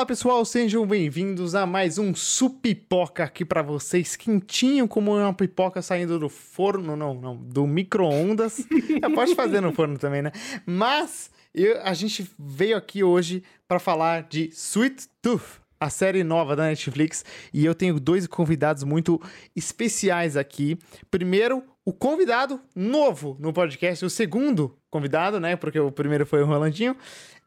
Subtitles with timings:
[0.00, 5.82] Fala pessoal, sejam bem-vindos a mais um Supipoca aqui para vocês, quentinho como uma pipoca
[5.82, 8.66] saindo do forno, não, não, do micro-ondas.
[9.14, 10.32] pode fazer no forno também, né?
[10.64, 16.54] Mas eu, a gente veio aqui hoje para falar de Sweet Tooth, a série nova
[16.54, 19.20] da Netflix, e eu tenho dois convidados muito
[19.56, 20.78] especiais aqui.
[21.10, 25.56] Primeiro, o convidado novo no podcast, o segundo convidado, né?
[25.56, 26.96] Porque o primeiro foi o Rolandinho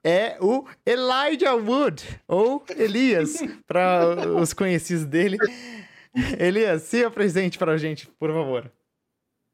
[0.03, 5.37] é o Elijah Wood, ou Elias, para os conhecidos dele.
[6.37, 8.71] Elias, se apresente para a gente, por favor.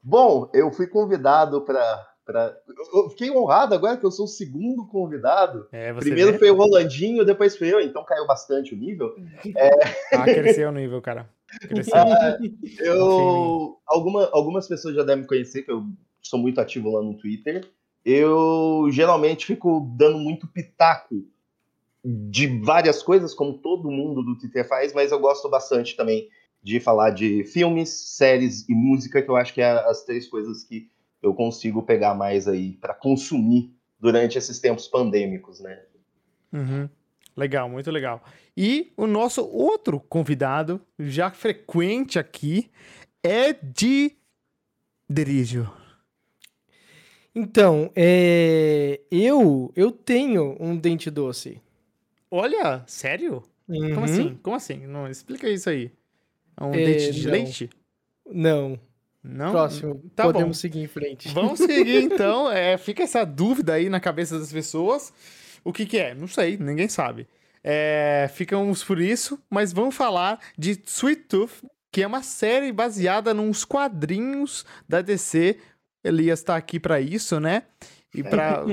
[0.02, 2.09] Bom, eu fui convidado para.
[2.30, 2.56] Pra...
[2.92, 5.66] Eu fiquei honrado agora que eu sou o segundo convidado.
[5.72, 6.38] É, Primeiro vê?
[6.38, 9.14] foi o Rolandinho, depois foi eu, então caiu bastante o nível.
[9.56, 9.70] É...
[10.14, 11.28] Ah, cresceu o nível, cara.
[11.60, 11.94] Cresceu.
[11.96, 12.38] Ah,
[12.78, 13.78] eu...
[13.86, 15.84] Alguma, algumas pessoas já devem me conhecer, que eu
[16.22, 17.68] sou muito ativo lá no Twitter
[18.04, 21.26] eu geralmente fico dando muito pitaco
[22.02, 26.28] de várias coisas, como todo mundo do Twitter faz, mas eu gosto bastante também
[26.62, 30.64] de falar de filmes, séries e música, que eu acho que é as três coisas
[30.64, 30.90] que
[31.22, 35.82] eu consigo pegar mais aí para consumir durante esses tempos pandêmicos, né?
[36.52, 36.88] Uhum.
[37.36, 38.22] Legal, muito legal.
[38.56, 42.70] E o nosso outro convidado, já frequente aqui,
[43.22, 44.16] é de
[45.08, 45.70] Derígio.
[47.34, 49.00] Então, é...
[49.10, 51.60] eu eu tenho um dente doce.
[52.30, 53.42] Olha, sério?
[53.68, 53.94] Uhum.
[53.94, 54.38] Como assim?
[54.42, 54.86] Como assim?
[54.86, 55.92] Não, explica isso aí.
[56.56, 57.32] É um é, dente de não.
[57.32, 57.70] leite?
[58.26, 58.80] Não.
[59.22, 59.52] Não?
[59.52, 60.02] Próximo.
[60.16, 60.60] Tá Podemos bom.
[60.60, 61.28] seguir em frente.
[61.28, 62.50] Vamos seguir então.
[62.50, 65.12] É, fica essa dúvida aí na cabeça das pessoas.
[65.62, 66.14] O que, que é?
[66.14, 67.28] Não sei, ninguém sabe.
[67.62, 73.34] É, ficamos por isso, mas vamos falar de Sweet Tooth, que é uma série baseada
[73.34, 75.58] nos quadrinhos da DC
[76.02, 77.64] Elias está aqui para isso, né?
[78.12, 78.64] E para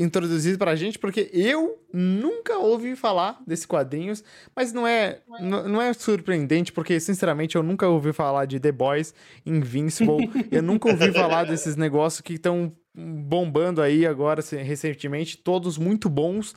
[0.00, 4.22] introduzir para a gente, porque eu nunca ouvi falar desses quadrinhos,
[4.54, 9.12] mas não é, não é surpreendente, porque sinceramente eu nunca ouvi falar de The Boys,
[9.44, 16.08] Invincible, eu nunca ouvi falar desses negócios que estão bombando aí agora recentemente, todos muito
[16.08, 16.54] bons.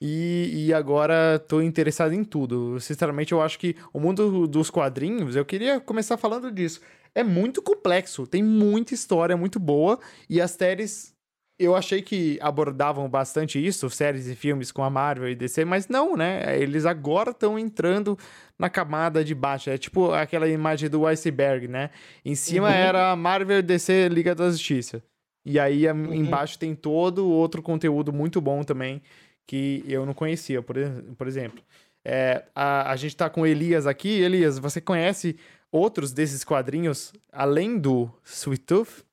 [0.00, 2.78] E, e, agora tô interessado em tudo.
[2.78, 6.80] Sinceramente, eu acho que o mundo dos quadrinhos, eu queria começar falando disso
[7.14, 11.14] é muito complexo, tem muita história muito boa e as séries
[11.58, 15.88] eu achei que abordavam bastante isso, séries e filmes com a Marvel e DC, mas
[15.88, 16.56] não, né?
[16.60, 18.16] Eles agora estão entrando
[18.56, 19.68] na camada de baixo.
[19.68, 21.90] É tipo aquela imagem do iceberg, né?
[22.24, 22.74] Em cima uhum.
[22.74, 25.02] era Marvel, DC, Liga da Justiça.
[25.44, 26.14] E aí uhum.
[26.14, 29.02] embaixo tem todo outro conteúdo muito bom também
[29.46, 30.76] que eu não conhecia, por,
[31.16, 31.60] por exemplo.
[32.04, 34.20] É, a, a gente tá com Elias aqui.
[34.20, 35.36] Elias, você conhece
[35.72, 39.07] outros desses quadrinhos além do Sweet Tooth?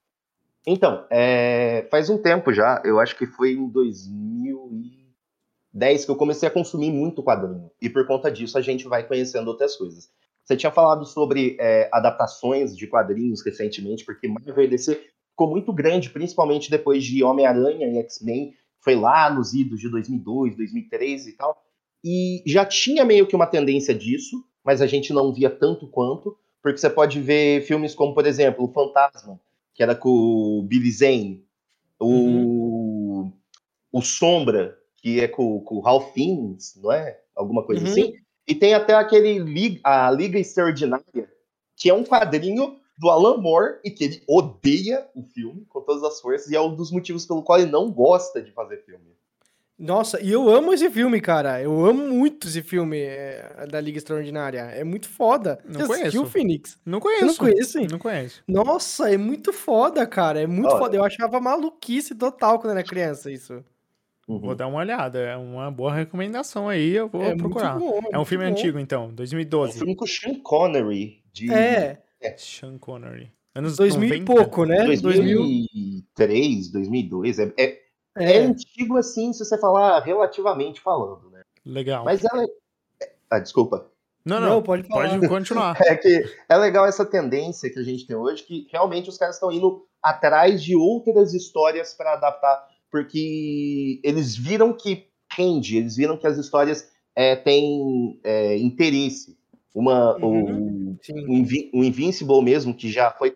[0.68, 6.48] Então, é, faz um tempo já, eu acho que foi em 2010 que eu comecei
[6.48, 7.70] a consumir muito quadrinho.
[7.82, 10.10] E por conta disso a gente vai conhecendo outras coisas.
[10.44, 15.00] Você tinha falado sobre é, adaptações de quadrinhos recentemente, porque Marvel e DC
[15.32, 20.56] ficou muito grande, principalmente depois de Homem-Aranha e X-Men, foi lá nos idos de 2002,
[20.56, 21.56] 2003 e tal.
[22.04, 26.38] E já tinha meio que uma tendência disso, mas a gente não via tanto quanto
[26.66, 29.40] porque você pode ver filmes como, por exemplo, O Fantasma,
[29.76, 31.46] que era com o Billy Zane,
[32.00, 33.34] o, uhum.
[33.92, 37.20] o Sombra, que é com, com o Ralph Fiennes, não é?
[37.36, 37.92] Alguma coisa uhum.
[37.92, 38.14] assim.
[38.48, 41.30] E tem até aquele Liga, a Liga Extraordinária,
[41.76, 46.04] que é um quadrinho do Alan Moore e que ele odeia o filme com todas
[46.04, 49.15] as forças e é um dos motivos pelo qual ele não gosta de fazer filme.
[49.78, 51.62] Nossa, e eu amo esse filme, cara.
[51.62, 54.60] Eu amo muito esse filme é, da Liga Extraordinária.
[54.60, 55.60] É muito foda.
[55.66, 56.22] Não Você conheço.
[56.24, 56.80] o Phoenix?
[56.86, 57.26] Não conheço.
[57.26, 57.88] Você não conhece?
[57.92, 58.44] Não conheço.
[58.48, 60.42] Nossa, é muito foda, cara.
[60.42, 60.78] É muito Olha.
[60.78, 60.96] foda.
[60.96, 63.64] Eu achava maluquice total quando era criança isso.
[64.28, 64.40] Uhum.
[64.40, 65.20] Vou dar uma olhada.
[65.20, 66.96] É uma boa recomendação aí.
[66.96, 67.78] Eu vou é procurar.
[67.78, 68.52] Bom, é, é um filme bom.
[68.52, 69.14] antigo, então.
[69.14, 69.72] 2012.
[69.72, 71.22] É um filme com Sean Connery.
[71.34, 71.52] De...
[71.52, 72.02] É.
[72.22, 72.38] é.
[72.38, 73.30] Sean Connery.
[73.54, 74.16] Anos 2000 90?
[74.16, 74.84] e pouco, né?
[74.86, 77.40] 2003, 2002.
[77.40, 77.85] É,
[78.18, 78.38] é é.
[78.38, 81.42] é antigo assim, se você falar relativamente falando, né?
[81.66, 82.06] Legal.
[82.06, 82.44] Mas ela.
[83.02, 83.90] É, ah, desculpa.
[84.26, 85.78] Não, não, não pode, pode continuar.
[85.86, 89.36] é que é legal essa tendência que a gente tem hoje, que realmente os caras
[89.36, 96.18] estão indo atrás de outras histórias para adaptar, porque eles viram que rende, eles viram
[96.18, 99.38] que as histórias é, têm é, interesse.
[99.74, 103.36] Uma, uhum, o, o, Invincible mesmo, que já foi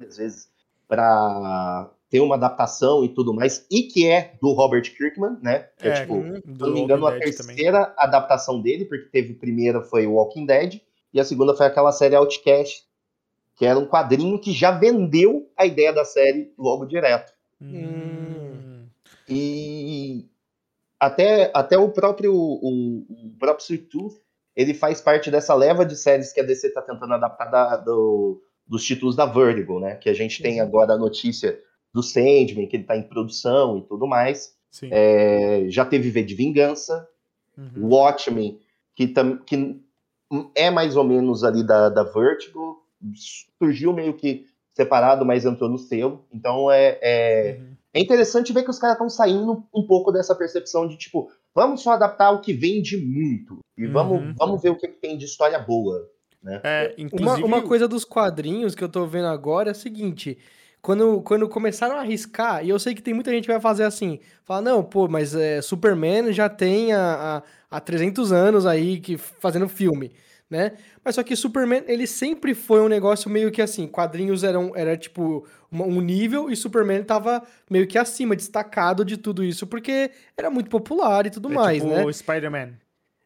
[0.00, 0.48] às vezes
[0.88, 5.68] para ter uma adaptação e tudo mais, e que é do Robert Kirkman, né?
[5.78, 7.54] Que é, É, tipo, hum, se não me engano, a Walking também.
[7.56, 10.80] terceira adaptação dele, porque teve a primeira foi o Walking Dead,
[11.14, 12.84] e a segunda foi aquela série Outcast,
[13.56, 17.32] que era um quadrinho que já vendeu a ideia da série logo direto.
[17.62, 18.86] Hum.
[19.28, 20.26] E
[20.98, 24.14] até, até o próprio o, o próprio Sweet Tooth,
[24.56, 28.42] ele faz parte dessa leva de séries que a DC está tentando adaptar da- do-
[28.66, 29.94] dos títulos da Vertigo, né?
[29.96, 31.58] Que a gente tem agora a notícia
[31.92, 34.54] do Sandman, que ele está em produção e tudo mais.
[34.70, 34.88] Sim.
[34.92, 37.08] É, já teve V de Vingança,
[37.58, 37.88] Uhum.
[37.92, 38.58] Watchmen,
[38.94, 39.80] que, tam, que
[40.54, 42.82] é mais ou menos ali da, da Vertigo,
[43.58, 46.24] surgiu meio que separado, mas entrou no selo.
[46.32, 47.76] Então é, é, Uhum.
[47.94, 51.82] é interessante ver que os caras estão saindo um pouco dessa percepção de tipo, vamos
[51.82, 54.34] só adaptar o que vende muito e vamos, Uhum.
[54.38, 56.08] vamos ver o que que tem de história boa.
[56.64, 60.38] É, Uma, inclusive, uma coisa dos quadrinhos que eu tô vendo agora é a seguinte.
[60.82, 63.84] Quando, quando começaram a arriscar, e eu sei que tem muita gente que vai fazer
[63.84, 68.98] assim, fala, não, pô, mas é, Superman já tem há, há, há 300 anos aí
[68.98, 70.12] que, fazendo filme,
[70.48, 70.72] né?
[71.04, 74.96] Mas só que Superman, ele sempre foi um negócio meio que assim, quadrinhos eram, era
[74.96, 80.50] tipo um nível e Superman tava meio que acima, destacado de tudo isso, porque era
[80.50, 82.04] muito popular e tudo é mais, tipo né?
[82.04, 82.70] o Spider-Man.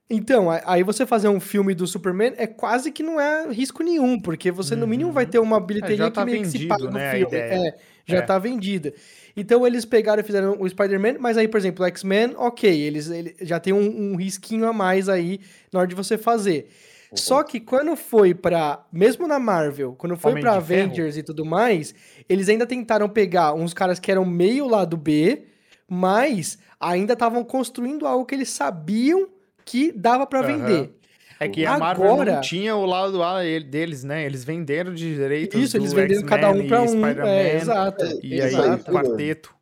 [0.08, 4.20] Então, aí você fazer um filme do Superman é quase que não é risco nenhum,
[4.20, 6.02] porque você no mínimo vai ter uma bilheteria Uhum.
[6.02, 7.36] É, já tá que meio que se vendido, paga no né, a filme.
[7.36, 8.22] É, já É.
[8.22, 8.92] tá vendida.
[9.34, 13.08] Então eles pegaram e fizeram o Spider-Man, mas aí, por exemplo, o X-Men, ok, eles,
[13.10, 15.40] ele já tem um, um risquinho a mais aí
[15.72, 16.68] na hora de você fazer.
[17.10, 17.16] Uhum.
[17.16, 18.84] Só que quando foi pra.
[18.92, 20.82] Mesmo na Marvel, quando foi Homem pra de Ferro.
[20.84, 21.94] Avengers e tudo mais,
[22.28, 25.44] eles ainda tentaram pegar uns caras que eram meio lado B,
[25.88, 29.28] mas ainda estavam construindo algo que eles sabiam
[29.64, 30.46] que dava pra Aham.
[30.58, 30.94] vender.
[31.40, 34.24] É que a Marvel Agora- não tinha o lado A deles, né?
[34.24, 36.88] Eles venderam de direitos Isso, eles do venderam cada um pra e um.
[36.88, 38.04] Spider-Man, É, exato.
[38.22, 38.90] E aí Exato.
[38.90, 39.54] o quarteto.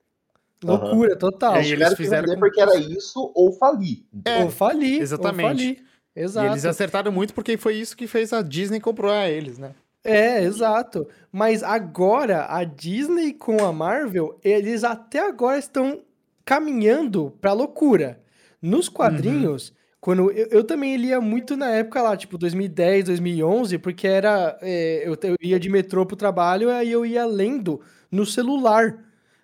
[0.62, 1.56] Loucura, total.
[1.56, 4.04] É, Eles e eles fizeram com- porque era isso ou falir.
[4.25, 5.00] É, Ou falir.
[5.00, 5.43] exatamente.
[5.44, 5.84] Ou falir.
[6.14, 6.46] Exato.
[6.46, 9.70] E eles acertaram muito porque foi isso que fez a Disney comprar eles, né?
[10.04, 11.08] É, exato.
[11.32, 16.00] Mas agora, a Disney com a Marvel, eles até agora estão
[16.44, 18.20] caminhando pra loucura.
[18.60, 19.72] Nos quadrinhos,
[20.02, 25.04] quando eu, eu também lia muito na época lá, tipo 2010, 2011, porque era é,
[25.08, 27.81] eu, eu ia de metrô pro trabalho, aí eu ia lendo
[28.12, 28.99] no celular.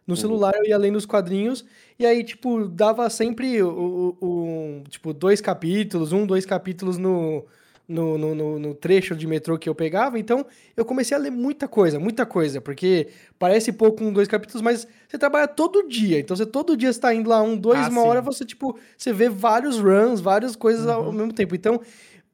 [0.06, 1.64] No celular eu ia lendo os quadrinhos
[1.98, 7.44] e aí, tipo, dava sempre o, o- o- tipo, dois capítulos, um, dois capítulos no,
[7.88, 10.18] no, no, no- no trecho de metrô que eu pegava.
[10.18, 10.44] Então,
[10.76, 13.08] eu comecei a ler muita coisa, muita coisa, porque
[13.38, 16.18] parece pouco um, dois capítulos, mas você trabalha todo dia.
[16.20, 18.08] Então, você todo dia está indo lá um, dois, Ah, uma sim.
[18.08, 21.12] hora, você, tipo, você vê vários runs, várias coisas ao Uhum.
[21.12, 21.54] mesmo tempo.
[21.54, 21.80] Então,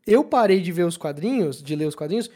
[0.06, 2.28] eu parei de ver os quadrinhos, de ler os quadrinhos,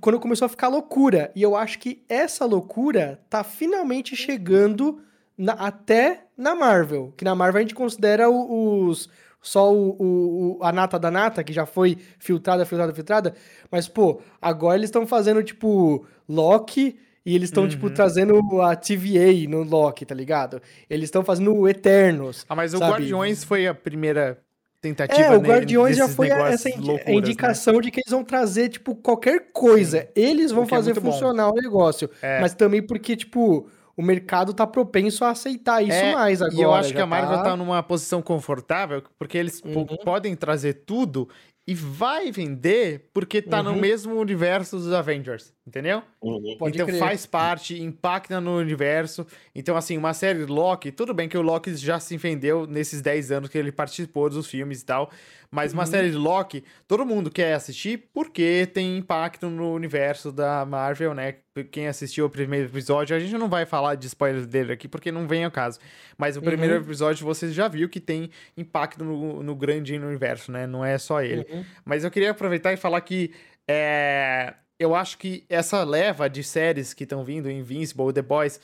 [0.00, 1.30] quando começou a ficar loucura.
[1.36, 4.98] E eu acho que essa loucura tá finalmente chegando
[5.36, 7.12] na- até na Marvel.
[7.16, 9.10] Que na Marvel a gente considera os.
[9.42, 13.34] Só o, o- o- a nata da nata, que já foi filtrada, filtrada, filtrada.
[13.70, 16.96] Mas, pô, agora eles estão fazendo, tipo, Loki.
[17.24, 17.94] E eles estão, tipo, Uhum.
[17.94, 20.60] trazendo a TVA no Loki, tá ligado?
[20.90, 22.44] Eles estão fazendo o Eternos.
[22.48, 22.90] Ah, mas o Sabe?
[22.92, 24.38] Guardiões foi a primeira
[24.80, 27.16] tentativa É, o ne- Guardiões já foi essa indi- loucuras, a né?
[27.16, 30.08] indicação de que eles vão trazer, tipo, qualquer coisa.
[30.16, 31.12] Eles vão O é fazer bom.
[31.12, 32.10] funcionar o negócio.
[32.20, 32.40] É.
[32.40, 36.56] Mas também porque, tipo, o mercado tá propenso a aceitar isso É, mais agora.
[36.56, 39.86] E eu acho que a Marvel tá numa posição confortável, porque eles Uhum.
[40.04, 41.28] podem trazer tudo
[41.66, 43.76] e vai vender porque tá no Uhum.
[43.76, 46.02] mesmo universo dos Avengers, entendeu?
[46.20, 46.56] Uhum.
[46.68, 46.98] Então crer.
[46.98, 49.26] faz parte, impacta no universo.
[49.54, 53.30] Então, assim, uma série Loki, tudo bem que o Loki já se vendeu nesses 10
[53.32, 55.10] anos que ele participou dos filmes e tal.
[55.54, 55.86] Mas uma Uhum.
[55.86, 61.36] série de Loki, todo mundo quer assistir porque tem impacto no universo da Marvel, né?
[61.70, 65.12] Quem assistiu o primeiro episódio, a gente não vai falar de spoiler dele aqui porque
[65.12, 65.78] não vem ao caso.
[66.16, 66.80] Mas o primeiro Uhum.
[66.80, 70.66] episódio você já viu que tem impacto no, no grande universo, né?
[70.66, 71.46] Não é só ele.
[71.50, 71.62] Uhum.
[71.84, 73.30] Mas eu queria aproveitar e falar que
[73.68, 78.60] é, eu acho que essa leva de séries que estão vindo, Invincible, The Boys,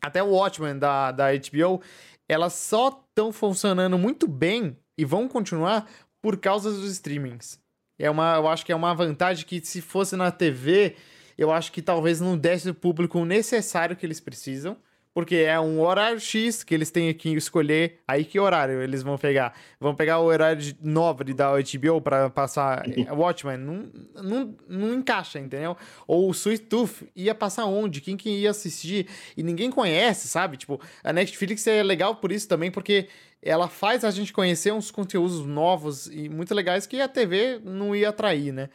[0.00, 1.82] até o Watchmen da, da HBO,
[2.28, 5.88] elas só estão funcionando muito bem e vão continuar
[6.22, 7.60] por causa dos streamings.
[7.98, 10.96] É uma, eu acho que é uma vantagem que se fosse na TV,
[11.36, 14.76] eu acho que talvez não desse o público necessário que eles precisam.
[15.18, 17.98] Porque é um horário X que eles têm que escolher.
[18.06, 19.52] Aí que horário eles vão pegar?
[19.80, 23.56] Vão pegar o horário de- nobre da HBO pra passar eh, Watchmen?
[23.56, 23.90] Não,
[24.22, 25.76] não, não encaixa, entendeu?
[26.06, 28.00] Ou o Sweet Tooth ia passar onde?
[28.00, 29.08] Quem que ia assistir?
[29.36, 30.56] E ninguém conhece, sabe?
[30.56, 33.08] Tipo, a Netflix é legal por isso também, porque
[33.42, 37.92] ela faz a gente conhecer uns conteúdos novos e muito legais que a TV não
[37.96, 38.68] ia atrair, né?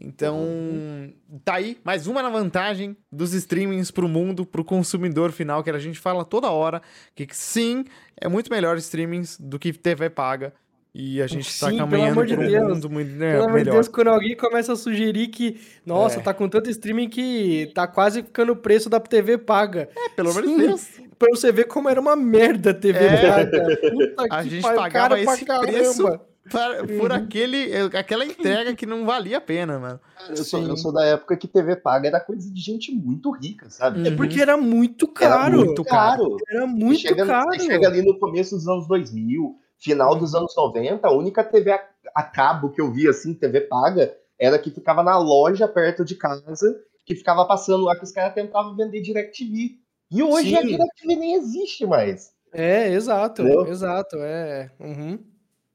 [0.00, 1.12] Então,
[1.44, 5.78] tá aí mais uma na vantagem dos streamings pro mundo, pro consumidor final, que a
[5.78, 6.80] gente fala toda hora,
[7.16, 7.84] que sim,
[8.20, 10.52] é muito melhor streamings do que TV paga.
[10.94, 12.68] E a gente tá Sim, pelo caminhando amor de Deus.
[12.74, 13.70] mundo muito né, Pelo amor de.
[13.70, 16.22] Deus, quando alguém começa a sugerir que, nossa, É.
[16.22, 19.88] tá com tanto streaming que tá quase ficando o preço da TV paga.
[19.94, 20.56] É, pelo amor de.
[20.56, 20.88] Deus.
[21.18, 23.30] Pra você ver como era uma merda a TV É.
[23.30, 23.78] paga.
[23.92, 26.86] Puta A que gente pagava esse preço caramba.
[26.86, 27.16] Por, Uhum.
[27.16, 30.00] aquele, aquela entrega que não valia a pena, mano.
[30.16, 33.30] Cara, eu, sou, eu sou da época que TV paga era coisa de gente muito
[33.30, 34.06] rica, sabe?
[34.08, 35.56] É porque era muito Era caro.
[35.58, 36.36] muito caro.
[36.48, 37.60] Era muito chega, caro.
[37.60, 41.80] Chega ali no começo dos anos 2000, final dos anos 90, a única TV a,
[42.14, 46.14] a cabo que eu vi, assim, TV paga, era que ficava na loja perto de
[46.14, 49.76] casa, que ficava passando lá, que os caras tentavam vender DirecTV.
[50.10, 50.68] E hoje a Sim.
[50.68, 52.30] DirecTV nem existe mais.
[52.52, 53.66] É, exato, Entendeu?
[53.66, 54.70] exato, é.
[54.80, 55.18] Uhum.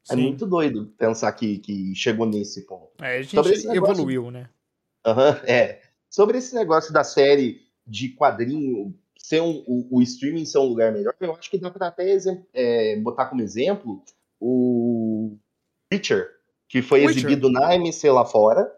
[0.09, 0.21] É Sim.
[0.23, 2.91] muito doido pensar que, que chegou nesse ponto.
[3.01, 4.49] É, a gente Sobre esse negócio- evoluiu, né?
[5.05, 5.81] Aham, é.
[6.09, 10.91] Sobre esse negócio da série de quadrinho ser um, o, o streaming ser um lugar
[10.91, 12.17] melhor, eu acho que dá pra até
[12.53, 14.03] é, botar como exemplo
[14.39, 15.37] o
[15.89, 16.27] Preacher,
[16.67, 17.17] que foi Witcher.
[17.17, 18.69] exibido na MC lá fora,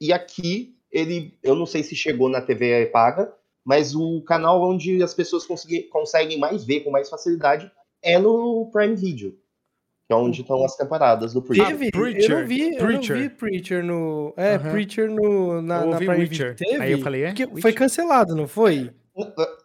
[0.00, 3.32] e aqui ele, eu não sei se chegou na TV paga,
[3.64, 7.70] mas o canal onde as pessoas conseguem mais ver com mais facilidade
[8.02, 9.38] é no Prime Video,
[10.06, 11.66] que é onde estão as temporadas do Preacher.
[11.66, 13.16] Teve, eu Preacher, não vi, eu Preacher.
[13.16, 14.34] não vi Preacher no.
[14.36, 14.70] É, Aham.
[14.70, 16.28] Preacher no, na, Eu na Prime.
[16.28, 16.76] Teve?
[16.80, 17.34] Aí eu falei, é?
[17.34, 18.90] Porque foi cancelado, não foi?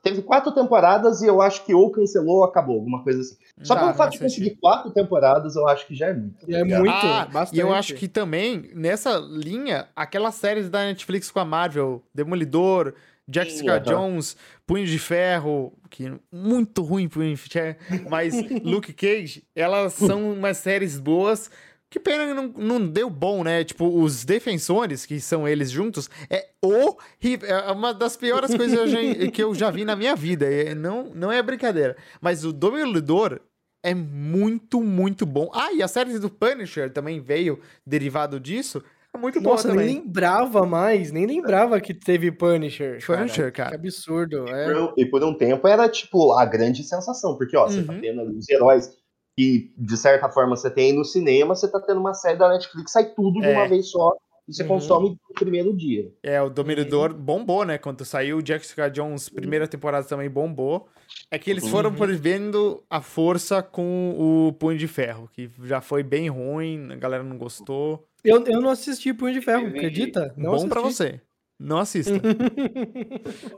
[0.01, 3.35] Teve quatro temporadas e eu acho que ou cancelou ou acabou, alguma coisa assim.
[3.61, 6.35] Só pelo fato de conseguir quatro temporadas, eu acho que já é muito.
[6.49, 6.79] É ligado?
[6.79, 7.57] muito, Ah, bastante.
[7.57, 12.93] e eu acho que também, nessa linha, aquelas séries da Netflix com a Marvel, Demolidor,
[13.31, 13.91] Jessica Sim.
[13.91, 17.77] Jones, Punho de Ferro, que muito ruim Punho de Ferro,
[18.09, 21.49] mas Luke Cage, elas são umas séries boas.
[21.89, 23.65] Que pena que não, não deu bom, né?
[23.65, 27.49] Tipo, os defensores, que são eles juntos, é horrível.
[27.49, 28.99] É uma das piores coisas que eu já,
[29.29, 30.45] que eu já vi na minha vida.
[30.45, 31.97] É, não, não é brincadeira.
[32.21, 33.41] Mas o Demolidor
[33.83, 35.51] é muito, muito bom.
[35.53, 38.81] Ah, e a série do Punisher também veio derivado disso.
[39.13, 39.87] É muito boa Nossa, eu também.
[39.87, 43.05] nem lembrava mais, nem lembrava que teve Punisher.
[43.05, 43.19] cara.
[43.19, 43.69] Punisher, cara.
[43.71, 44.45] Que absurdo.
[44.47, 44.65] E É.
[44.65, 47.91] por um- E por um tempo era, tipo, a grande sensação, porque, ó, você tá
[47.93, 47.99] Uhum.
[48.01, 48.89] tendo ali os heróis
[49.37, 52.91] que, de certa forma, você tem no cinema, você tá tendo uma série da Netflix,
[52.91, 53.53] sai tudo de É.
[53.57, 54.13] uma vez só,
[54.47, 54.69] e você Uhum.
[54.69, 56.09] consome no primeiro dia.
[56.23, 57.77] É, o Dominador bombou, né?
[57.77, 60.87] Quando saiu, Jessica Jones, primeira temporada também bombou.
[61.29, 61.97] É que eles foram Uhum.
[61.97, 64.15] prevendo a força com
[64.47, 68.05] o Punho de Ferro, que já foi bem ruim, a galera não gostou.
[68.23, 70.33] Eu, eu não assisti Punho de Ferro, Teve- acredita?
[70.37, 70.69] Não Bom assisti.
[70.69, 71.21] pra você.
[71.59, 72.11] Não assista.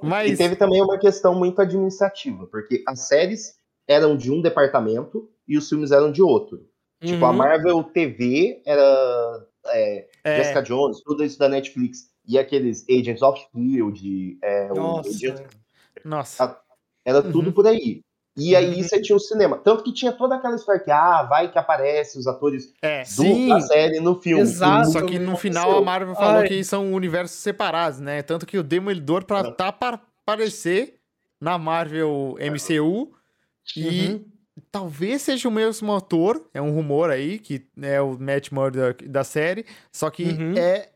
[0.03, 0.37] E Mas.
[0.37, 3.55] teve também uma questão muito administrativa, porque as séries
[3.87, 6.67] eram de um departamento e os filmes eram de outro.
[7.01, 7.35] Tipo, a Uhum.
[7.37, 12.09] Marvel TV era é, é, Jessica Jones, tudo isso da Netflix.
[12.25, 15.45] E aqueles Agents of Shield, é, Nossa.
[16.05, 16.61] Nossa.
[17.05, 17.31] era Uhum.
[17.31, 18.01] tudo por aí.
[18.35, 18.83] E aí Uhum.
[18.83, 19.57] você tinha o cinema.
[19.57, 23.03] Tanto que tinha toda aquela história que, ah, vai que aparece os atores É.
[23.03, 24.41] do, Sim, da série no filme.
[24.41, 24.89] exato.
[24.89, 25.37] E Só nunca que no aconteceu.
[25.51, 26.47] final a Marvel falou Ai.
[26.47, 28.21] que são universos separados, né?
[28.23, 30.95] Tanto que o Demolidor pra tá para aparecer
[31.39, 33.11] na Marvel MCU
[33.77, 34.25] e Uhum.
[34.71, 39.23] talvez seja o mesmo ator, é um rumor aí que é o Matt Murdock da
[39.23, 40.53] série, só que Uhum.
[40.57, 40.89] é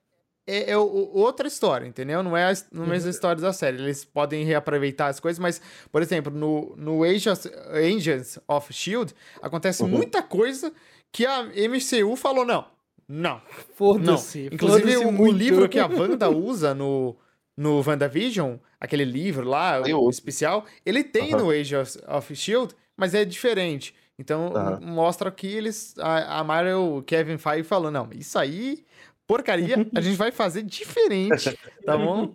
[0.47, 2.23] é, é outra história, entendeu?
[2.23, 2.91] Não é a, não é Uhum.
[2.91, 3.77] mesma história da série.
[3.77, 5.61] Eles podem reaproveitar as coisas, mas,
[5.91, 9.13] por exemplo, no, no Agents, Agents of S.H.I.E.L.D.
[9.41, 9.89] acontece Uhum.
[9.89, 10.71] muita coisa
[11.11, 12.65] que a MCU falou, não,
[13.07, 13.41] não.
[13.75, 14.49] Foda-se.
[14.51, 17.15] Inclusive, foda-se o, o livro que a Wanda usa no,
[17.55, 21.43] no WandaVision, aquele livro lá, o especial, ele tem Aham.
[21.43, 21.97] no Age of,
[22.33, 23.93] S.H.I.E.L.D., mas é diferente.
[24.19, 24.79] Então, Aham.
[24.81, 28.83] mostra que eles, a, a Marvel, o Kevin Feige falou, não, isso aí,
[29.27, 32.33] porcaria, a gente vai fazer diferente, tá bom?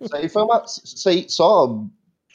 [0.00, 0.62] Isso aí foi uma.
[0.64, 1.82] Isso aí, só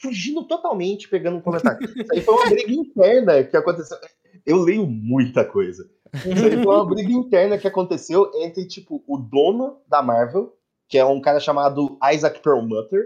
[0.02, 1.78] fugindo totalmente, pegando um comentário.
[1.84, 3.96] Isso aí foi uma briga interna que aconteceu.
[4.44, 5.88] Eu leio muita coisa.
[6.14, 10.54] Isso aí foi uma briga interna que aconteceu entre, tipo, o dono da Marvel,
[10.88, 13.04] que é um cara chamado Isaac Perlmutter,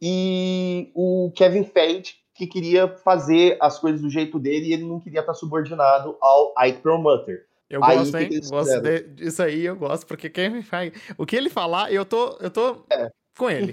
[0.00, 4.98] e o Kevin Feige, que queria fazer as coisas do jeito dele e ele não
[4.98, 7.46] queria estar subordinado ao Ike Perlmutter.
[7.70, 8.28] Eu Aí, gosto, hein?
[8.50, 12.36] gosto de- disso aí, eu gosto, porque Kevin Feige, o que ele falar, eu tô,
[12.40, 13.08] eu tô É.
[13.38, 13.70] com ele.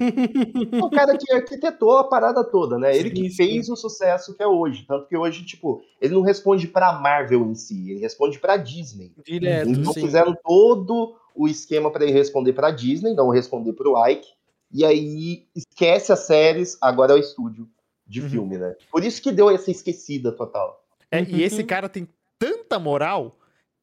[0.82, 2.96] o cara que arquitetou a parada toda, né?
[2.96, 3.36] Ele Sim, que sim.
[3.36, 4.86] fez o sucesso que é hoje.
[4.88, 9.12] Tanto que hoje, tipo, ele não responde pra Marvel em si, ele responde pra Disney.
[9.26, 10.02] Direto, então sim.
[10.02, 14.28] fizeram todo o esquema pra ele responder pra Disney, não responder pro Ike.
[14.72, 17.68] E aí esquece as séries, agora é o estúdio
[18.06, 18.30] de Uhum.
[18.30, 18.76] filme, né?
[18.92, 20.84] Por isso que deu essa esquecida total.
[21.12, 23.34] É, e esse cara tem tanta moral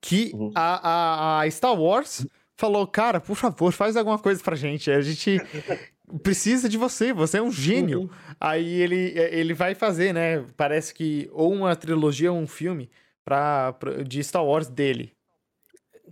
[0.06, 0.50] que Uhum.
[0.54, 4.90] a, a, a Star Wars falou, cara, por favor, faz alguma coisa pra gente.
[4.90, 5.40] A gente
[6.22, 8.00] precisa de você, você é um gênio.
[8.02, 8.10] Uhum.
[8.38, 10.44] Aí ele, ele vai fazer, né?
[10.58, 12.90] Parece que ou uma trilogia ou um filme
[13.24, 15.12] pra, pra- de Star Wars dele.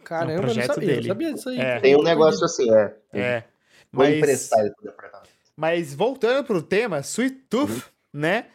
[0.04, 1.08] Caramba, eu não projeto sabia, dele.
[1.08, 1.58] eu sabia disso aí.
[1.60, 1.80] É.
[1.80, 2.96] Tem um negócio assim, é.
[3.12, 3.44] É.
[3.92, 5.28] Vou Mas, emprestar esse departamento.
[5.54, 7.80] mas voltando pro tema, Sweet Tooth, Uhum.
[8.14, 8.46] né?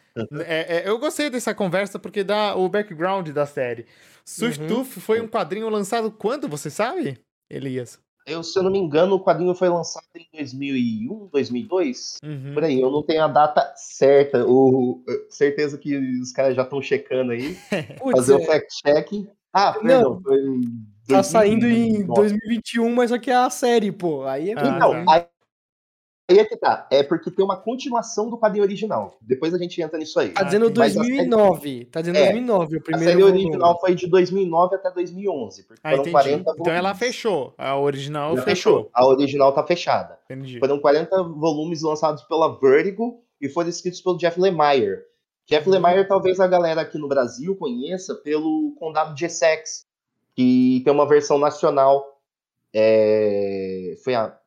[0.46, 3.86] É, é, eu gostei dessa conversa porque dá o background da série.
[4.26, 4.84] Sweet Uhum.
[4.84, 7.20] Foi um quadrinho lançado quando, você sabe,
[7.50, 8.00] Elias?
[8.26, 12.18] Eu, se eu não me engano, o quadrinho foi lançado em 2001, 2002.
[12.22, 12.54] Uhum.
[12.54, 14.46] Por aí, eu não tenho a data certa.
[14.46, 17.56] O, certeza que os caras já estão checando aí.
[18.12, 19.30] Fazer o é, fact-check.
[19.54, 22.14] Ah, Não, perdão, foi em tá saindo em 2009.
[22.16, 24.26] 2021, mas só que é a série, pô.
[24.26, 25.14] Aí é Ah, Então, tá.
[25.14, 25.26] aí,
[26.29, 26.88] aí é que tá.
[26.91, 29.17] É porque tem uma continuação do quadrinho original.
[29.22, 30.29] Depois a gente entra nisso aí.
[30.29, 30.79] Tá dizendo entendi.
[30.79, 31.86] Mas a série- 2009.
[31.86, 33.43] Tá dizendo É, 2009, o A primeiro série volume.
[33.46, 35.63] original foi de 2009 até 2011.
[35.63, 36.12] Porque Ah, foram entendi.
[36.12, 37.00] 40 Então ela volumes.
[37.00, 37.53] fechou.
[37.57, 38.89] A original Já fechou.
[38.93, 40.19] A original tá fechada.
[40.29, 40.60] Entendi.
[40.60, 45.00] Foram 40 volumes lançados pela Vertigo e foram escritos pelo Jeff Lemire.
[45.46, 45.79] Jeff Uhum.
[45.79, 49.86] Lemire talvez a galera aqui no Brasil conheça pelo Condado de Essex,
[50.36, 52.19] que tem uma versão nacional.
[52.74, 54.38] É, Foi a...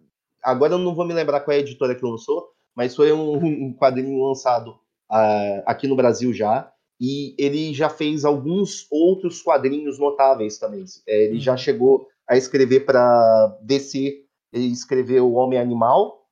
[0.43, 3.33] Agora eu não vou me lembrar qual é a editora que lançou, mas foi um,
[3.69, 4.79] um quadrinho lançado
[5.11, 6.71] ah, aqui no Brasil já.
[7.01, 10.85] E ele já fez alguns outros quadrinhos notáveis também.
[11.09, 11.59] É, ele já Uhum.
[11.59, 16.27] chegou a escrever para DC, ele escreveu O Homem Animal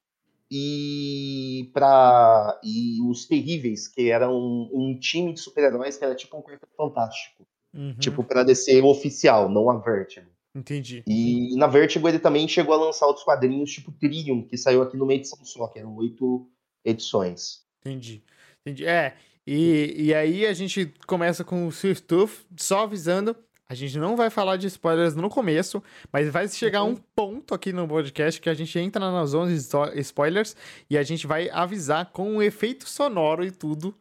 [0.51, 6.37] e para e os Terríveis, que era um, um time de super-heróis que era tipo
[6.37, 7.95] um Quarteto Fantástico, Uhum.
[7.99, 10.27] tipo para DC oficial, não a Vertigo.
[10.59, 11.05] Entendi.
[11.07, 14.97] E na Vertigo ele também chegou a lançar outros quadrinhos, tipo Triumph, que saiu aqui
[14.97, 16.49] numa edição só, que eram oito
[16.85, 17.63] edições.
[17.81, 18.23] Entendi.
[18.61, 18.85] Entendi.
[18.87, 19.15] É,
[19.47, 23.37] e, e aí a gente começa com o Swift Tooth, só avisando.
[23.71, 26.93] A gente não vai falar de spoilers no começo, mas vai chegar Uhum.
[26.93, 30.57] um ponto aqui no podcast que a gente entra na zona de spoilers
[30.89, 33.95] e a gente vai avisar com um efeito sonoro e tudo.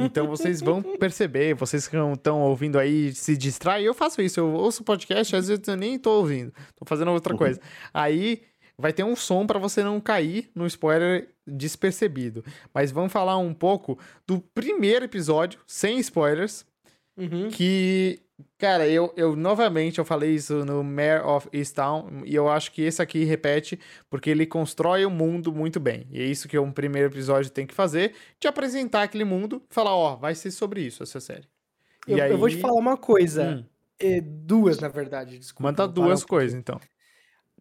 [0.00, 3.84] Então vocês vão perceber, vocês que estão ouvindo aí se distraem.
[3.86, 7.32] Eu faço isso, eu ouço podcast, às vezes eu nem tô ouvindo, tô fazendo outra
[7.32, 7.38] Uhum.
[7.38, 7.60] coisa.
[7.92, 8.42] Aí
[8.78, 12.44] vai ter um som para você não cair no spoiler despercebido.
[12.72, 16.64] Mas vamos falar um pouco do primeiro episódio, sem spoilers,
[17.16, 17.48] Uhum.
[17.48, 18.20] que,
[18.56, 22.82] cara, eu, eu novamente eu falei isso no Mayor of Easttown, e eu acho que
[22.82, 26.06] esse aqui repete, porque ele constrói o mundo muito bem.
[26.10, 29.94] E é isso que um primeiro episódio tem que fazer, de apresentar aquele mundo, falar,
[29.94, 31.48] ó, vai ser sobre isso essa série.
[32.06, 33.44] E Eu, aí, eu vou te falar uma coisa.
[33.44, 33.64] Hum,
[33.98, 35.38] É, duas, na verdade.
[35.38, 35.62] Desculpa.
[35.68, 36.80] manda duas um coisas, então.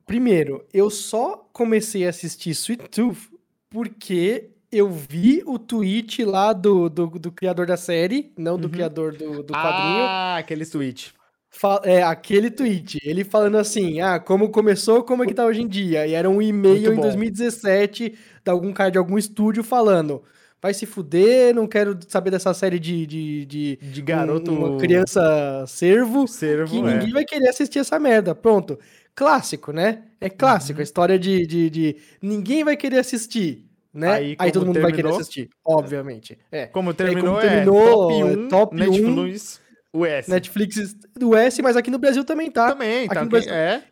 [0.06, 3.30] Primeiro, eu só comecei a assistir Sweet Tooth
[3.70, 8.72] porque eu vi o tweet lá do, do, do criador da série, não do Uhum.
[8.72, 10.04] criador do, do quadrinho.
[10.06, 10.66] Ah, aquele.
[11.50, 13.00] Fa- é, aquele tweet.
[13.04, 16.06] Ele falando assim: ah, como começou, como é que tá hoje em dia?
[16.06, 17.02] E era um e-mail em bom.
[17.02, 18.10] 2017
[18.44, 20.22] de algum cara de algum estúdio falando.
[20.62, 24.52] Vai se fuder, não quero saber dessa série de, de, de De garoto.
[24.52, 26.28] um- uma criança servo.
[26.28, 26.94] servo, que é.
[26.94, 28.34] ninguém vai querer assistir essa merda.
[28.36, 28.78] Pronto.
[29.16, 30.04] Clássico, né?
[30.22, 30.78] É clássico.
[30.78, 30.82] Uhum.
[30.82, 33.67] A história de, de, de ninguém vai querer assistir,
[33.98, 34.12] né?
[34.14, 35.20] Aí, Aí, todo como mundo vai querer terminou?
[35.20, 36.38] assistir, obviamente.
[36.52, 36.68] É.
[36.68, 39.62] Como terminou, terminou, é é top 1, top um, Netflix,
[39.94, 40.28] US.
[40.28, 42.72] Netflix do S, mas aqui no Brasil também tá.
[42.72, 43.84] Também, Aqui tá, no Brasil- é.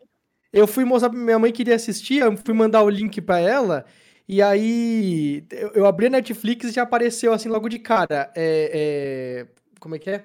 [0.53, 3.39] Eu fui mostrar pra minha mãe que queria assistir, eu fui mandar o link pra
[3.39, 3.83] ela,
[4.27, 8.31] e aí eu, abri a Netflix e já apareceu assim logo de cara.
[8.35, 9.47] É, é,
[9.79, 10.23] como é que é?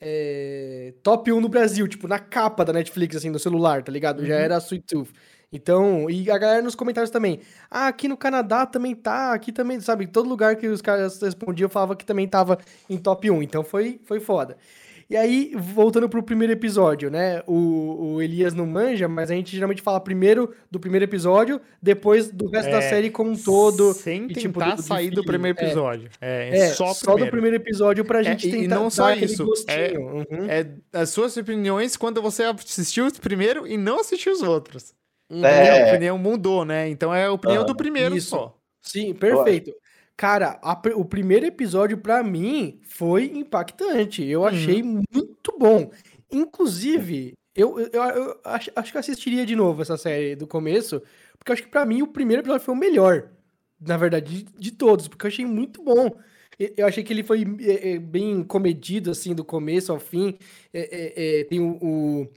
[0.00, 4.24] É, top 1 no Brasil, tipo, na capa da Netflix, assim, no celular, tá ligado?
[4.24, 4.40] Já Uhum.
[4.40, 5.10] era a Sweet Tooth.
[5.52, 7.40] Então, e a galera nos comentários também.
[7.70, 10.06] Ah, aqui no Canadá também tá, aqui também, sabe?
[10.06, 12.58] Todo lugar que os caras respondiam, falava que também tava
[12.90, 13.42] em top 1.
[13.42, 14.56] Então foi, foi foda.
[15.08, 17.40] E aí, voltando pro primeiro episódio, né?
[17.46, 22.28] O, o Elias não manja, mas a gente geralmente fala primeiro do primeiro episódio, depois
[22.28, 23.94] do resto da É, série como um todo.
[23.94, 25.62] Sem e, tentar tipo, do- do sair do primeiro É.
[25.64, 26.10] episódio.
[26.20, 29.12] É, É, só, só, do primeiro episódio pra gente e- e tentar não dar só
[29.14, 30.00] isso, gostinho.
[30.28, 30.46] Uhum.
[30.48, 34.92] É as suas opiniões quando você assistiu o primeiro e não assistiu os outros.
[35.30, 35.44] Uhum.
[35.44, 35.82] É.
[35.82, 36.88] A opinião mudou, né?
[36.88, 38.30] Então é a opinião Ah, do primeiro isso.
[38.30, 38.56] só.
[38.82, 39.72] Sim, perfeito.
[40.16, 44.24] Cara, a o primeiro episódio pra mim foi impactante.
[44.24, 44.46] Eu Uhum.
[44.46, 45.90] achei muito bom.
[46.32, 50.46] Inclusive, eu, eu, eu- eu acho, acho que eu assistiria de novo essa série do
[50.46, 51.02] começo,
[51.38, 53.30] porque eu acho que pra mim o primeiro episódio foi o melhor,
[53.80, 56.10] na verdade, de, de todos, porque eu achei muito bom.
[56.58, 60.38] E- Eu achei que ele foi é, é, bem comedido, assim, do começo ao fim.
[60.72, 62.28] É, é, é, tem o, o-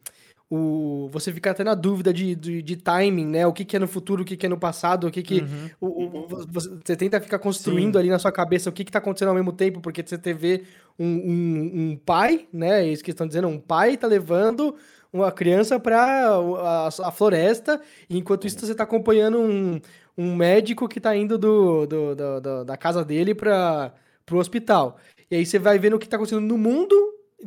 [0.49, 3.45] o- Você fica até na dúvida de, de, de timing, né?
[3.45, 5.41] O que, que é no futuro, o que, que é no passado, o que, que.
[5.41, 5.69] Uhum.
[5.79, 8.99] O, o- você, você tenta ficar construindo ali na sua cabeça o que, que tá
[8.99, 10.63] acontecendo ao mesmo tempo, porque você te vê
[10.97, 12.83] um, um, um pai, né?
[12.83, 14.75] é Isso que estão dizendo, um pai tá levando
[15.11, 19.79] uma criança para a, a, floresta, e enquanto isso você tá acompanhando um,
[20.17, 23.91] um médico que tá indo do, do, do, do da casa dele para
[24.25, 24.97] pro hospital.
[25.31, 26.95] E aí você vai vendo o que tá acontecendo no mundo,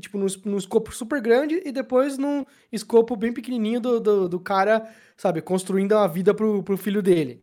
[0.00, 4.40] tipo, num, num escopo super grande, e depois num escopo bem pequenininho do, do, do
[4.40, 7.40] cara, sabe, construindo uma vida pro, pro filho dele.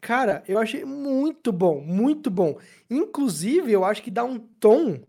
[0.00, 2.58] Cara, eu achei muito bom, muito bom.
[2.88, 5.00] Inclusive, eu acho que dá um tom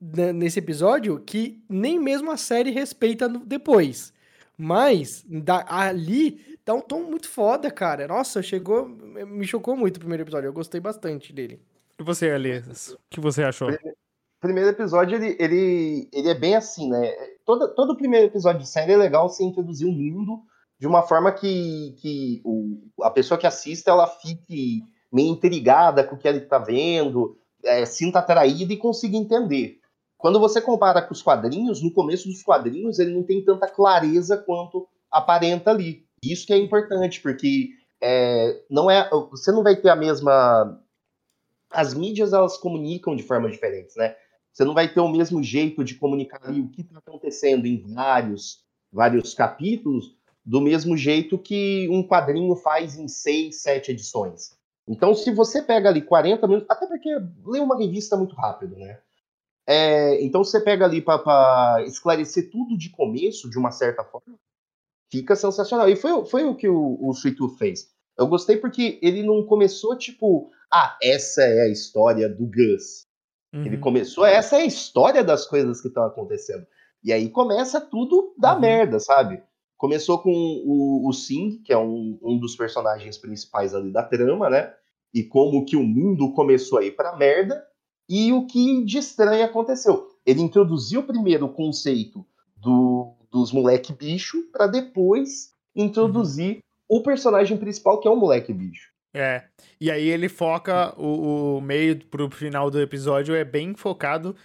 [0.00, 4.12] né, nesse episódio que nem mesmo a série respeita depois.
[4.56, 8.06] Mas da, ali dá um tom muito foda, cara.
[8.06, 8.88] Nossa, chegou.
[8.88, 10.48] Me chocou muito o primeiro episódio.
[10.48, 11.60] Eu gostei bastante dele.
[11.98, 12.90] E você, Elias?
[12.90, 13.70] O que você achou?
[14.40, 17.12] Primeiro episódio, ele, ele, ele é bem assim, né?
[17.44, 20.42] Todo, todo primeiro episódio de série é legal você introduzir um mundo
[20.78, 26.14] de uma forma que, que o, a pessoa que assiste ela fique meio intrigada com
[26.14, 29.80] o que ele está vendo, é, sinta atraída e consiga entender.
[30.16, 34.36] Quando você compara com os quadrinhos, no começo dos quadrinhos ele não tem tanta clareza
[34.36, 36.04] quanto aparenta ali.
[36.22, 37.70] Isso que é importante, porque
[38.00, 40.80] é, não é, você não vai ter a mesma.
[41.70, 44.16] As mídias elas comunicam de formas diferentes, né?
[44.58, 47.80] Você não vai ter o mesmo jeito de comunicar ali o que está acontecendo em
[47.80, 54.58] vários, vários capítulos, do mesmo jeito que um quadrinho faz em seis, sete edições.
[54.88, 57.08] Então, se você pega ali 40 minutos, até porque
[57.46, 58.98] ler uma revista é muito rápido, né?
[59.64, 64.36] É, então, você pega ali para esclarecer tudo de começo, de uma certa forma,
[65.08, 65.88] fica sensacional.
[65.88, 67.92] E foi, foi o que o, o Sweet Tooth fez.
[68.18, 73.06] Eu gostei porque ele não começou tipo, ah, essa é a história do Gus.
[73.52, 73.64] Uhum.
[73.64, 76.66] Ele começou, essa é a história das coisas que estão acontecendo.
[77.02, 78.60] E aí começa tudo da uhum.
[78.60, 79.42] merda, sabe?
[79.76, 84.50] Começou com o, o Sing, que é um, um dos personagens principais ali da trama,
[84.50, 84.72] né?
[85.14, 87.64] E como que o mundo começou a ir pra merda.
[88.08, 90.08] E o que de estranho aconteceu.
[90.26, 96.56] Ele introduziu primeiro o conceito do, dos moleque bicho, para depois introduzir
[96.90, 96.98] uhum.
[96.98, 98.90] o personagem principal, que é o moleque bicho.
[99.14, 99.44] É.
[99.80, 104.36] E aí ele foca o, o meio pro final do episódio é bem focado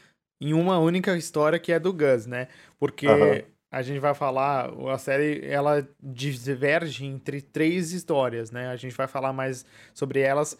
[0.41, 2.47] em uma única história que é do Gus, né?
[2.79, 8.67] Porque uhum a gente vai falar, a série ela diverge entre três histórias, né?
[8.67, 10.55] A gente vai falar mais sobre elas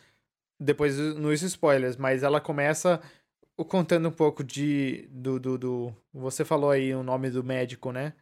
[0.60, 3.00] depois nos spoilers, mas ela começa
[3.68, 8.14] contando um pouco de do, do, do você falou aí o nome do médico, né?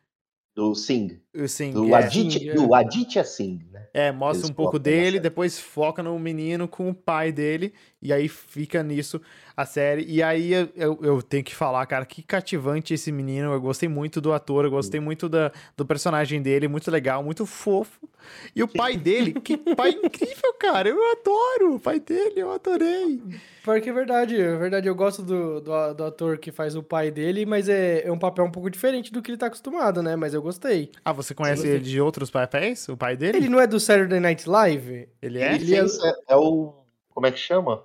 [0.54, 1.18] Do Singh.
[1.34, 2.04] O Singh, do, é.
[2.04, 3.88] Aditya, do Aditya Singh, né?
[3.94, 8.12] É, mostra Eles um pouco dele, depois foca no menino com o pai dele, e
[8.12, 9.22] aí fica nisso
[9.56, 10.06] a série.
[10.08, 13.52] E aí eu, eu tenho que falar, cara, que cativante esse menino.
[13.54, 17.46] Eu gostei muito do ator, eu gostei muito da, do personagem dele, muito legal, muito
[17.46, 18.10] fofo.
[18.56, 20.90] E o pai dele, que pai incrível, cara.
[20.90, 23.22] Eu adoro o pai dele, eu adorei.
[23.64, 24.88] Porque é verdade, é verdade.
[24.88, 28.18] Eu gosto do, do, do, ator que faz o pai dele, mas é, é um
[28.18, 30.16] papel um pouco diferente do que ele tá acostumado, né?
[30.16, 30.92] Mas eu gostei.
[31.04, 32.88] Ah, você conhece ele de outros papéis?
[32.90, 33.38] O pai dele?
[33.38, 35.10] Ele não é do Saturday Night Live?
[35.22, 35.56] Ele é?
[35.56, 35.86] Ele, é,
[36.30, 36.74] é o.
[37.10, 37.84] Como é que chama?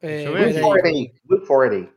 [0.00, 1.14] É, Will Forney.
[1.30, 1.88] Will Forney.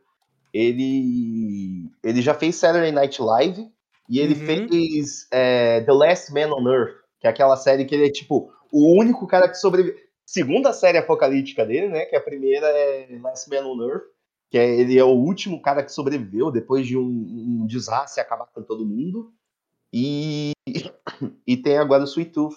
[0.54, 3.68] Ele, ele já fez Saturday Night Live
[4.08, 4.46] e ele uhum.
[4.46, 8.50] fez é, The Last Man on Earth, que é aquela série que ele é tipo
[8.72, 12.04] o único cara que sobrevive segunda série apocalíptica dele, né?
[12.04, 14.04] Que a primeira é Last Man on Earth,
[14.50, 18.46] que é, ele é o último cara que sobreviveu depois de um, um desastre acabar
[18.46, 19.32] com todo mundo.
[19.92, 20.52] E,
[21.46, 22.56] e tem agora o Sweet Tooth,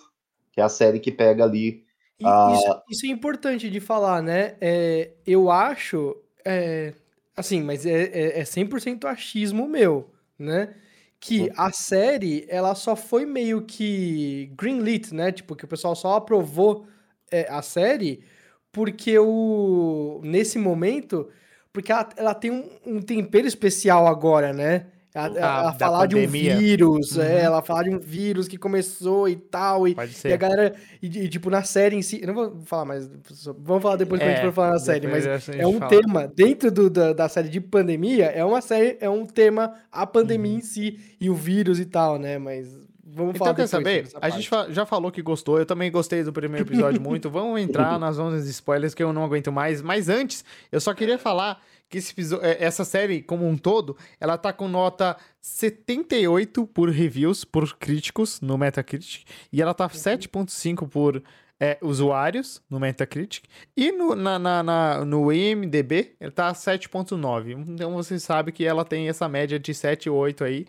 [0.52, 1.84] que é a série que pega ali.
[2.24, 2.54] A...
[2.54, 4.56] Isso, isso, é importante de falar, né?
[4.60, 6.16] É, eu acho.
[6.46, 6.94] É,
[7.36, 10.76] assim, mas é, é, é 100% achismo meu, né?
[11.20, 15.32] que a série ela só foi meio que greenlit, né?
[15.32, 16.88] Tipo, que o pessoal só aprovou
[17.30, 18.24] é, a série
[18.72, 21.30] porque o nesse momento
[21.74, 24.88] porque ela, ela tem um, um tempero especial agora, né?
[25.14, 27.28] Ela, ah, ela falar de um vírus, é, uhum.
[27.28, 31.08] é, ela falar de um vírus que começou e tal, e, e a galera, e,
[31.08, 33.10] e, tipo, na série em si, eu não vou falar mais,
[33.58, 35.90] vamos falar depois é, quando a gente for falar na série, mas é um fala.
[35.90, 40.06] tema, dentro do, da, da série de pandemia, é uma série, é um tema, a
[40.06, 40.58] pandemia uhum.
[40.60, 44.08] em si, e o vírus e tal, né, mas Vamos então, falar quer saber?
[44.22, 47.30] A gente já falou que gostou, eu também gostei do primeiro episódio muito.
[47.30, 49.82] Vamos entrar nas zonas de spoilers que eu não aguento mais.
[49.82, 54.38] Mas antes, eu só queria falar que esse, é, essa série, como um todo, ela
[54.38, 61.24] tá com nota 78 por reviews, por críticos no Metacritic, e ela tá 7.5 por
[61.60, 63.46] é, usuários no Metacritic,
[63.76, 67.66] e no, na, na, na, no IMDB ele tá 7.9.
[67.68, 70.68] Então você sabe que ela tem essa média de 7 ou 8 aí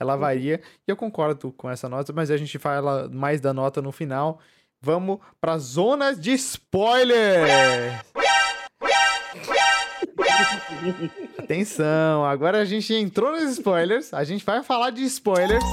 [0.00, 0.20] ela uhum.
[0.20, 0.60] varia.
[0.88, 4.40] E eu concordo com essa nota, mas a gente fala mais da nota no final.
[4.82, 8.02] Vamos para zonas de spoiler!
[11.38, 15.64] Atenção, agora a gente entrou nos spoilers, a gente vai falar de spoilers.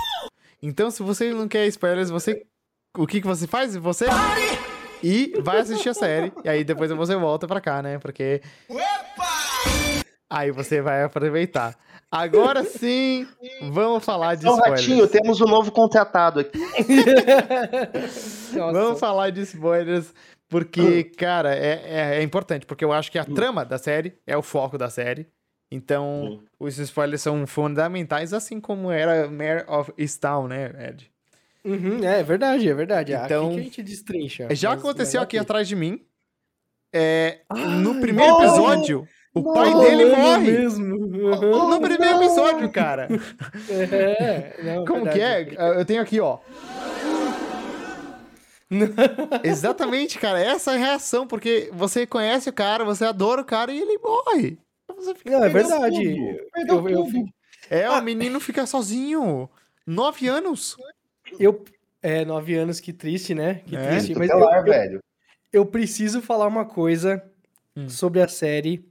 [0.62, 2.46] Então, se você não quer spoilers, você
[2.98, 3.76] o que que você faz?
[3.76, 4.06] Você
[5.04, 8.00] e vai assistir a série e aí depois você volta pra cá, né?
[8.00, 8.42] Porque
[10.30, 11.76] aí você vai aproveitar.
[12.12, 13.28] Agora sim,
[13.72, 14.82] vamos falar de Então, spoilers.
[14.82, 16.60] Ratinho, temos um novo contratado aqui.
[18.54, 20.13] Vamos falar de spoilers,
[20.48, 24.38] porque, cara, é, é, é importante, porque eu acho que a trama da série é
[24.38, 25.28] o foco da série.
[25.70, 31.12] Então, os spoilers são fundamentais, assim como era Mare of Easttown, né, Ed?
[31.66, 33.13] Uhum, é verdade, é verdade.
[33.13, 34.48] Então, Aqui que a gente destrincha.
[34.56, 36.02] Já aconteceu aqui atrás de mim.
[36.94, 37.42] É,
[37.82, 38.46] no primeiro não!
[38.46, 40.52] episódio, o pai dele morre.
[40.52, 40.96] mesmo.
[40.96, 41.70] Uhum.
[41.70, 43.08] No primeiro episódio, cara.
[43.70, 45.56] É, não, Como verdade.
[45.56, 45.80] que é?
[45.80, 46.40] Eu tenho aqui, ó.
[49.44, 50.40] Exatamente, cara.
[50.40, 53.98] Essa é a reação, porque você conhece o cara, você adora o cara e ele
[54.00, 54.58] morre.
[54.96, 55.96] Você fica Não, é verdade.
[55.96, 56.90] tudo.
[56.90, 57.26] Eu, eu, eu,
[57.70, 59.50] É, o menino fica sozinho.
[59.86, 60.76] Nove anos.
[61.40, 61.63] eu-
[62.02, 63.62] é, nove anos, que triste, né?
[63.66, 64.16] Que É, triste.
[64.16, 65.00] Mas eu, eu, velho.
[65.52, 67.24] eu preciso falar uma coisa
[67.76, 67.90] Hum.
[67.90, 68.84] sobre a série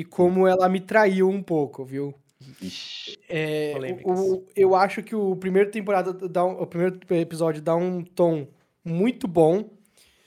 [0.00, 2.14] e como ela me traiu um pouco, viu?
[2.62, 3.18] Ixi.
[3.28, 8.02] É, o- eu acho que o primeiro temporada dá um- o primeiro episódio dá um
[8.04, 8.46] tom
[8.84, 9.70] muito bom.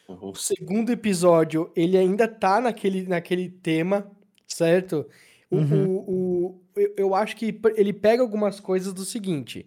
[0.10, 0.30] Uhum.
[0.32, 4.12] O segundo episódio, ele ainda tá naquele, naquele tema,
[4.46, 5.08] certo?
[5.50, 5.86] O, Uhum.
[5.88, 9.66] o- o- eu, eu acho que ele pega algumas coisas do seguinte.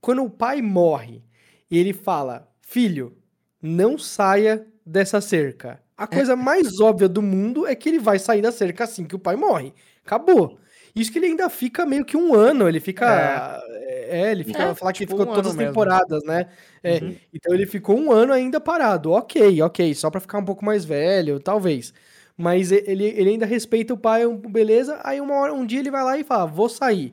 [0.00, 1.22] Quando o pai morre
[1.70, 3.16] e ele fala, filho,
[3.60, 5.82] não saia dessa cerca.
[5.96, 9.14] A coisa mais óbvia do mundo é que ele vai sair da cerca assim que
[9.14, 9.72] o pai morre.
[10.04, 10.58] Acabou.
[10.94, 13.60] Isso que ele ainda fica meio que um ano, ele fica.
[14.08, 14.62] É, ele fica.
[14.62, 15.70] É, falar que tipo ficou um todas as mesmo.
[15.70, 16.48] temporadas, né?
[16.82, 17.16] É, Uhum.
[17.32, 19.10] Então ele ficou um ano ainda parado.
[19.12, 21.92] Ok, ok, só pra ficar um pouco mais velho, talvez.
[22.36, 25.00] Mas ele, ele ainda respeita o pai, beleza?
[25.04, 27.12] Aí uma hora, um dia ele vai lá e fala, vou sair,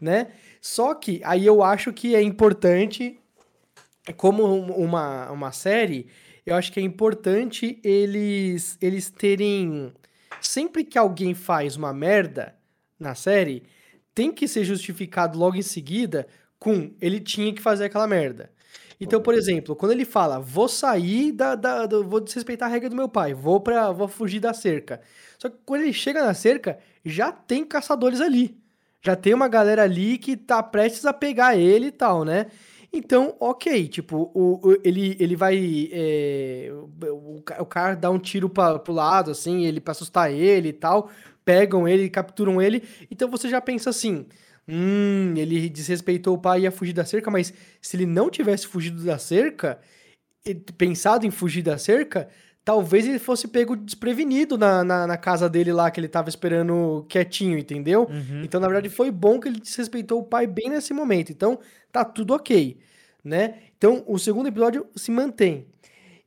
[0.00, 0.28] né?
[0.60, 3.18] Só que aí eu acho que é importante,
[4.16, 6.06] como um- uma, uma série,
[6.46, 9.92] eu acho que é importante eles, eles terem.
[10.40, 12.54] Sempre que alguém faz uma merda
[12.98, 13.62] na série,
[14.14, 16.26] tem que ser justificado logo em seguida
[16.58, 18.50] com ele tinha que fazer aquela merda.
[19.00, 22.96] Então, por exemplo, quando ele fala, vou sair da, da- vou desrespeitar a regra do
[22.96, 25.00] meu pai, vou para, vou fugir da cerca.
[25.38, 28.58] Só que quando ele chega na cerca, já tem caçadores ali.
[29.02, 32.46] Já tem uma galera ali que tá prestes a pegar ele e tal, né?
[32.92, 35.88] Então, ok, tipo, o, o- ele, ele vai.
[35.92, 39.92] é, o, o ca- o cara dá um tiro pra, pro lado, assim, ele pra
[39.92, 41.10] assustar ele e tal.
[41.44, 42.82] Pegam ele, capturam ele.
[43.10, 44.26] Então você já pensa assim:
[44.68, 48.66] hum, ele desrespeitou o pai e ia fugir da cerca, mas se ele não tivesse
[48.66, 49.80] fugido da cerca,
[50.76, 52.28] pensado em fugir da cerca,
[52.70, 57.04] talvez ele fosse pego desprevenido na, na, na casa dele lá, que ele tava esperando
[57.08, 58.06] quietinho, entendeu?
[58.08, 58.42] Uhum.
[58.44, 61.32] Então, na verdade, foi bom que ele desrespeitou o pai bem nesse momento.
[61.32, 61.58] Então,
[61.90, 62.78] tá tudo ok,
[63.24, 63.54] né?
[63.76, 65.66] Então, o segundo episódio se mantém.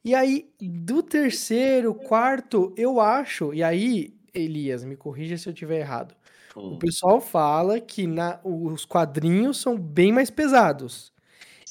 [0.03, 5.79] E aí, do terceiro, quarto, eu acho, e aí, Elias, me corrija se eu tiver
[5.79, 6.13] errado.
[6.57, 6.77] O Hum.
[6.77, 11.13] pessoal fala que na- os quadrinhos são bem mais pesados.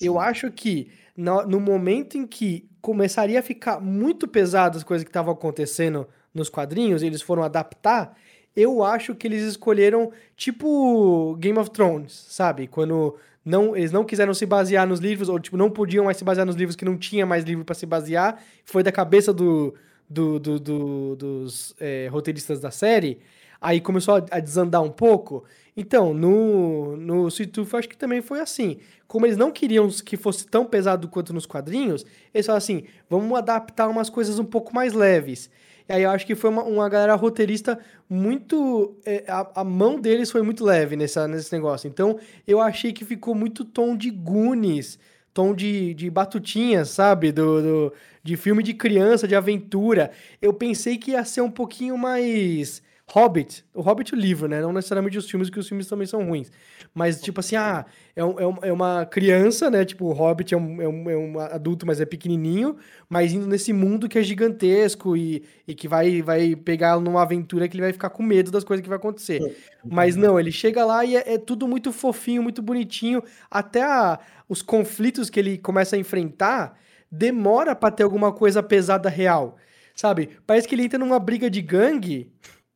[0.01, 5.05] Eu acho que no, no momento em que começaria a ficar muito pesado as coisas
[5.05, 8.15] que estavam acontecendo nos quadrinhos, eles foram adaptar,
[8.55, 12.67] eu acho que eles escolheram tipo Game of Thrones, sabe?
[12.67, 16.25] Quando não, eles não quiseram se basear nos livros, ou tipo, não podiam mais se
[16.25, 19.75] basear nos livros que não tinha mais livro para se basear, foi da cabeça do,
[20.13, 23.19] do- do- do- dos é, roteiristas da série,
[23.61, 25.45] aí começou a, a desandar um pouco.
[25.77, 28.79] Então, no, no eu acho que também foi assim.
[29.09, 33.37] Como eles não queriam que fosse tão pesado quanto nos quadrinhos, eles falaram assim: vamos
[33.39, 35.51] adaptar umas coisas um pouco mais leves.
[35.89, 38.97] E aí eu acho que foi uma, uma galera roteirista muito.
[39.05, 41.89] é, a, a mão deles foi muito leve nessa, nesse negócio.
[41.89, 44.99] Então, eu achei que ficou muito tom de Goonies,
[45.35, 47.33] tom de, de batutinhas, sabe?
[47.33, 50.13] Do, do- de filme de criança, de aventura.
[50.41, 52.83] Eu pensei que ia ser um pouquinho mais.
[53.15, 54.63] Hobbit, o Hobbit o livro, né?
[54.63, 56.51] Não necessariamente os filmes, porque os filmes também são ruins.
[56.95, 57.85] Mas, tipo assim, ah,
[58.17, 59.85] é, um- é um- é uma criança, né?
[59.85, 62.75] Tipo, o Hobbit é um, é, um, é um adulto, mas é pequenininho,
[63.11, 67.69] mas indo nesse mundo que é gigantesco e, e que vai, vai pegar numa aventura
[67.69, 69.41] que ele vai ficar com medo das coisas que vai acontecer.
[69.85, 73.23] Mas não, ele chega lá e é, é tudo muito fofinho, muito bonitinho.
[73.51, 76.79] Até a- os conflitos que ele começa a enfrentar
[77.11, 79.59] demora pra ter alguma coisa pesada real.
[79.95, 80.31] Sabe?
[80.47, 82.33] Parece que ele entra numa briga de gangue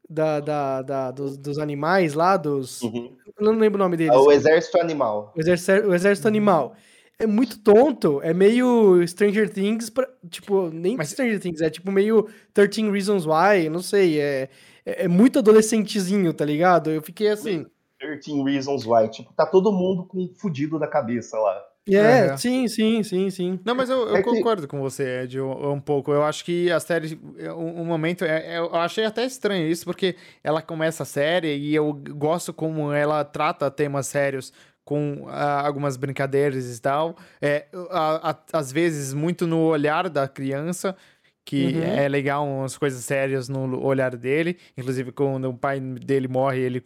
[0.09, 2.81] da, da, da- dos, dos animais lá, dos.
[2.83, 3.17] Uhum.
[3.39, 4.15] Eu não lembro o nome deles.
[4.15, 5.33] É o exército animal.
[5.37, 6.75] O exército, o exército animal.
[7.19, 11.91] É muito tonto, é meio Stranger Things, pra- tipo, nem Mas- Stranger Things, é tipo
[11.91, 14.51] meio 13 Reasons Why, não sei, é,
[14.85, 16.91] é, é muito adolescentezinho, tá ligado?
[16.91, 17.65] Eu fiquei assim.
[17.99, 19.09] 13 Reasons Why.
[19.09, 21.63] Tipo, tá todo mundo com fudido da cabeça lá.
[21.89, 22.37] É, uhum.
[22.37, 23.61] sim, sim, sim, sim.
[23.65, 24.69] Não, mas eu, eu é concordo que...
[24.69, 26.13] com você, Ed, um, pouco.
[26.13, 27.19] Eu acho que a série,
[27.57, 31.57] um, um momento, é, é, eu achei até estranho isso, porque ela começa a série
[31.57, 34.53] e eu gosto como ela trata temas sérios
[34.85, 35.31] com uh,
[35.65, 37.17] algumas brincadeiras e tal.
[37.41, 40.97] É, a, a, às vezes, muito no olhar da criança,
[41.45, 41.83] que uhum.
[41.83, 44.59] é legal umas coisas sérias no olhar dele.
[44.77, 46.83] Inclusive, quando o pai dele morre, ele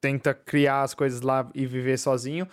[0.00, 2.46] tenta criar as coisas lá e viver sozinho.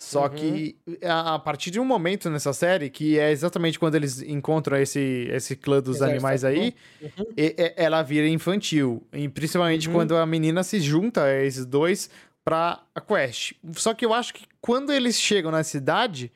[0.00, 0.30] Só uhum.
[0.30, 4.76] que a, a, partir de um momento nessa série, que é exatamente quando eles encontram
[4.76, 7.26] esse, esse clã dos Exército animais aí, uhum.
[7.36, 9.02] e, e, ela vira infantil.
[9.12, 9.94] E principalmente uhum.
[9.94, 12.10] quando a menina se junta a esses dois
[12.44, 13.52] pra a quest.
[13.72, 16.30] Só que eu acho que quando eles chegam na cidade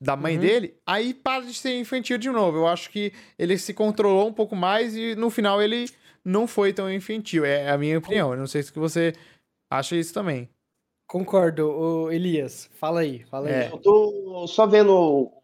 [0.00, 0.40] da mãe uhum.
[0.40, 2.58] dele, aí para de ser infantil de novo.
[2.58, 5.90] Eu acho que ele se controlou um pouco mais e no final ele
[6.24, 7.44] não foi tão infantil.
[7.44, 8.32] É a minha opinião.
[8.32, 9.12] Eu não sei se você
[9.70, 10.48] acha isso também.
[11.10, 12.70] Concordo, o Elias.
[12.74, 13.52] Fala aí, fala aí.
[13.52, 15.42] É, eu tô só vendo o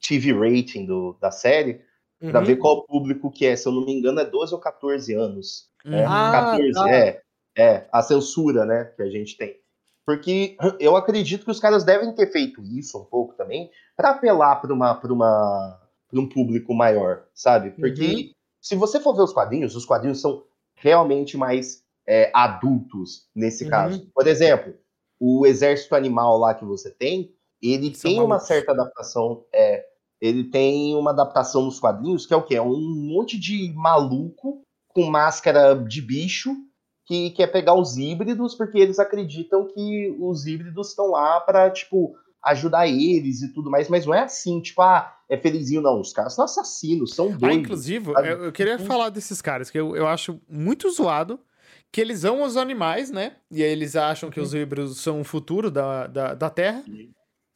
[0.00, 1.80] TV rating do, da série
[2.22, 2.30] uhum.
[2.30, 3.56] pra ver qual público que é.
[3.56, 5.68] Se eu não me engano, é 12 ou 14 anos.
[5.84, 5.94] Uhum.
[5.94, 6.90] É, ah, 14, tá.
[6.94, 7.22] é.
[7.56, 9.58] É, a censura, né, que a gente tem.
[10.06, 14.60] Porque eu acredito que os caras devem ter feito isso um pouco também para apelar
[14.60, 17.72] para uma, pra uma, pra um público maior, sabe?
[17.72, 18.30] Porque uhum.
[18.60, 20.44] se você for ver os quadrinhos, os quadrinhos são
[20.76, 23.70] realmente mais é, adultos nesse uhum.
[23.70, 24.10] caso.
[24.14, 24.74] Por exemplo,
[25.20, 28.34] o exército animal lá que você tem, ele São tem malucos.
[28.34, 29.44] uma certa adaptação.
[29.52, 29.84] É,
[30.18, 32.56] ele tem uma adaptação nos quadrinhos que é o quê?
[32.56, 36.50] É um monte de maluco com máscara de bicho
[37.04, 42.16] que quer pegar os híbridos porque eles acreditam que os híbridos estão lá para tipo
[42.42, 46.00] ajudar eles e tudo mais, mas não é assim, tipo, ah, é felizinho, não.
[46.00, 47.48] Os caras são assassinos, são ah, doidos.
[47.48, 51.40] Ah, inclusive, eu, eu, queria falar desses caras, que eu, eu acho muito zoado
[51.92, 53.36] que eles amam os animais, né?
[53.50, 56.84] E aí eles acham que os híbridos são o futuro da, da, da Terra.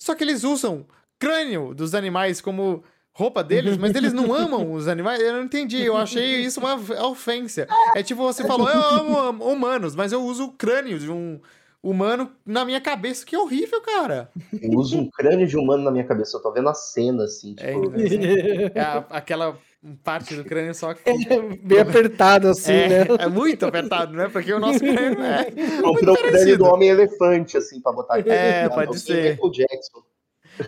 [0.01, 0.87] Só que eles usam
[1.19, 2.83] crânio dos animais como
[3.15, 5.21] roupa deles, mas eles não amam os animais.
[5.21, 5.83] Eu não entendi.
[5.83, 6.75] Eu achei isso uma
[7.07, 7.69] ofensa.
[7.95, 11.39] É tipo, você falou, eu amo humanos, mas eu uso o crânio de um
[11.83, 13.27] humano na minha cabeça.
[13.27, 14.31] Que horrível, cara.
[14.61, 16.37] Eu uso um crânio de humano na minha cabeça.
[16.37, 17.55] Eu tô vendo a cena, assim.
[17.59, 17.93] É, tipo...
[17.97, 19.59] É, é a, aquela
[20.05, 21.09] parte do crânio só que.
[21.11, 23.07] É bem apertado, assim, é, né?
[23.19, 24.29] É muito apertado, né?
[24.29, 25.51] Porque o nosso crânio é.
[25.81, 28.31] Comprou o crânio do Homem-Elefante, assim, pra botar aqui.
[28.31, 29.33] É, pode ser.
[29.33, 30.03] Michael Jackson.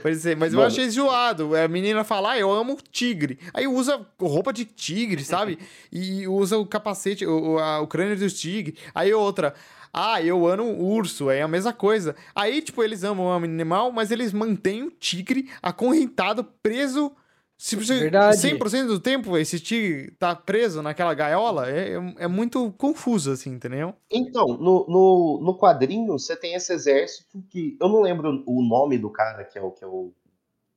[0.02, 0.62] Pode ser, mas Mano.
[0.62, 1.54] eu achei zoado.
[1.54, 3.38] A menina fala, ah, eu amo tigre.
[3.52, 5.58] Aí usa roupa de tigre, sabe?
[5.92, 8.78] E usa o capacete, o, a, o crânio dos tigres.
[8.94, 9.54] Aí outra,
[9.92, 12.16] ah, eu amo urso, é a mesma coisa.
[12.34, 17.12] Aí, tipo, eles amam o animal, mas eles mantêm o tigre acorrentado, preso
[17.56, 18.36] se você, Verdade.
[18.36, 23.50] 100% do tempo esse tigre tá preso naquela gaiola, é, é, é muito confuso, assim,
[23.50, 23.94] entendeu?
[24.10, 27.76] Então, no, no, no, quadrinho, você tem esse exército que.
[27.80, 30.12] Eu não lembro o nome do cara que é o, que é o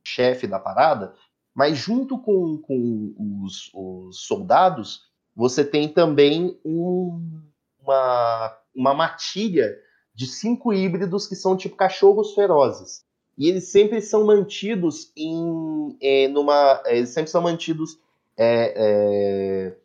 [0.04, 1.14] chefe da parada,
[1.54, 5.02] mas junto com, com os, os soldados,
[5.36, 7.42] você tem também um,
[7.82, 9.76] uma, uma matilha
[10.14, 13.07] de cinco híbridos que são tipo cachorros ferozes
[13.38, 18.00] e eles sempre são mantidos em é, numa eles sempre são mantidos
[18.36, 19.78] é, é...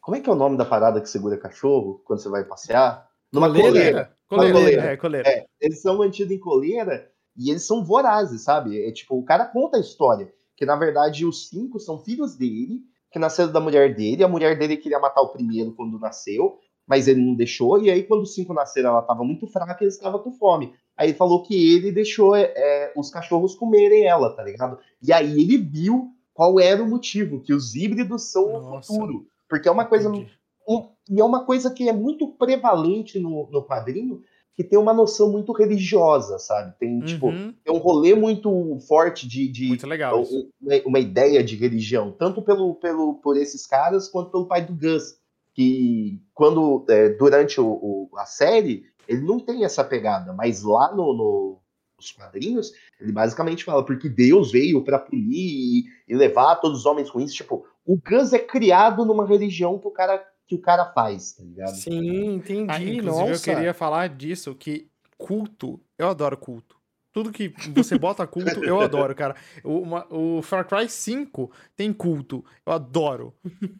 [0.00, 3.08] como é que é o nome da parada que segura cachorro quando você vai passear
[3.30, 4.52] numa coleira coleira, coleira.
[4.52, 4.82] coleira.
[4.82, 5.28] É, coleira.
[5.28, 9.44] É, eles são mantidos em coleira e eles são vorazes sabe é tipo o cara
[9.44, 13.94] conta a história que na verdade os cinco são filhos dele que nasceram da mulher
[13.94, 17.90] dele a mulher dele queria matar o primeiro quando nasceu mas ele não deixou, e
[17.90, 20.72] aí quando os cinco nasceram, ela estava muito fraca e eles estavam com fome.
[20.96, 24.78] Aí ele falou que ele deixou é, é, os cachorros comerem ela, tá ligado?
[25.02, 29.26] E aí ele viu qual era o motivo, que os híbridos são Nossa, o futuro.
[29.48, 30.10] Porque é uma coisa.
[30.10, 34.22] Um, e é uma coisa que é muito prevalente no, no quadrinho,
[34.54, 36.74] que tem uma noção muito religiosa, sabe?
[36.78, 37.48] Tem, tipo, uhum.
[37.48, 39.46] tipo, tem um rolê muito forte de.
[39.48, 40.22] de muito legal.
[40.60, 44.74] Uma, uma, ideia de religião, tanto pelo, pelo, por esses caras quanto pelo pai do
[44.74, 45.18] Gus
[45.58, 50.94] que quando é, durante o, o, a série ele não tem essa pegada, mas lá
[50.94, 51.60] no, no,
[51.96, 56.86] nos quadrinhos ele basicamente fala porque Deus veio para punir e, e, levar todos os
[56.86, 57.34] homens ruins.
[57.34, 61.42] Tipo, o Gus é criado numa religião que o cara que o cara faz, tá
[61.42, 61.74] ligado?
[61.74, 62.70] Sim, entendi.
[62.70, 63.50] Ah, inclusive, Nossa.
[63.50, 64.88] eu queria falar disso que
[65.18, 66.77] culto, eu adoro culto.
[67.12, 69.34] Tudo que você bota culto, eu adoro, cara.
[69.64, 72.44] O, uma- o Far Cry 5 tem culto.
[72.66, 73.34] Eu adoro.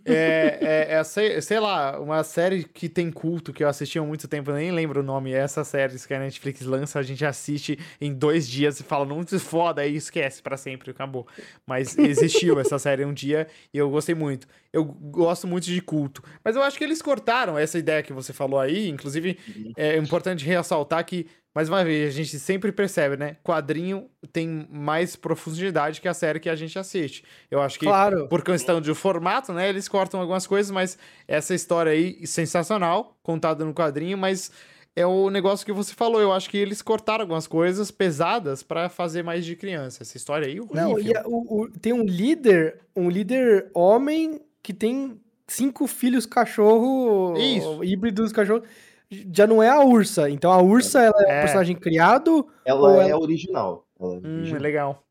[0.04, 4.02] É, é, é, sei, sei lá, uma série que tem culto que eu assisti há
[4.02, 5.32] muito tempo, eu nem lembro o nome.
[5.32, 9.04] É essa série que a Netflix lança, a gente assiste em dois dias e fala,
[9.04, 11.26] não se foda, aí esquece pra sempre, acabou.
[11.66, 14.46] Mas existiu essa série um dia e eu gostei muito.
[14.72, 16.22] Eu gosto muito de culto.
[16.44, 18.88] Mas eu acho que eles cortaram essa ideia que você falou aí.
[18.88, 19.38] Inclusive,
[19.76, 21.26] é importante ressaltar que,
[21.58, 23.36] mais uma vez, a gente sempre percebe, né?
[23.42, 27.24] Quadrinho tem mais profundidade que a série que a gente assiste.
[27.50, 28.28] Eu acho que, Claro.
[28.28, 29.68] por questão de formato, né?
[29.68, 30.96] Eles cortam algumas coisas, mas
[31.26, 34.52] essa história aí, sensacional, contada no quadrinho, mas.
[34.96, 36.20] É o negócio que você falou.
[36.20, 40.02] Eu acho que eles cortaram algumas coisas pesadas pra fazer mais de criança.
[40.02, 40.74] Essa história aí, horrível.
[40.88, 46.26] Não, e a- o- o- tem um líder, um líder homem que tem cinco filhos
[46.26, 47.84] cachorro Isso.
[47.84, 48.62] híbridos cachorro.
[49.10, 50.28] Já não é a ursa.
[50.28, 51.38] Então a ursa ela é, É.
[51.38, 52.46] um personagem criado.
[52.64, 53.86] Ela é ela- original.
[53.98, 55.02] Ela é Hum, é legal.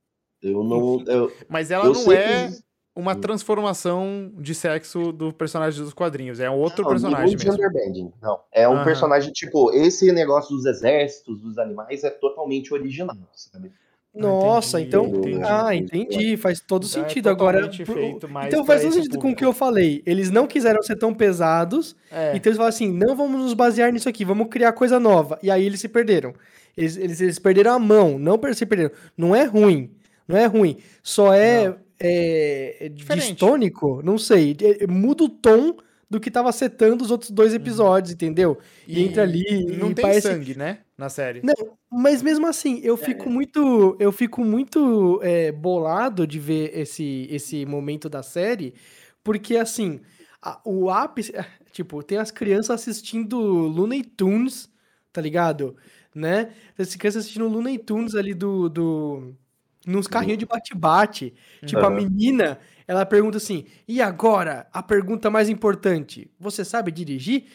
[0.41, 1.03] Eu não.
[1.07, 2.57] Eu, Mas ela eu não é que-
[2.95, 6.39] uma transformação de sexo do personagem dos quadrinhos.
[6.39, 8.13] É um outro Não, personagem mesmo.
[8.21, 13.71] Não, é um personagem, tipo, esse negócio dos exércitos, dos animais, é totalmente original, sabe?
[14.13, 15.19] Nossa, entendi, então.
[15.19, 15.43] entendi.
[15.43, 16.37] Ah, entendi.
[16.37, 17.29] Faz todo Então é sentido.
[17.29, 17.71] Agora.
[17.71, 19.43] feito mais Então faz todo sentido com o que público.
[19.45, 20.01] eu falei.
[20.05, 21.95] Eles não quiseram ser tão pesados.
[22.11, 22.35] É.
[22.35, 25.37] Então eles falaram assim: não vamos nos basear nisso aqui, vamos criar coisa nova.
[25.43, 26.33] E aí eles se perderam.
[26.75, 28.91] Eles, eles, eles perderam a mão, não se perderam.
[29.15, 29.91] Não é ruim.
[30.27, 30.77] Não é ruim.
[31.03, 34.55] Só é, é, é distônico, não sei.
[34.61, 35.75] É- é- muda o tom
[36.09, 38.57] do que tava setando os outros dois episódios, entendeu?
[38.87, 40.27] E, entra ali Não e tem parece.
[40.27, 40.79] sangue, né?
[40.97, 41.41] Na série.
[41.43, 42.97] Não, mas mesmo assim, eu É.
[42.97, 48.73] fico muito, eu fico muito é, bolado de ver esse, esse momento da série,
[49.23, 49.99] porque assim,
[50.41, 51.33] a- o ápice,
[51.71, 54.69] tipo, tem as crianças assistindo Looney Tunes,
[55.11, 55.75] tá ligado?
[56.15, 56.51] Né?
[56.77, 59.35] As crianças assistindo Looney Tunes ali do, do
[59.87, 61.33] nos carrinhos de bate-bate.
[61.65, 67.45] Tipo, a menina, ela pergunta assim: "E agora, a pergunta mais importante, você sabe dirigir?"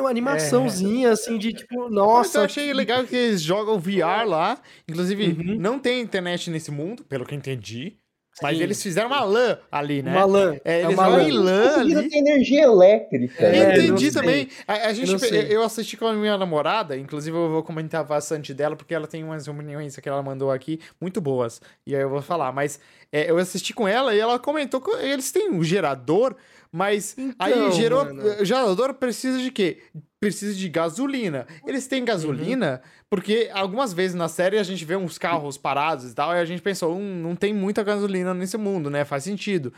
[0.00, 4.58] Uma animaçãozinha assim de tipo, Mas nossa, eu achei legal que eles jogam VR lá.
[4.88, 5.58] Inclusive, Uhum.
[5.58, 7.98] não tem internet nesse mundo, pelo que eu entendi.
[8.42, 8.62] Mas Sim.
[8.64, 10.10] eles fizeram uma LAN ali, né?
[10.16, 10.56] Uma lã.
[10.64, 11.68] É, É eles uma vão lã.
[11.68, 12.08] Conseguiram ali.
[12.10, 13.44] ter energia elétrica.
[13.44, 13.76] É, né?
[13.76, 14.48] não Entendi também.
[14.66, 15.46] A, a gente, não sei.
[15.48, 19.22] eu assisti com a minha namorada, inclusive eu vou comentar bastante dela, porque ela tem
[19.22, 21.60] umas opiniões que ela mandou aqui muito boas.
[21.86, 22.50] E aí eu vou falar.
[22.52, 22.80] Mas
[23.12, 26.34] é, eu assisti com ela e ela comentou que eles têm um gerador,
[26.76, 28.42] mas aí Então, gerou, mano.
[28.42, 29.80] o gerador precisa de quê?
[30.18, 31.46] Precisa de gasolina.
[31.64, 36.14] Eles têm gasolina porque algumas vezes na série a gente vê uns carros parados e
[36.14, 39.04] tal, e a gente pensou, hum, não tem muita gasolina nesse mundo, né?
[39.04, 39.72] Faz sentido.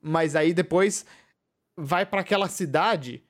[0.00, 1.04] Mas aí depois
[1.76, 3.24] vai pra aquela cidade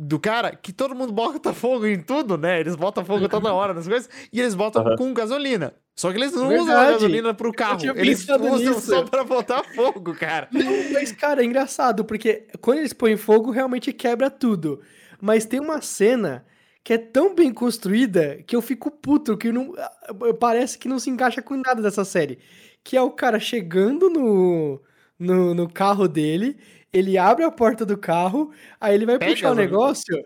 [0.00, 2.60] do cara que todo mundo bota fogo em tudo, né?
[2.60, 4.96] Eles botam fogo toda hora nas coisas e eles botam Aham.
[4.96, 5.74] com gasolina.
[5.96, 6.92] Só que eles não usam a Verdade.
[6.92, 8.80] gasolina pro carro, eles usam nisso.
[8.82, 10.46] só pra botar fogo, cara.
[10.52, 14.80] Não, mas, cara, é engraçado, porque quando eles põem fogo, realmente quebra tudo.
[15.20, 16.46] Mas tem uma cena
[16.84, 19.74] que é tão bem construída que eu fico puto, que não,
[20.38, 22.38] parece que não se encaixa com nada dessa série.
[22.84, 24.80] Que é o cara chegando no,
[25.18, 26.56] no, no carro dele,
[26.98, 30.16] ele abre a porta do carro, aí ele vai Pega puxar o negócio.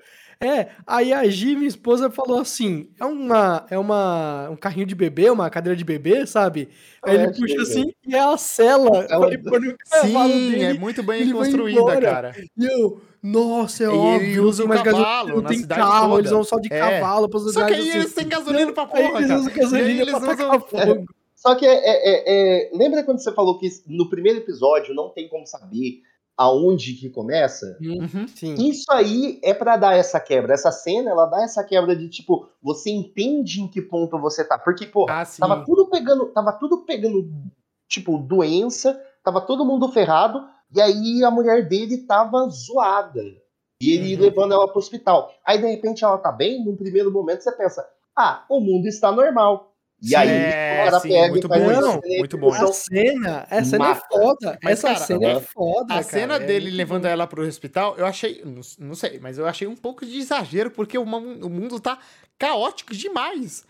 [0.41, 4.95] É, aí a Gi, minha esposa, falou assim: é uma, é uma, um carrinho de
[4.95, 6.69] bebê, uma cadeira de bebê, sabe?
[7.05, 7.63] Aí É, ele puxa chega.
[7.63, 9.07] assim e é a cela.
[9.09, 10.65] Ela- no cavalo Sim, dele.
[10.65, 12.35] é muito bem construída, cara.
[12.59, 14.21] E eu, nossa, é E óbvio.
[14.31, 16.21] ele usa o gasolina cavalo não na tem cidade carro, toda.
[16.21, 16.79] eles vão só de É.
[16.81, 17.99] cavalo Só que aí assim.
[17.99, 20.37] eles têm gasolina pra porra, eles usam E gasolina eles pra usam...
[20.37, 21.05] tacar fogo.
[21.37, 25.29] Só que é, é- é- lembra quando você falou que no primeiro episódio não tem
[25.29, 26.01] como saber
[26.37, 27.77] aonde que começa?
[27.81, 28.27] Uhum.
[28.59, 30.55] Isso aí é pra dar essa quebra.
[30.55, 34.59] Essa cena, ela dá essa quebra de tipo, você entende em que ponto você tá.
[34.59, 37.31] Porque, pô, Ah, tava tudo pegando, tava tudo pegando,
[37.89, 43.23] tipo, doença, tava todo mundo ferrado, e aí a mulher dele tava zoada.
[43.81, 44.23] E ele Uhum.
[44.23, 45.33] levando ela pro hospital.
[45.45, 47.85] Aí, de repente, ela tá bem, num primeiro momento você pensa,
[48.17, 49.72] ah, o mundo está normal.
[50.03, 52.69] E aí, É, o cara sim, pega muito e bom cena muito bom execução.
[52.71, 54.59] A cena, essa cena é foda.
[54.63, 56.01] Mas, essa cara, cena é né, foda.
[56.01, 57.09] A cara, cena é dele muito levando bom.
[57.09, 58.43] ela pro hospital, eu achei.
[58.45, 61.99] Não, não sei, mas eu achei um pouco de exagero, porque o, o mundo tá
[62.39, 63.65] caótico demais.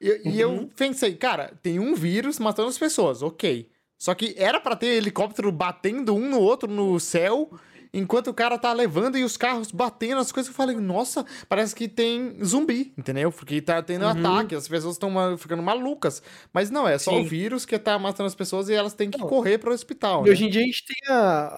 [0.00, 0.68] E, e eu Uhum.
[0.76, 3.68] pensei, cara, tem um vírus matando as pessoas, ok.
[3.98, 7.50] Só que era pra ter helicóptero batendo um no outro no céu
[7.94, 11.74] enquanto o cara tá levando e os carros batendo as coisas, eu falei, nossa, parece
[11.74, 13.30] que tem zumbi, entendeu?
[13.32, 14.10] Porque tá tendo Uhum.
[14.10, 16.22] ataque, as pessoas estão ficando malucas.
[16.52, 17.20] Mas não, é só Sim.
[17.22, 19.26] o vírus que tá matando as pessoas e elas têm que Não.
[19.28, 20.22] correr pro hospital.
[20.22, 20.30] E né?
[20.32, 21.54] hoje em dia a gente tem a,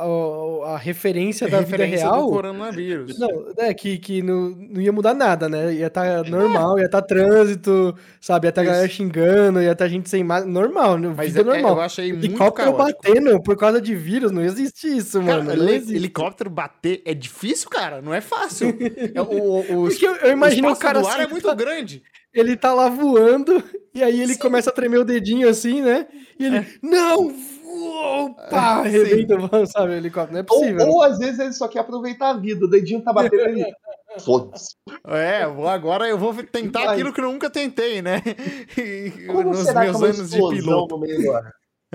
[0.66, 2.22] a, a referência da vida Referência real.
[2.26, 3.18] do coronavírus.
[3.18, 3.28] Não,
[3.58, 5.72] é que, que não, não ia mudar nada, né?
[5.74, 8.46] Ia estar normal, ia estar trânsito, sabe?
[8.46, 8.70] Ia estar Isso.
[8.70, 10.50] galera xingando, ia estar gente sem máscara.
[10.52, 11.14] Normal, né?
[11.16, 11.76] Mas vida é- normal.
[11.76, 13.00] eu achei muito Helicóptero caótico.
[13.02, 15.62] batendo por causa de vírus, não existe isso, Cara, mano.
[15.64, 15.94] Não existe.
[15.96, 18.00] helicóptero bater é difícil, cara.
[18.02, 18.68] Não é fácil.
[19.14, 21.46] É, o, o, o, Porque eu, eu imagino o cara do ar assim, é muito
[21.46, 22.02] tá- grande.
[22.34, 23.62] ele tá lá voando,
[23.94, 26.06] e aí ele começa a tremer o dedinho assim, né?
[26.38, 27.32] E ele, não,
[27.64, 30.32] voou, pá, É, arrebenta, o- sabe, o helicóptero.
[30.34, 30.88] Não é Ou, possível.
[30.88, 33.64] ou às vezes ele só quer aproveitar a vida, o dedinho tá batendo ali.
[34.24, 34.74] Foda-se.
[35.06, 36.94] É, vou- agora eu vou tentar Vai.
[36.94, 38.22] aquilo que eu nunca tentei, né?
[39.26, 40.94] Como Nos será que é meus uma anos de piloto.
[40.96, 41.32] no meio do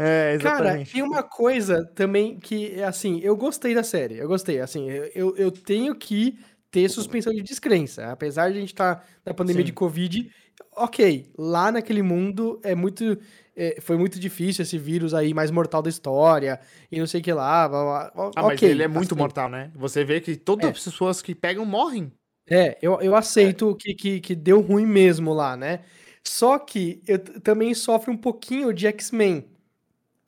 [0.04, 0.94] É, Cara, exatamente.
[0.94, 5.36] tem uma coisa também que, é assim, eu gostei da série, eu gostei, assim, eu,
[5.38, 6.40] eu, tenho que
[6.72, 9.68] ter suspensão de descrença, apesar de a gente estar na pandemia Sim.
[9.68, 10.32] de Covid,
[10.76, 13.16] ok, lá naquele mundo é muito,
[13.56, 16.60] é, foi muito difícil esse vírus aí mais mortal da história,
[16.92, 19.22] e não sei o que lá, blá, blá, Ah, mas ok, ele é muito assim,
[19.22, 19.72] mortal, né?
[19.76, 20.72] Você vê que todas É.
[20.72, 22.12] as pessoas que pegam morrem.
[22.50, 25.82] É, eu, eu aceito que, que, que deu ruim mesmo lá, né?
[26.26, 29.46] Só que eu também sofre um pouquinho de X-Men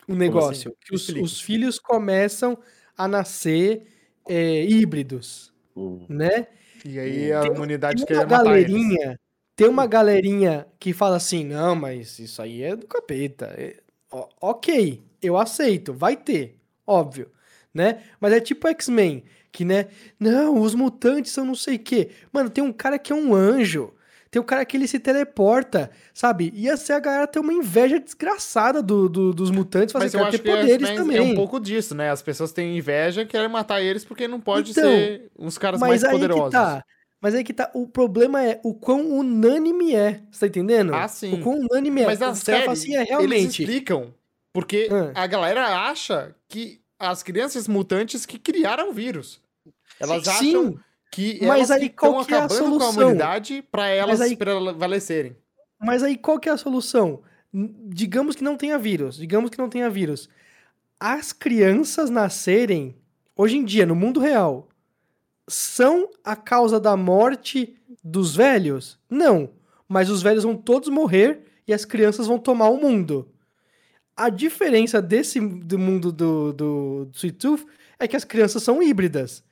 [0.08, 0.76] o negócio.
[0.82, 2.58] Que os, os filhos começam
[2.98, 3.88] a nascer
[4.28, 6.06] é, híbridos, Hum.
[6.08, 6.48] né?
[6.86, 8.72] E aí a Tem- humanidade Tem quer uma matar eles.
[8.72, 9.20] galerinha,
[9.56, 13.46] tem uma galerinha que fala assim, não, mas isso aí é do capeta.
[13.58, 13.78] É,
[14.12, 17.32] ó, ok, eu aceito, vai ter, óbvio,
[17.74, 18.04] né?
[18.20, 19.88] Mas é tipo X-Men, que, né,
[20.20, 22.10] não, os mutantes são não sei o quê.
[22.32, 23.94] Mano, tem um cara que é um anjo,
[24.34, 26.52] tem um cara que ele se teleporta, sabe?
[26.56, 30.26] Ia ser a galera ter uma inveja desgraçada do, do- dos mutantes, fazer Mas eu
[30.26, 31.18] acho que poderes X-Men também.
[31.18, 32.10] é um pouco disso, né?
[32.10, 35.80] As pessoas têm inveja e querem matar eles porque não pode Então, ser uns caras
[35.80, 36.46] mais poderosos.
[36.46, 36.84] que tá.
[37.22, 37.70] Mas aí que tá.
[37.76, 40.22] O problema é o quão unânime é.
[40.32, 40.96] Você tá entendendo?
[40.96, 41.36] Ah, sim.
[41.36, 42.06] O quão unânime é.
[42.08, 43.62] Mas na série, assim, é eles realmente.
[43.62, 44.14] explicam.
[44.52, 45.24] Porque Ah.
[45.24, 49.40] a galera acha que as crianças mutantes que criaram o vírus.
[50.00, 50.40] Elas acham
[50.72, 50.80] Sim,
[51.14, 53.04] que Mas aí estão qual que é a acabando com a solução?
[53.04, 55.36] humanidade pra elas aí- prevalecerem.
[55.80, 57.22] mas aí qual que é a solução?
[57.54, 59.18] Digamos que não tenha vírus.
[59.18, 60.28] Digamos que não tenha vírus.
[61.00, 62.96] As crianças nascerem,
[63.36, 64.70] hoje em dia, no mundo real,
[65.48, 68.98] são a causa da morte dos velhos?
[69.10, 69.50] Não.
[69.88, 73.30] Mas os velhos vão todos morrer e as crianças vão tomar o mundo.
[74.16, 77.66] A diferença desse do mundo do, do Sweet Tooth
[78.00, 79.44] é que as crianças são híbridas.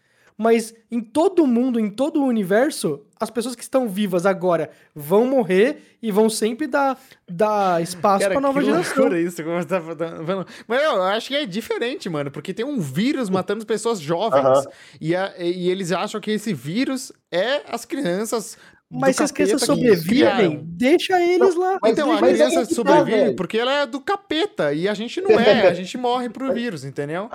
[0.42, 4.72] Mas em todo o mundo, em todo o universo, as pessoas que estão vivas agora
[4.96, 9.16] vão morrer e vão sempre dar, dar espaço Cara, para nova que geração.
[9.16, 9.44] isso.
[9.44, 10.48] Como você tá falando.
[10.68, 12.32] Mas eu acho que é diferente, mano.
[12.32, 14.66] Porque tem um vírus matando pessoas jovens.
[15.00, 18.58] E, a- e eles acham que esse vírus é as crianças.
[18.89, 21.78] Mas se as crianças sobrevivem, deixa eles lá.
[21.84, 25.22] Mas então, a criança que tá, sobrevive porque ela é do capeta e a gente
[25.22, 27.30] não é, a gente morre pro vírus, entendeu?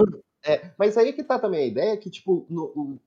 [0.47, 2.99] É, mas aí que tá também a ideia que, tipo, no- o,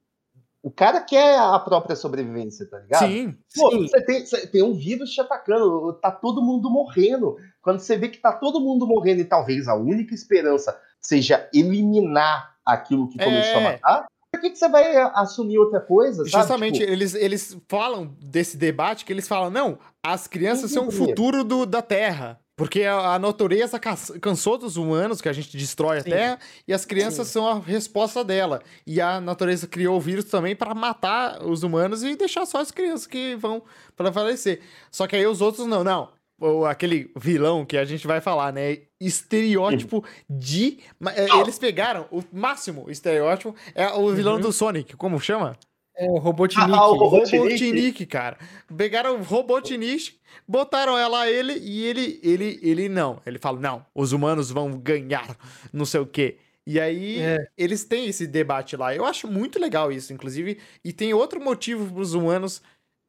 [0.62, 3.08] o cara quer a própria sobrevivência, tá ligado?
[3.08, 3.36] Sim.
[3.56, 3.88] Pô, Sim.
[3.88, 7.38] você tem, você tem um vírus te atacando, tá todo mundo morrendo.
[7.62, 12.56] Quando você vê que tá todo mundo morrendo e talvez a única esperança seja eliminar
[12.66, 13.72] aquilo que começou a É.
[13.74, 16.18] matar, por que, que você vai assumir outra coisa?
[16.18, 16.30] sabe?
[16.30, 20.88] Justamente, Tipo, eles, eles falam desse debate que eles falam, não, as crianças são o
[20.88, 20.98] Entendi.
[21.08, 22.40] futuro do, da Terra.
[22.60, 23.80] Porque a, a natureza
[24.22, 26.10] cansou dos humanos, que a gente destrói a Sim.
[26.10, 27.34] Terra, e as crianças Sim.
[27.34, 28.62] são a resposta dela.
[28.86, 32.70] E a natureza criou o vírus também para matar os humanos e deixar só as
[32.70, 33.64] crianças que vão
[33.96, 34.60] prevalecer.
[34.92, 36.10] Só que aí os outros não, não.
[36.42, 38.80] O, aquele vilão que a gente vai falar, né?
[39.00, 40.80] Estereótipo de.
[41.00, 43.56] ma- é, Eles pegaram o máximo estereótipo.
[43.76, 44.42] É o vilão Uhum.
[44.42, 45.58] do Sonic, como chama?
[46.00, 46.72] É o Robotnik.
[46.72, 47.38] Ah, o Robotnik.
[47.38, 48.38] Robotnik, cara.
[48.76, 53.22] Pegaram o Robotnik, botaram ela a ele e ele, ele, ele não.
[53.26, 55.36] Ele fala, não, os humanos vão ganhar,
[55.74, 56.38] não sei o quê.
[56.66, 57.38] E aí, É.
[57.58, 58.96] eles têm esse debate lá.
[58.96, 60.58] Eu acho muito legal isso, inclusive.
[60.86, 62.62] E tem outro motivo para os humanos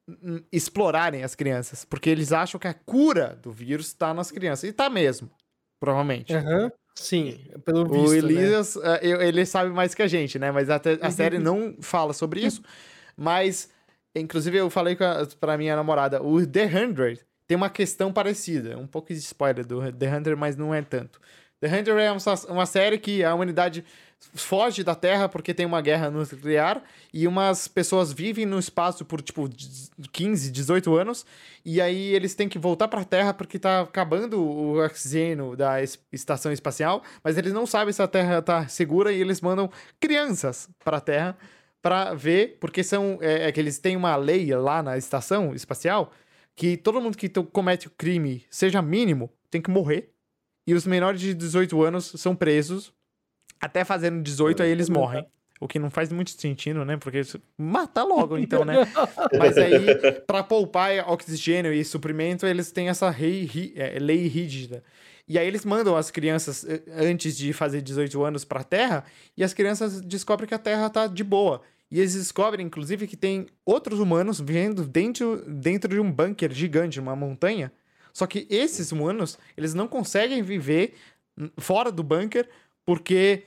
[0.08, 1.84] hum, explorarem as crianças.
[1.84, 4.68] Porque eles acham que a cura do vírus está nas crianças.
[4.68, 5.30] E tá mesmo,
[5.78, 6.34] provavelmente.
[6.34, 6.72] Aham.
[7.00, 8.32] Sim, pelo O visto, né?
[8.42, 10.50] Elias, eu- ele sabe mais que a gente, né?
[10.52, 12.62] Mas a, a série não fala sobre isso.
[13.16, 13.70] Mas,
[14.14, 18.76] inclusive, eu falei com a, pra minha namorada, o The 100 tem uma questão parecida.
[18.78, 21.18] Um pouco de spoiler do The 100, mas não é tanto.
[21.60, 22.10] The Hunter é
[22.48, 23.84] uma, série que a humanidade
[24.18, 26.82] foge da Terra porque tem uma guerra nuclear
[27.12, 29.48] e umas pessoas vivem no espaço por tipo
[30.10, 31.26] 15, 18 anos
[31.64, 35.76] e aí eles têm que voltar para a Terra porque tá acabando o oxigênio da
[36.10, 40.68] estação espacial, mas eles não sabem se a Terra tá segura e eles mandam crianças
[40.82, 41.36] para a Terra
[41.82, 46.12] para ver, porque são é, é, que eles têm uma lei lá na estação espacial
[46.56, 50.12] que todo mundo que comete o crime, seja mínimo, tem que morrer.
[50.66, 52.92] E os menores de 18 anos são presos
[53.60, 55.26] até fazendo 18, aí eles morrem.
[55.60, 56.96] O que não faz muito sentido, né?
[56.96, 57.20] Porque
[57.58, 58.76] mata logo, então, né?
[59.38, 64.82] Mas aí, para poupar oxigênio e suprimento, eles têm essa lei, é, lei rígida.
[65.28, 69.04] E aí eles mandam as crianças eh, antes de fazer 18 anos para a Terra,
[69.36, 71.60] e as crianças descobrem que a Terra tá de boa.
[71.90, 76.98] E eles descobrem, inclusive, que tem outros humanos vivendo dentro, dentro de um bunker gigante,
[76.98, 77.70] uma montanha.
[78.12, 80.94] Só que esses humanos, eles não conseguem viver
[81.58, 82.48] fora do bunker
[82.84, 83.44] porque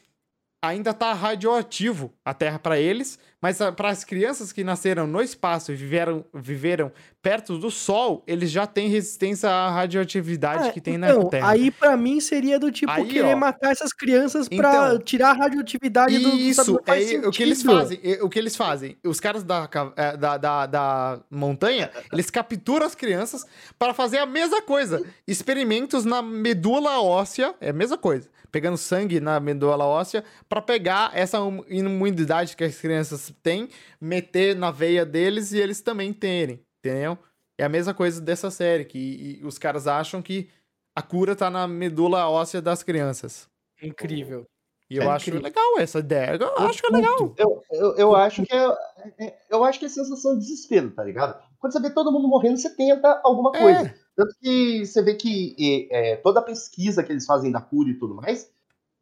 [0.63, 5.73] ainda tá radioativo a Terra para eles, mas para as crianças que nasceram no espaço
[5.73, 6.89] e viveram, viveram
[7.21, 11.49] perto do Sol, eles já têm resistência à radioatividade é, que tem então, na Terra.
[11.49, 15.31] Aí para mim seria do tipo aí, querer ó, matar essas crianças para então, tirar
[15.31, 17.99] a radioatividade do Isso, é o que eles fazem.
[18.21, 18.97] O que eles fazem?
[19.03, 23.45] Os caras da, é, da, da, da montanha, eles capturam as crianças
[23.77, 25.05] para fazer a mesma coisa.
[25.27, 31.09] Experimentos na medula óssea, é a mesma coisa pegando sangue na medula óssea para pegar
[31.15, 33.67] essa imunidade que as crianças têm,
[33.99, 37.17] meter na veia deles e eles também terem, entendeu?
[37.57, 40.49] É a mesma coisa dessa série, que os caras acham que
[40.95, 43.49] a cura tá na medula óssea das crianças.
[43.81, 44.45] Incrível.
[44.87, 45.47] E eu é acho incrível.
[45.47, 46.37] legal essa ideia.
[46.39, 47.35] Eu acho que é legal.
[47.35, 48.77] Eu, eu, eu acho que é,
[49.19, 51.41] é, eu acho que é sensação de desespero, tá ligado?
[51.57, 53.59] Quando você vê todo mundo morrendo, você tenta alguma é.
[53.59, 53.87] coisa.
[53.87, 54.02] É.
[54.15, 57.97] Tanto que você vê que é, toda a pesquisa que eles fazem da cura e
[57.97, 58.51] tudo mais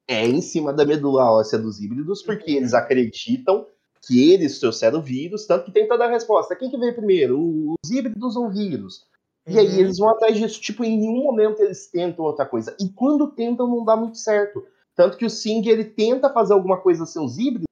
[0.07, 2.57] é em cima da medula óssea dos híbridos, porque uhum.
[2.57, 3.65] eles acreditam
[4.01, 6.55] que eles trouxeram o vírus, tanto que tem toda a resposta.
[6.55, 7.39] Quem que veio primeiro,
[7.83, 9.05] os híbridos ou o vírus?
[9.47, 9.79] E aí uhum.
[9.79, 10.59] eles vão atrás disso.
[10.59, 12.75] Tipo, em nenhum momento eles tentam outra coisa.
[12.79, 14.65] E quando tentam, não dá muito certo.
[14.95, 17.67] Tanto que o Sing, ele tenta fazer alguma coisa sem os híbridos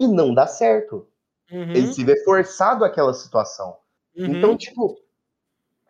[0.00, 1.06] e não dá certo.
[1.50, 1.70] Uhum.
[1.70, 3.76] Ele se vê forçado àquela situação.
[4.16, 4.26] Uhum.
[4.26, 4.96] Então, tipo,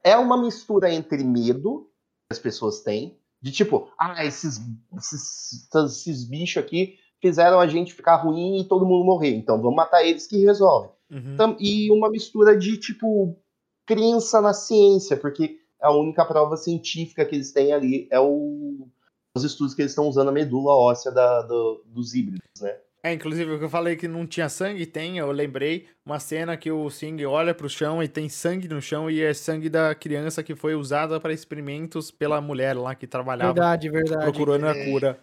[0.07, 1.91] é uma mistura entre medo
[2.29, 4.61] que as pessoas têm, de tipo, ah, esses,
[4.97, 9.75] esses, esses bichos aqui fizeram a gente ficar ruim e todo mundo morrer, então vamos
[9.75, 10.91] matar eles que resolve.
[11.11, 11.57] Uhum.
[11.59, 13.37] E uma mistura de, tipo,
[13.85, 18.89] crença na ciência, porque a única prova científica que eles têm ali é o,
[19.37, 22.79] os estudos que eles estão usando a medula óssea da, do, dos híbridos, né?
[23.07, 26.57] É, inclusive o que eu falei que não tinha sangue, tem, eu lembrei uma cena
[26.57, 29.95] que o Sing olha pro chão e tem sangue no chão e é sangue da
[29.95, 33.53] criança que foi usada para experimentos pela mulher lá que trabalhava.
[33.53, 34.25] Verdade, verdade.
[34.25, 34.71] Procurando é.
[34.71, 35.21] a cura.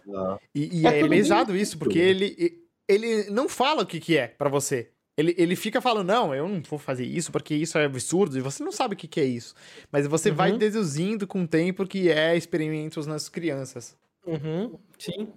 [0.54, 4.28] E, e é, é pesado isso, porque ele, ele não fala o que, que é
[4.28, 4.88] para você.
[5.14, 8.40] Ele, ele fica falando, não, eu não vou fazer isso porque isso é absurdo, e
[8.40, 9.54] você não sabe o que, que é isso.
[9.92, 10.36] Mas você uhum.
[10.36, 13.94] vai deduzindo com o tempo que é experimentos nas crianças.
[14.26, 14.78] Uhum.
[14.98, 15.28] Sim.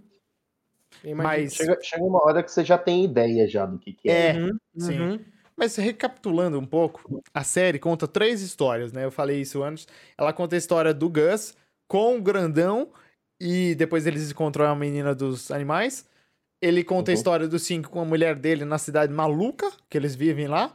[1.15, 4.29] Mas chega, chega, uma hora que você já tem ideia já do que, que é.
[4.29, 4.99] É, uhum, sim.
[4.99, 5.19] Uhum.
[5.55, 9.05] Mas recapitulando um pouco, a série conta três histórias, né?
[9.05, 9.87] Eu falei isso antes.
[10.15, 11.55] Ela conta a história do Gus
[11.87, 12.89] com o grandão
[13.41, 16.05] e depois eles encontram a menina dos animais.
[16.61, 17.15] Ele conta uhum.
[17.15, 20.73] a história do Cinco com a mulher dele na cidade maluca, que eles vivem lá.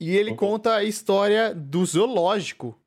[0.00, 0.36] E ele uhum.
[0.36, 2.78] conta a história do zoológico,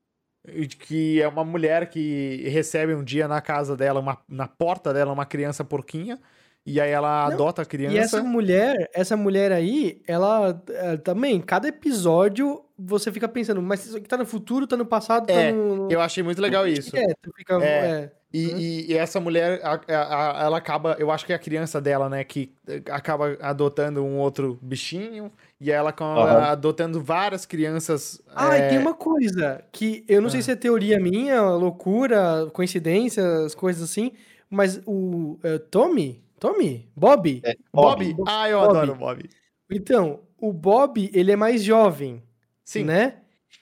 [0.80, 5.14] que é uma mulher que recebe um dia na casa dela, uma, na porta dela,
[5.14, 6.20] uma criança porquinha.
[6.68, 7.96] E aí ela Não, adota a criança.
[7.96, 13.62] E essa mulher, essa mulher aí, ela, ela eh, também, cada episódio você fica pensando,
[13.62, 15.90] mas isso aqui tá no futuro, tá no passado, tá é, no.
[15.90, 16.96] Eu achei muito legal isso.
[16.96, 17.54] É, tu fica.
[17.64, 17.68] É.
[17.68, 18.12] é.
[18.34, 18.58] E, uhum.
[18.58, 22.10] e, e, essa mulher, a, a, ela acaba, eu acho que é a criança dela,
[22.10, 22.54] né, que
[22.92, 26.44] acaba adotando um outro bichinho, e ela acaba uhum.
[26.44, 28.22] adotando várias crianças.
[28.36, 28.66] Ah, é...
[28.66, 30.44] e tem uma coisa que eu não sei ah.
[30.44, 34.12] se é teoria minha, loucura, coincidências, coisas assim,
[34.50, 36.90] mas o uh, Tommy, Tommy?
[36.96, 37.42] Bob?
[37.44, 38.14] É, Bob.
[38.14, 38.24] Bob.
[38.28, 38.70] Ah, eu Bob.
[38.70, 39.30] adoro o Bob.
[39.72, 42.24] Então, o Bob, ele é mais jovem.
[42.64, 42.84] Sim.
[42.84, 43.16] Né?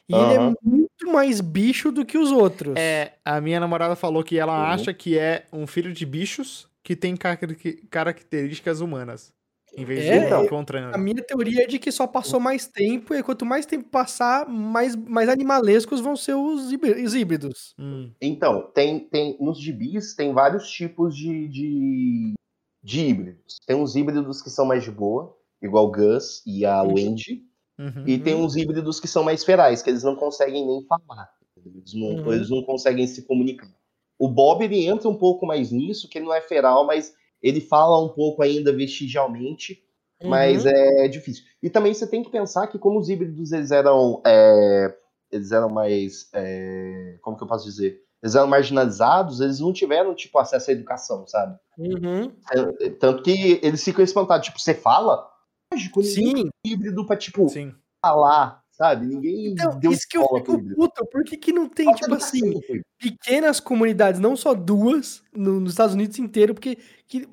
[0.08, 0.26] E uhum.
[0.26, 2.76] ele é muito mais bicho do que os outros.
[2.76, 4.66] É, a minha namorada falou que ela uhum.
[4.74, 7.16] acha que é um filho de bichos que tem
[7.90, 9.34] características humanas.
[9.78, 10.96] Em vez é, de então, encontrando.
[10.96, 14.48] A minha teoria é de que só passou mais tempo, e quanto mais tempo passar,
[14.48, 16.72] mais, mais animalescos vão ser os
[17.14, 17.76] híbridos.
[17.78, 18.10] Hum.
[18.22, 22.34] Então, tem, tem, nos gibis tem vários tipos de, de,
[22.86, 23.58] de híbridos.
[23.66, 26.94] Tem uns híbridos que são mais de boa, igual o Gus e a uhum.
[26.94, 27.44] Wendy.
[27.80, 28.08] Uhum.
[28.08, 31.28] E tem uns híbridos que são mais ferais, que eles não conseguem nem falar.
[31.66, 32.32] Eles não, uhum.
[32.32, 33.68] eles não conseguem se comunicar.
[34.20, 37.12] O Bob ele entra um pouco mais nisso, que ele não é feral, mas
[37.42, 39.84] ele fala um pouco ainda vestigialmente,
[40.22, 40.30] uhum.
[40.30, 41.44] mas é difícil.
[41.64, 44.96] E também você tem que pensar que como os híbridos eles eram, é,
[45.32, 48.05] eles eram mais, é, como que eu posso dizer?
[48.26, 51.60] Eles eram marginalizados, eles não tiveram, tipo, acesso à educação, sabe?
[51.78, 52.32] Uhum.
[52.82, 54.48] É, tanto que eles ficam espantados.
[54.48, 55.30] Tipo, você fala?
[55.72, 56.50] Lógico, Sim.
[56.66, 57.72] híbrido pra, tipo, Sim.
[58.04, 59.06] falar, sabe?
[59.06, 62.16] Ninguém então, deu isso que eu fico puto, por que, que não tem, Falta tipo
[62.16, 62.60] assim,
[62.98, 67.30] pequenas comunidades, não só duas, no, nos Estados Unidos inteiro, porque, que,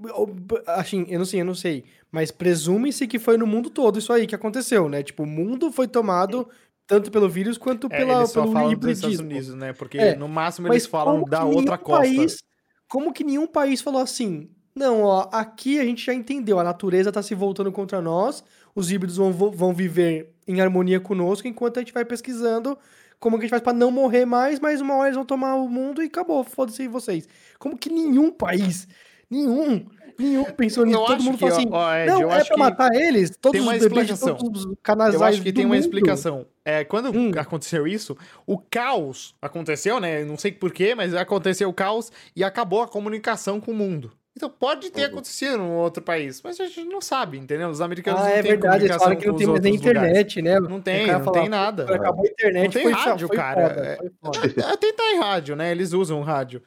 [0.66, 4.12] assim, eu não sei, eu não sei, mas presume-se que foi no mundo todo isso
[4.12, 5.02] aí que aconteceu, né?
[5.02, 6.46] Tipo, o mundo foi tomado
[6.92, 9.72] tanto pelo vírus quanto é, pela, eles só pelo falam dos Estados Unidos, né?
[9.72, 12.02] Porque é, no máximo eles falam da outra costa.
[12.02, 12.42] País,
[12.86, 17.08] como que nenhum país falou assim, não, ó, aqui a gente já entendeu, a natureza
[17.08, 21.80] está se voltando contra nós, os híbridos vão, vão viver em harmonia conosco, enquanto a
[21.80, 22.76] gente vai pesquisando
[23.18, 25.54] como que a gente faz para não morrer mais, mas uma hora eles vão tomar
[25.54, 27.26] o mundo e acabou, foda-se vocês.
[27.58, 28.86] Como que nenhum país,
[29.32, 29.86] nenhum,
[30.18, 33.58] nenhum pensou nisso, todo mundo fala assim, ó, Ed, não, é pra matar eles, todos
[33.58, 35.84] tem uma os bebês todos os canais Eu acho que tem uma mundo.
[35.84, 36.46] explicação.
[36.64, 37.32] É, quando hum.
[37.36, 38.16] aconteceu isso,
[38.46, 43.60] o caos aconteceu, né, não sei porquê, mas aconteceu o caos e acabou a comunicação
[43.60, 44.12] com o mundo.
[44.34, 45.08] Então pode ter uhum.
[45.08, 47.68] acontecido em outro país, mas a gente não sabe, entendeu?
[47.68, 50.40] Os americanos ah, não é têm verdade, eles falam que não tem mais nem internet,
[50.40, 50.62] lugares.
[50.62, 50.70] né?
[50.70, 51.94] Não tem, não fala, tem nada.
[51.94, 53.68] Acabou a internet, não tem foi, rádio, foi cara.
[53.68, 54.72] Foda, é, foda.
[54.72, 55.70] Até tá em rádio, né?
[55.70, 56.62] Eles usam rádio.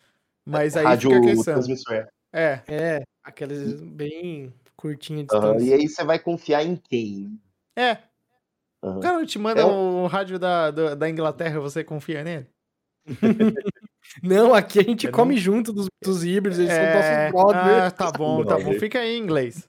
[0.45, 1.53] Mas aí rádio fica a questão.
[1.55, 2.07] Transmissor.
[2.35, 2.61] É.
[2.67, 7.39] É, aqueles bem curtinhos de uhum, E aí você vai confiar em quem?
[7.77, 7.97] É.
[8.83, 8.97] Uhum.
[8.97, 10.03] O cara te manda é o...
[10.03, 12.47] o rádio da, da, da Inglaterra, você confia nele?
[14.21, 16.75] Não, aqui a gente come junto dos, dos híbridos, eles é...
[16.75, 17.83] são nossos brothers.
[17.83, 18.73] Ah, tá bom, tá bom.
[18.73, 19.67] Fica aí em inglês.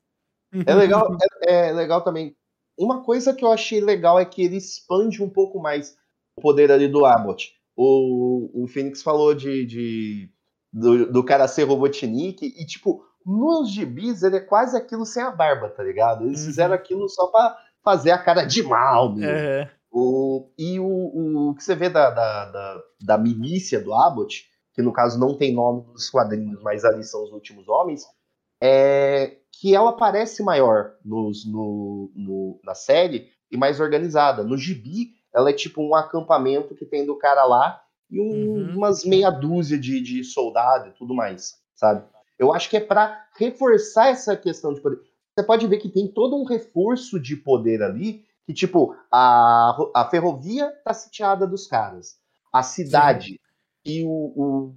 [0.66, 2.34] É legal, é, é, legal também.
[2.78, 5.94] Uma coisa que eu achei legal é que ele expande um pouco mais
[6.38, 7.52] o poder ali do Abbott.
[7.76, 10.30] O, o Phoenix falou de, de
[10.76, 15.30] do, do, cara ser Robotnik e, tipo, nos gibis ele é quase aquilo sem a
[15.30, 16.26] barba, tá ligado?
[16.26, 16.46] Eles uhum.
[16.46, 19.32] fizeram aquilo só pra fazer a cara de mal mesmo.
[19.32, 19.70] É.
[19.90, 24.82] O, e o, o que você vê da, da, da, da, milícia do Abbott, que
[24.82, 28.02] no caso não tem nome nos quadrinhos, mas ali são os últimos homens,
[28.62, 34.44] é que ela parece maior nos, no, no, na série e mais organizada.
[34.44, 38.76] No gibi, ela é tipo um acampamento que tem do cara lá e um, uhum.
[38.76, 42.04] umas meia dúzia de, de soldado e tudo mais, sabe?
[42.38, 45.00] Eu acho que é para reforçar essa questão de poder.
[45.34, 50.08] Você pode ver que tem todo um reforço de poder ali que, tipo, a, a
[50.08, 52.16] ferrovia tá sitiada dos caras.
[52.52, 53.38] A cidade Sim.
[53.84, 54.74] e o, o,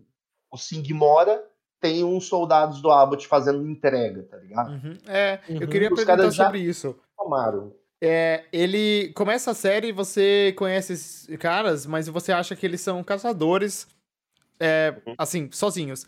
[0.51, 1.43] o Sing mora
[1.79, 4.71] tem uns soldados do Abbott fazendo entrega, tá ligado?
[4.71, 4.97] Uhum.
[5.07, 5.61] É, uhum.
[5.61, 6.95] eu queria Os perguntar sobre isso.
[7.15, 7.73] Tomaram.
[8.01, 13.03] É, ele começa a série, você conhece esses caras, mas você acha que eles são
[13.03, 13.87] caçadores,
[14.59, 15.15] é, uhum.
[15.17, 16.05] assim, sozinhos.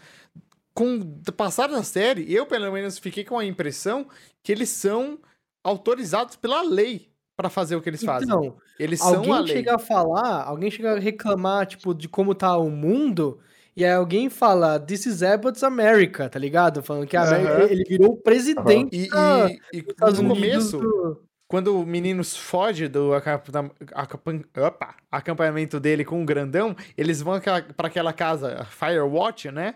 [0.74, 4.08] Com o passar da série, eu pelo menos fiquei com a impressão
[4.42, 5.20] que eles são
[5.64, 8.30] autorizados pela lei para fazer o que eles fazem.
[8.30, 9.56] Então, eles são alguém a lei.
[9.56, 13.40] chega a falar, alguém chega a reclamar, tipo, de como tá o mundo,
[13.76, 16.82] e aí alguém fala, this is Abbott's America, tá ligado?
[16.82, 19.10] Falando que a América, ele virou o presidente uhum.
[19.10, 21.31] da, e, e, e no começo, do...
[21.52, 23.12] quando o menino foge do
[25.12, 27.42] acampamento dele com o grandão, eles vão
[27.76, 29.76] para aquela casa Firewatch, né?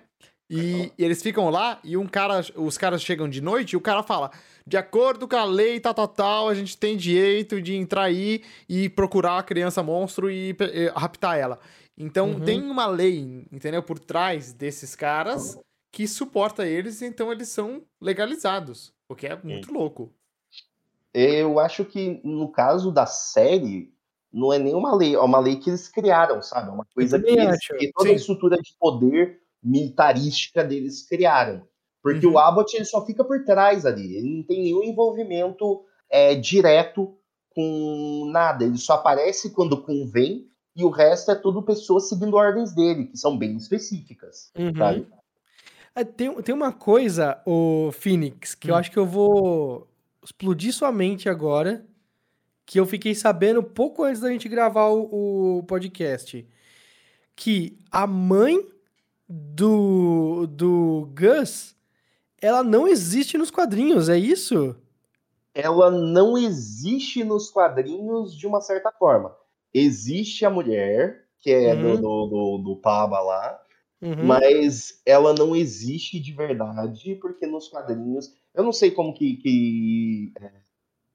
[0.49, 3.81] E, e, eles ficam lá e um cara, os caras chegam de noite e o
[3.81, 4.31] cara fala:
[4.65, 8.41] de acordo com a lei tal, tal, tal, a gente tem direito de entrar aí
[8.69, 11.59] e procurar a criança monstro e, e raptar ela.
[11.97, 12.39] Então uhum.
[12.39, 13.83] tem uma lei, entendeu?
[13.83, 15.59] Por trás desses caras
[15.91, 19.73] que suporta eles, então eles são legalizados, o que é muito Sim.
[19.73, 20.14] louco.
[21.17, 23.89] Eu acho que no caso da série,
[24.33, 26.67] não é nenhuma lei, é uma lei que eles criaram, sabe?
[26.67, 28.13] É uma coisa que, eles, que toda Sim.
[28.13, 31.65] a estrutura de poder militarística deles criaram.
[32.03, 32.33] Porque uhum.
[32.33, 37.17] o Abbott ele só fica por trás ali, ele não tem nenhum envolvimento é, direto
[37.55, 42.75] com nada, ele só aparece quando convém e o resto é tudo pessoas seguindo ordens
[42.75, 45.05] dele, que são bem específicas, uhum.
[45.95, 48.77] É, tem, tem uma coisa, o Phoenix, que eu hum.
[48.77, 49.87] acho que eu vou
[50.25, 51.85] explodir sua mente agora,
[52.65, 56.45] que eu fiquei sabendo pouco antes da gente gravar o, o podcast,
[57.35, 58.67] que a mãe
[59.27, 61.75] do, do Gus
[62.41, 64.75] ela não existe nos quadrinhos, é isso?
[65.53, 69.35] Ela não existe nos quadrinhos de uma certa forma.
[69.73, 71.95] Existe a mulher, que é uhum.
[71.95, 73.59] do, do, do, Paba lá,
[74.01, 74.25] uhum.
[74.25, 78.33] mas ela não existe de verdade, porque nos quadrinhos.
[78.53, 79.37] Eu não sei como que.
[79.37, 80.33] que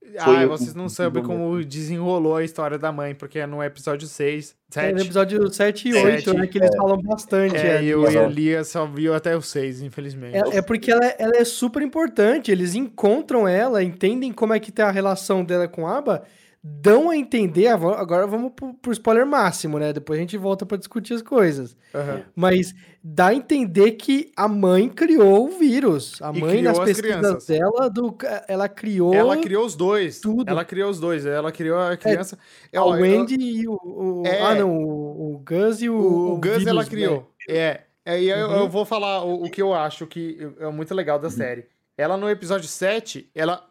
[0.02, 4.08] é, ah, vocês não sabem como desenrolou a história da mãe, porque é no episódio
[4.08, 4.86] 6, 7.
[4.86, 6.76] É no episódio 7 e 8, 7, né, que eles é.
[6.76, 7.56] falam bastante.
[7.56, 10.36] É, é eu e a Lia só viu até o 6, infelizmente.
[10.36, 14.72] É, é porque ela, ela, é super importante, eles encontram ela, entendem como é que
[14.72, 16.22] tá a relação dela com a Aba,
[16.62, 17.68] dão a entender.
[17.68, 19.92] Agora vamos pro, pro spoiler máximo, né?
[19.92, 21.76] Depois a gente volta para discutir as coisas.
[21.94, 22.22] Uhum.
[22.36, 26.20] Mas dá a entender que a mãe criou o vírus.
[26.20, 29.14] A mãe, nas pesquisas dela, do, ela criou.
[29.14, 30.20] Ela criou os dois.
[30.20, 30.48] Tudo.
[30.48, 31.24] Ela criou os dois.
[31.24, 32.38] Ela criou a criança.
[32.72, 33.40] É, a Wendy eu...
[33.40, 33.80] e o.
[33.82, 34.42] o é...
[34.42, 34.76] Ah, não.
[34.76, 35.96] O, o Gus e o.
[35.96, 37.30] O, o Gus vírus, ela criou.
[37.48, 37.56] Né?
[37.56, 37.80] É.
[38.02, 38.38] É, e uhum.
[38.38, 41.66] eu, eu, vou falar o, o, que eu acho que é muito legal da série.
[41.98, 43.68] Ela, no episódio 7, ela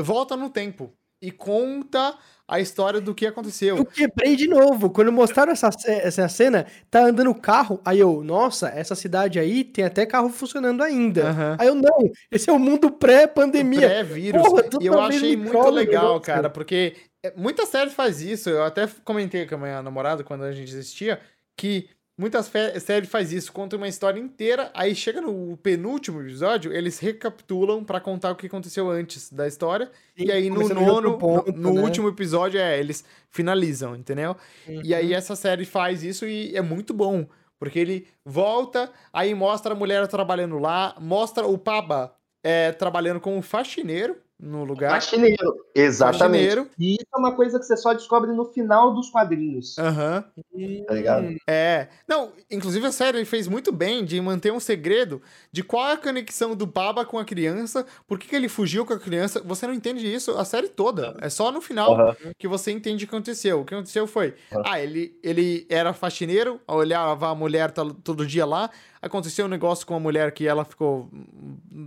[0.00, 0.92] volta no tempo
[1.22, 3.76] e conta a história do que aconteceu.
[3.76, 4.90] Eu quebrei de novo.
[4.90, 7.80] Quando mostraram essa, essa cena, tá andando carro.
[7.84, 11.30] Aí eu, nossa, essa cidade aí tem até carro funcionando ainda.
[11.30, 11.56] Uhum.
[11.58, 13.88] Aí eu, não, esse é o mundo pré-pandemia.
[13.88, 14.42] Pré-vírus.
[14.80, 18.50] E eu achei muito legal, cara, porque é, muita série faz isso.
[18.50, 21.20] Eu até comentei com a minha namorada quando a gente assistia
[21.56, 22.50] que Muitas
[22.80, 28.00] séries faz isso, conta uma história inteira, aí chega no penúltimo episódio, eles recapitulam para
[28.00, 31.74] contar o que aconteceu antes da história, Sim, e aí no nono, ponto, no, no
[31.74, 31.80] né?
[31.80, 34.36] último episódio, é, eles finalizam, entendeu?
[34.68, 34.82] Uhum.
[34.84, 35.16] E aí uhum.
[35.16, 37.26] essa série faz isso e é muito bom,
[37.58, 43.40] porque ele volta, aí mostra a mulher trabalhando lá, mostra o Paba é, trabalhando como
[43.40, 44.90] faxineiro, no lugar.
[44.90, 46.18] Faxineiro, exatamente.
[46.18, 46.70] Faxineiro.
[46.76, 49.78] E isso é uma coisa que você só descobre no final dos quadrinhos.
[49.78, 50.24] Aham.
[50.52, 50.84] Uhum.
[50.84, 51.36] Tá ligado?
[51.46, 51.86] É.
[52.08, 55.22] Não, inclusive a série fez muito bem de manter um segredo
[55.52, 58.84] de qual é a conexão do Baba com a criança, por que, que ele fugiu
[58.84, 59.40] com a criança.
[59.44, 61.16] Você não entende isso a série toda.
[61.20, 62.32] É só no final uhum.
[62.36, 63.60] que você entende o que aconteceu.
[63.60, 64.62] O que aconteceu foi: uhum.
[64.66, 68.70] ah, ele, ele era faxineiro, olhava a mulher todo dia lá,
[69.02, 71.10] aconteceu um negócio com a mulher que ela ficou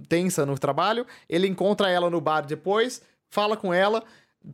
[0.08, 4.04] tensa no trabalho, ele encontra ela no bar depois, fala com ela,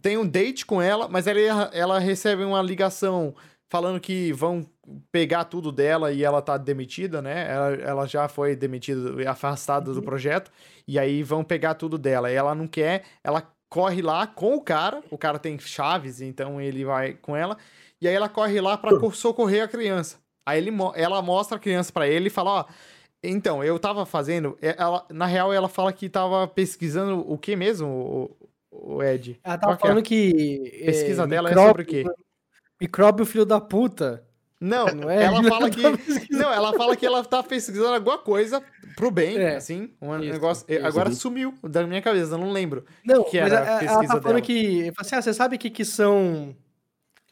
[0.02, 3.34] tem um date com ela, mas ela, ela recebe uma ligação
[3.68, 4.66] falando que vão
[5.12, 7.50] pegar tudo dela e ela tá demitida, né?
[7.50, 10.06] Ela, ela já foi demitida e afastada do uhum.
[10.06, 10.52] projeto,
[10.88, 12.32] e aí vão pegar tudo dela.
[12.32, 16.60] E ela não quer, ela corre lá com o cara, o cara tem chaves, então
[16.60, 17.58] ele vai com ela,
[18.02, 20.21] e aí ela corre lá para socorrer a criança.
[20.46, 22.66] Aí ele, ela mostra a criança para ele e fala, ó,
[23.24, 27.88] então, eu tava fazendo, ela, na real ela fala que tava pesquisando o que mesmo,
[28.72, 29.40] o, o Ed?
[29.44, 30.82] Ela tava é falando que...
[30.82, 32.04] A pesquisa é, dela micróbio, é sobre o quê?
[32.80, 34.24] Micróbio filho da puta.
[34.62, 35.24] Não, não é?
[35.24, 35.82] ela fala que.
[36.30, 38.62] Não, ela fala que ela tá pesquisando alguma coisa
[38.96, 39.92] pro bem, é, assim.
[40.00, 40.66] Um isso, negócio.
[40.70, 40.86] Isso.
[40.86, 42.86] Agora sumiu da minha cabeça, eu não lembro.
[43.04, 44.92] Não, que mas era a, ela tá falando que.
[44.98, 46.56] Assim, ah, você sabe o que, que são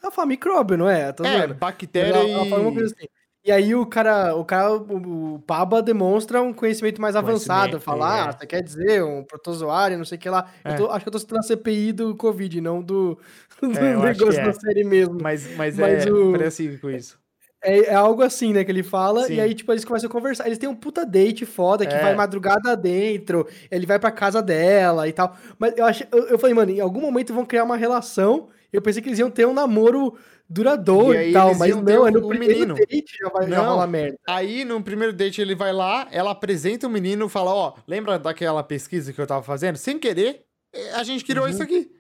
[0.02, 1.12] ela fala micróbio, não é?
[1.12, 3.08] Tô é, bactéria ela, ela fala uma coisa assim.
[3.44, 7.80] E aí o cara, o cara, o, Paba demonstra um conhecimento mais avançado.
[7.80, 8.22] Falar, é.
[8.22, 10.52] ah, você quer dizer um protozoário, não sei o que lá.
[10.64, 10.76] É.
[10.76, 13.18] Tô, acho que eu tô citando a CPI do Covid, não do,
[13.62, 14.54] do é, negócio da é.
[14.54, 15.18] série mesmo.
[15.22, 17.18] Mas, mas, mas é o, parecido com isso.
[17.62, 19.36] É, é, algo assim, né, que ele fala, Sim.
[19.36, 20.46] e aí, tipo, eles começam a conversar.
[20.46, 22.02] Eles têm um puta date foda que é.
[22.02, 25.36] vai madrugada dentro, ele vai pra casa dela e tal.
[25.58, 28.82] Mas eu, acho, eu, eu falei, mano, em algum momento vão criar uma relação eu
[28.82, 30.18] pensei que eles iam ter um namoro
[30.50, 32.76] duradouro e, e tal, mas não, é no um primeiro menino.
[32.76, 34.18] date já vai não, rolar merda.
[34.28, 38.64] Aí no primeiro date ele vai lá, ela apresenta o menino fala: Ó, lembra daquela
[38.64, 39.78] pesquisa que eu tava fazendo?
[39.78, 40.44] Sem querer,
[40.74, 41.52] eh, a gente criou uhum.
[41.52, 41.92] isso aqui.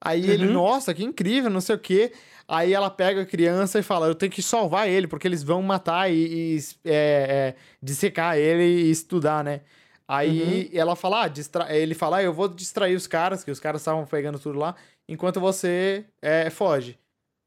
[0.00, 0.30] Aí uhum.
[0.30, 2.12] ele, nossa, que incrível, não sei o quê.
[2.46, 5.60] Aí ela pega a criança e fala: Eu tenho que salvar ele, porque eles vão
[5.60, 9.60] matar e, e é, é, dissecar ele e estudar, né?
[10.06, 10.78] Aí uhum.
[10.78, 11.76] ela fala: ah, distra...
[11.76, 14.74] ele fala: ah, Eu vou distrair os caras, que os caras estavam pegando tudo lá
[15.08, 16.98] enquanto você é, foge.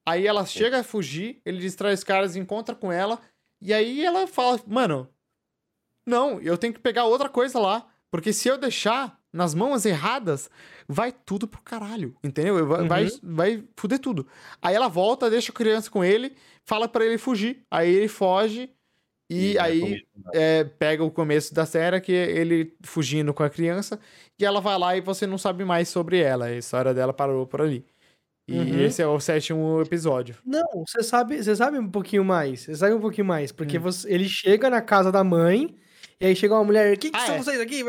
[0.05, 3.19] Aí ela chega a fugir, ele distrai os caras, encontra com ela,
[3.61, 5.07] e aí ela fala, mano,
[6.05, 10.49] não, eu tenho que pegar outra coisa lá, porque se eu deixar nas mãos erradas,
[10.87, 12.65] vai tudo pro caralho, entendeu?
[12.67, 12.87] Vai, uhum.
[12.87, 14.27] vai, vai fuder tudo.
[14.61, 16.35] Aí ela volta, deixa a criança com ele,
[16.65, 17.63] fala para ele fugir.
[17.71, 18.69] Aí ele foge
[19.31, 23.49] e, e aí é, pega o começo da série, que é ele fugindo com a
[23.49, 23.97] criança,
[24.37, 26.45] e ela vai lá e você não sabe mais sobre ela.
[26.47, 27.85] A história dela parou por ali.
[28.45, 28.81] E uhum.
[28.81, 30.35] esse é o sétimo episódio.
[30.45, 32.61] Não, você sabe, você sabe um pouquinho mais.
[32.61, 33.53] Você sabe um pouquinho mais.
[33.53, 33.81] Porque hum.
[33.81, 35.73] você, ele chega na casa da mãe,
[36.19, 37.37] e aí chega uma mulher, o que, que ah, são é?
[37.37, 37.83] vocês aqui?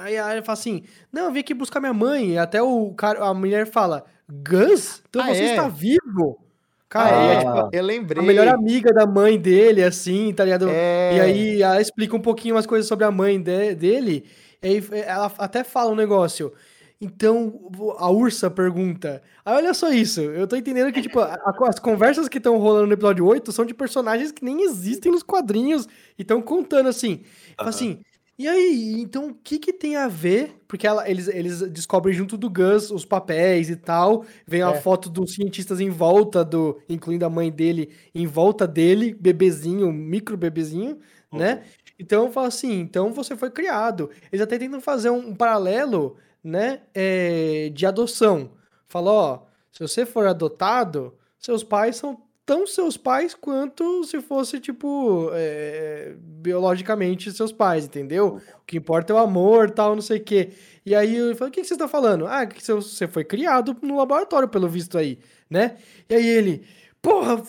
[0.00, 2.32] Aí ele fala assim: Não, eu vim aqui buscar minha mãe.
[2.32, 5.02] E até o cara, a mulher fala: Gus?
[5.10, 5.50] Então ah, você é?
[5.50, 6.47] está vivo?
[6.88, 8.22] Cara, ah, é, tipo, eu lembrei.
[8.22, 10.68] A melhor amiga da mãe dele, assim, tá ligado?
[10.70, 11.16] É...
[11.16, 14.24] E aí ela explica um pouquinho as coisas sobre a mãe de, dele.
[14.62, 16.52] Aí ela até fala um negócio.
[17.00, 19.22] Então, a Ursa pergunta.
[19.44, 20.20] Aí olha só isso.
[20.20, 23.64] Eu tô entendendo que, tipo, a, as conversas que estão rolando no episódio 8 são
[23.64, 25.86] de personagens que nem existem nos quadrinhos
[26.18, 27.22] e estão contando assim.
[27.60, 27.68] Uhum.
[27.68, 28.00] assim,
[28.40, 30.60] E aí, então o que que tem a ver?
[30.68, 34.24] Porque ela- eles, eles descobrem junto do Gus os papéis e tal.
[34.46, 34.74] Vem a É.
[34.74, 36.80] foto dos cientistas em volta do.
[36.88, 40.98] Incluindo a mãe dele, em volta dele, bebezinho, micro bebezinho,
[41.32, 41.64] né?
[41.98, 44.08] Então eu falo assim, então você foi criado.
[44.30, 46.82] Eles até tentam fazer um, um paralelo, né?
[46.94, 48.52] é, de adoção.
[48.88, 49.38] Fala, ó,
[49.72, 52.16] se você for adotado, seus pais são
[52.48, 58.40] tão seus pais quanto se fosse, tipo, é, biologicamente seus pais, entendeu?
[58.54, 60.52] O que importa é o amor, tal, não sei o quê.
[60.86, 62.26] E aí eu falo, o que, que você tá falando?
[62.26, 65.18] Ah, que você foi criado no laboratório, pelo visto aí,
[65.50, 65.76] né?
[66.08, 66.66] E aí ele,
[67.02, 67.42] porra,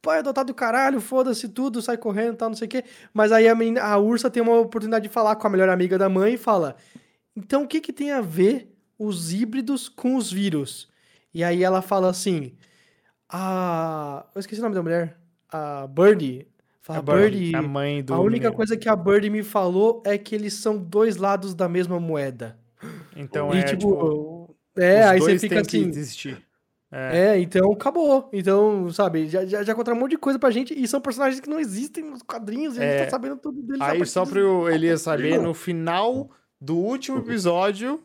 [0.00, 2.84] pai adotado do caralho, foda-se tudo, sai correndo, tal, não sei o quê.
[3.12, 5.98] Mas aí a, menina, a ursa tem uma oportunidade de falar com a melhor amiga
[5.98, 6.76] da mãe e fala,
[7.34, 10.88] então o que que tem a ver os híbridos com os vírus?
[11.34, 12.52] E aí ela fala assim,
[13.28, 14.26] a...
[14.34, 15.16] Eu esqueci o nome da mulher.
[15.50, 16.48] A Birdie.
[16.80, 18.54] Fala, A Birdie, Birdie, a mãe do a única menino.
[18.56, 22.58] coisa que a Birdie me falou é que eles são dois lados da mesma moeda.
[23.16, 25.90] Então e é, tipo, tipo, é, aí você fica assim.
[26.92, 27.18] É.
[27.30, 28.28] é, então acabou.
[28.32, 31.40] Então, sabe, já, já, já contaram um monte de coisa pra gente e são personagens
[31.40, 33.04] que não existem nos quadrinhos e a gente É.
[33.06, 33.80] tá sabendo tudo deles.
[33.80, 38.00] Aí só dos- pro Elias saber, no final do último episódio,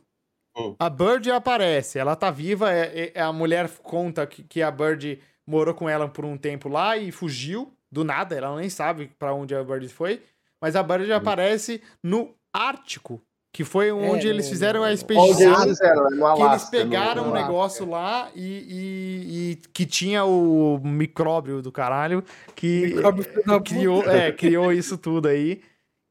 [0.60, 0.76] Hum.
[0.80, 1.97] a Bird aparece.
[1.99, 6.07] Ela tá viva, é, é- a mulher conta que, que a Bird morou com ela
[6.07, 9.88] por um tempo lá e fugiu do nada, ela nem sabe pra onde a Bird
[9.89, 10.22] foi.
[10.62, 15.64] Mas a Bird aparece no Ártico, que foi onde eles no- fizeram a Onde expedição.
[15.64, 21.62] eles Que eles pegaram no- um negócio lá e, e- e que tinha o micróbio
[21.62, 22.24] do caralho
[22.55, 23.26] que Micróbio
[23.64, 25.62] criou, é, criou isso tudo aí.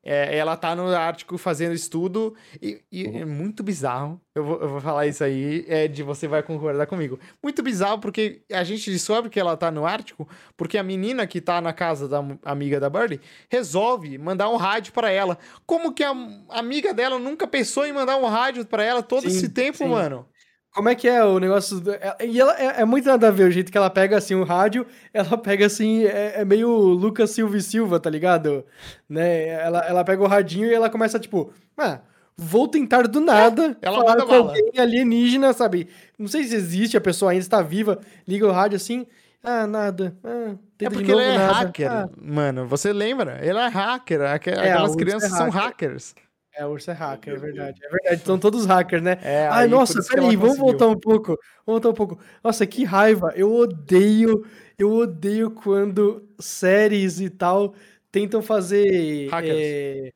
[0.04, 4.20] É, ela tá no Ártico fazendo estudo e, e é muito bizarro.
[4.34, 7.18] Eu vou, eu vou falar isso aí, é, de você vai concordar comigo.
[7.42, 11.40] Muito bizarro porque a gente descobre que ela tá no Ártico porque a menina que
[11.40, 13.20] tá na casa da amiga da Birdie
[13.50, 15.36] resolve mandar um rádio pra ela.
[15.66, 16.14] Como que a
[16.50, 19.88] amiga dela nunca pensou em mandar um rádio pra ela todo Sim, esse tempo, sim.
[19.88, 20.26] mano?
[20.78, 21.80] Como é que é o negócio?
[21.80, 24.16] do- é- E ela é, é muito nada a ver o jeito que ela pega
[24.16, 28.64] assim o rádio, ela pega assim, é, é meio Lucas Silva e Silva, tá ligado?
[29.08, 29.48] Né?
[29.48, 31.98] Ela, ela pega o radinho e ela começa tipo, ah,
[32.36, 34.48] vou tentar do nada ela falar com bala.
[34.50, 35.88] alguém alienígena, sabe?
[36.16, 39.04] Não sei se existe, a pessoa ainda está viva, liga o rádio assim,
[39.42, 42.68] ah, nada, ah, É porque novo, ele é nada, hacker, ah, mano.
[42.68, 43.40] Você lembra?
[43.42, 44.20] Ele é hacker.
[44.20, 45.88] a Aquelas é crianças são hacker.
[45.90, 46.14] hackers.
[46.54, 47.80] É, o urso é hacker, é verdade.
[47.84, 49.18] É verdade, são todos hackers, né?
[49.22, 50.64] É, Ai, aí, nossa, ela peraí, vamos conseguiu.
[50.66, 51.28] voltar um pouco.
[51.66, 52.18] Vamos voltar um pouco.
[52.42, 53.32] Nossa, que raiva.
[53.36, 54.44] Eu odeio,
[54.78, 57.74] eu odeio quando séries e tal
[58.10, 59.28] tentam fazer.
[59.30, 59.56] Hackers.
[59.60, 60.12] é,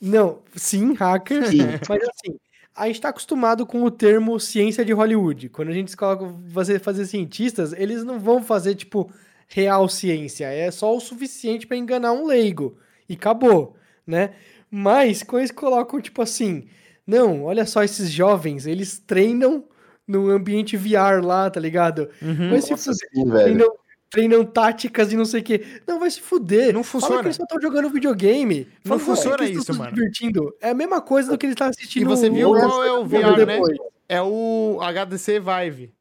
[0.00, 1.48] Não, sim, hackers.
[1.50, 1.80] Sim.
[1.88, 2.38] Mas assim,
[2.74, 5.48] a gente tá acostumado com o termo ciência de Hollywood.
[5.50, 9.10] Quando a gente coloca você fazer cientistas, eles não vão fazer, tipo,
[9.48, 10.46] real ciência.
[10.46, 12.78] É só o suficiente pra enganar um leigo.
[13.08, 14.34] E acabou, né?
[14.70, 16.66] Mas quando eles colocam, tipo assim,
[17.06, 19.64] não, olha só esses jovens, eles treinam
[20.06, 22.08] no ambiente VR lá, tá ligado?
[22.22, 22.60] Uhum.
[22.60, 23.08] Se Nossa, fuder.
[23.14, 23.30] sim.
[23.30, 23.68] Treinam,
[24.10, 25.64] treinam táticas e não sei o quê.
[25.86, 26.72] Não, vai se fuder.
[26.74, 27.20] Não Fala funciona.
[27.22, 28.68] que eles só estão jogando videogame.
[28.84, 29.92] Não Fala funciona que eles isso, se mano.
[29.94, 30.54] divertindo.
[30.60, 32.02] É a mesma coisa do que eles estão assistindo.
[32.02, 33.46] E você viu o- qual é o o VR, né?
[33.46, 33.78] depois.
[34.08, 35.92] É o HTC Vive.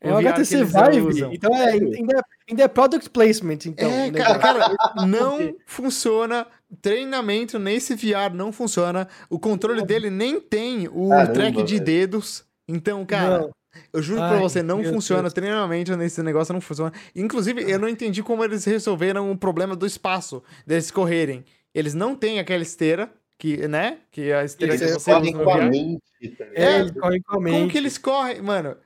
[0.00, 1.00] É o que HTC Vive.
[1.00, 1.32] usam.
[1.32, 3.88] Então é, ainda, ainda é product placement, então.
[3.88, 4.74] é, o cara, cara,
[5.06, 6.46] não funciona.
[6.82, 9.08] Treinamento nesse VR não funciona.
[9.30, 11.84] O controle dele nem tem o Caramba, track de velho.
[11.84, 12.44] dedos.
[12.68, 13.50] Então, cara, Não.
[13.92, 15.22] eu juro pra Ai, você, não funciona.
[15.22, 15.32] Deus.
[15.32, 16.92] Treinamento nesse negócio não funciona.
[17.14, 21.44] Inclusive, eu não entendi como eles resolveram o problema do espaço deles correrem.
[21.74, 23.98] Eles não têm aquela esteira, que, né?
[24.10, 26.02] Que é a esteira Eles que você correm com a mente,
[26.36, 26.44] tá?
[26.54, 27.70] É, eles correm com a Como mente.
[27.72, 28.42] que eles correm?
[28.42, 28.76] Mano,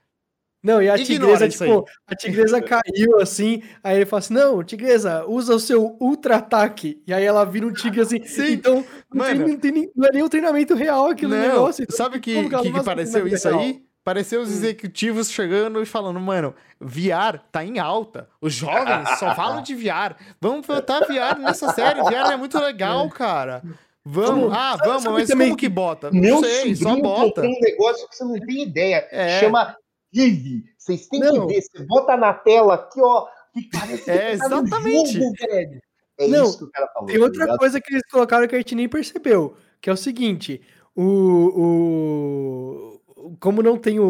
[0.63, 4.63] Não, e a Ignora tigresa, tipo, a tigresa caiu assim, aí ele fala assim, não,
[4.63, 7.03] tigresa, usa o seu ultra-ataque.
[7.07, 8.23] E aí ela vira um tigre assim.
[8.29, 11.41] Sim, então, não, tem, não, tem nem- não é nem um treinamento real aquele Não,
[11.41, 11.83] negócio.
[11.83, 13.61] então sabe que, que que, que pareceu isso real?
[13.61, 13.83] aí?
[14.05, 18.29] Pareceu os executivos chegando e falando, mano, VR tá em alta.
[18.41, 20.15] Os jovens só falam de VR.
[20.41, 22.03] Vamos botar VR nessa série.
[22.03, 23.63] VR é muito legal, cara.
[24.03, 26.11] Vamos, ah, vamos, mas como que bota?
[26.11, 27.43] Não sei, só bota.
[27.43, 29.07] tem um negócio que você não tem ideia.
[29.11, 29.39] É.
[29.41, 29.77] Chama
[30.13, 30.65] Rive.
[30.77, 31.47] Vocês têm Não.
[31.47, 31.63] que ver.
[31.63, 33.27] Você bota na tela aqui, ó.
[33.53, 35.13] Que parece É, que tá no exatamente.
[35.13, 35.35] jogo.
[36.19, 37.07] É Não, isso que o cara falou.
[37.09, 37.59] Tem tá outra ligado?
[37.59, 40.61] coisa que eles colocaram que a gente nem percebeu, que é o seguinte,
[40.95, 41.03] o...
[42.97, 43.01] o
[43.39, 44.05] como não tem o,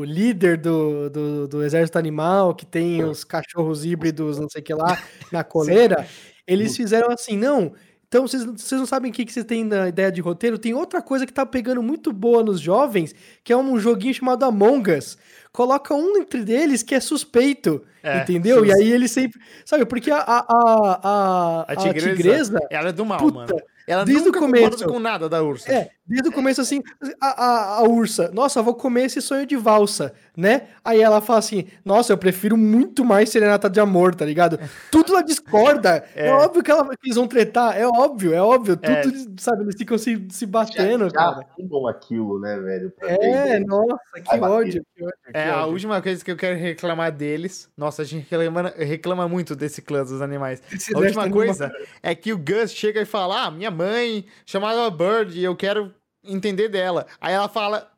[0.00, 4.64] o líder do, do, do exército animal, que tem os cachorros híbridos, não sei o
[4.64, 4.98] que lá,
[5.30, 6.06] na coleira,
[6.46, 7.72] eles fizeram assim, não...
[8.16, 10.58] Então, vocês, vocês não sabem o que, que vocês têm na ideia de roteiro?
[10.58, 13.14] Tem outra coisa que tá pegando muito boa nos jovens,
[13.44, 15.18] que é um joguinho chamado Among Us.
[15.52, 18.64] Coloca um entre eles que é suspeito, É, entendeu?
[18.64, 19.38] E sus- aí ele sempre...
[19.66, 23.62] Sabe, porque a, a, a, a, A tigresa, tigresa ela é do mal, Puta, mano.
[23.86, 24.84] Ela Desde nunca o começo.
[24.86, 25.70] com nada da ursa.
[25.70, 26.82] É, desde o começo, assim,
[27.20, 30.68] a, a, a ursa, nossa, eu vou comer esse sonho de valsa, né?
[30.84, 34.58] Aí ela fala assim, nossa, eu prefiro muito mais serenata de amor, tá ligado?
[34.90, 36.04] Tudo ela discorda.
[36.14, 36.32] É, É.
[36.32, 38.78] óbvio que, ela, que eles vão tretar, é óbvio, é óbvio.
[38.82, 39.00] É.
[39.02, 41.46] Tudo, sabe, eles ficam se, se Já, batendo, já cara.
[41.58, 42.90] arrumam aquilo, né, velho?
[42.98, 43.66] pra É, ver.
[43.66, 45.72] nossa, que ódio, que ódio, que É, a ódio.
[45.72, 47.68] última coisa que eu quero reclamar deles.
[47.76, 50.62] Nossa, a gente reclama, reclama muito desse clã dos animais.
[50.72, 51.70] Esse A última coisa
[52.02, 55.92] é que o Gus chega e fala: Ah, minha mãe chamava Bird e eu quero
[56.26, 57.06] entender dela.
[57.20, 57.90] Aí ela fala: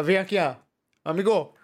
[0.00, 0.54] Vem aqui, ó.
[1.04, 1.54] Amigo.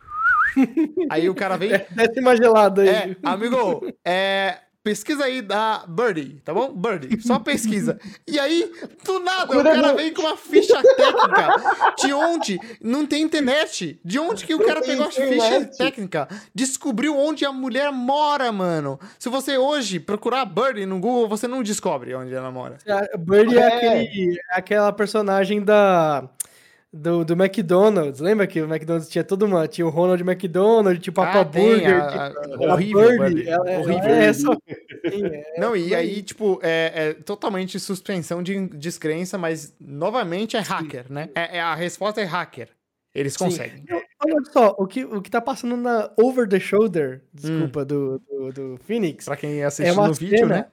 [1.10, 1.70] Aí o cara vem.
[1.70, 2.88] Desce uma gelada aí.
[2.88, 4.58] É, amigo, é.
[4.88, 6.72] Pesquisa aí da Birdie, tá bom?
[6.72, 8.00] Birdie, só pesquisa.
[8.26, 8.72] E aí,
[9.04, 11.94] do nada, o cara vem com uma ficha técnica.
[11.98, 12.58] De onde?
[12.82, 14.00] Não tem internet.
[14.02, 16.26] De onde que o cara pegou a ficha técnica?
[16.54, 18.98] Descobriu onde a mulher mora, mano.
[19.18, 22.78] Se você hoje procurar Birdie no Google, você não descobre onde ela mora.
[23.18, 23.76] Birdie é, É.
[23.76, 26.26] aquele, é aquela personagem da.
[27.00, 29.68] Do, do McDonald's, lembra que o McDonald's tinha todo uma.
[29.68, 32.02] Tinha o Ronald McDonald, tinha o Papa Ah, Burger.
[32.02, 34.10] a- tipo, a- a horrível, ela, ela horrível.
[34.10, 34.58] é essa.
[35.08, 35.54] Sim, é.
[35.60, 41.28] Não, e aí, tipo, é, é totalmente suspensão de descrença, mas novamente é hacker, né?
[41.36, 42.68] É, é- a resposta é hacker.
[43.14, 43.44] Eles Sim.
[43.44, 43.84] conseguem.
[44.20, 48.52] Olha só, o que, o que tá passando na Over the Shoulder, desculpa, do, do,
[48.52, 50.66] do Phoenix, Pra quem assistiu no vídeo, cena- né?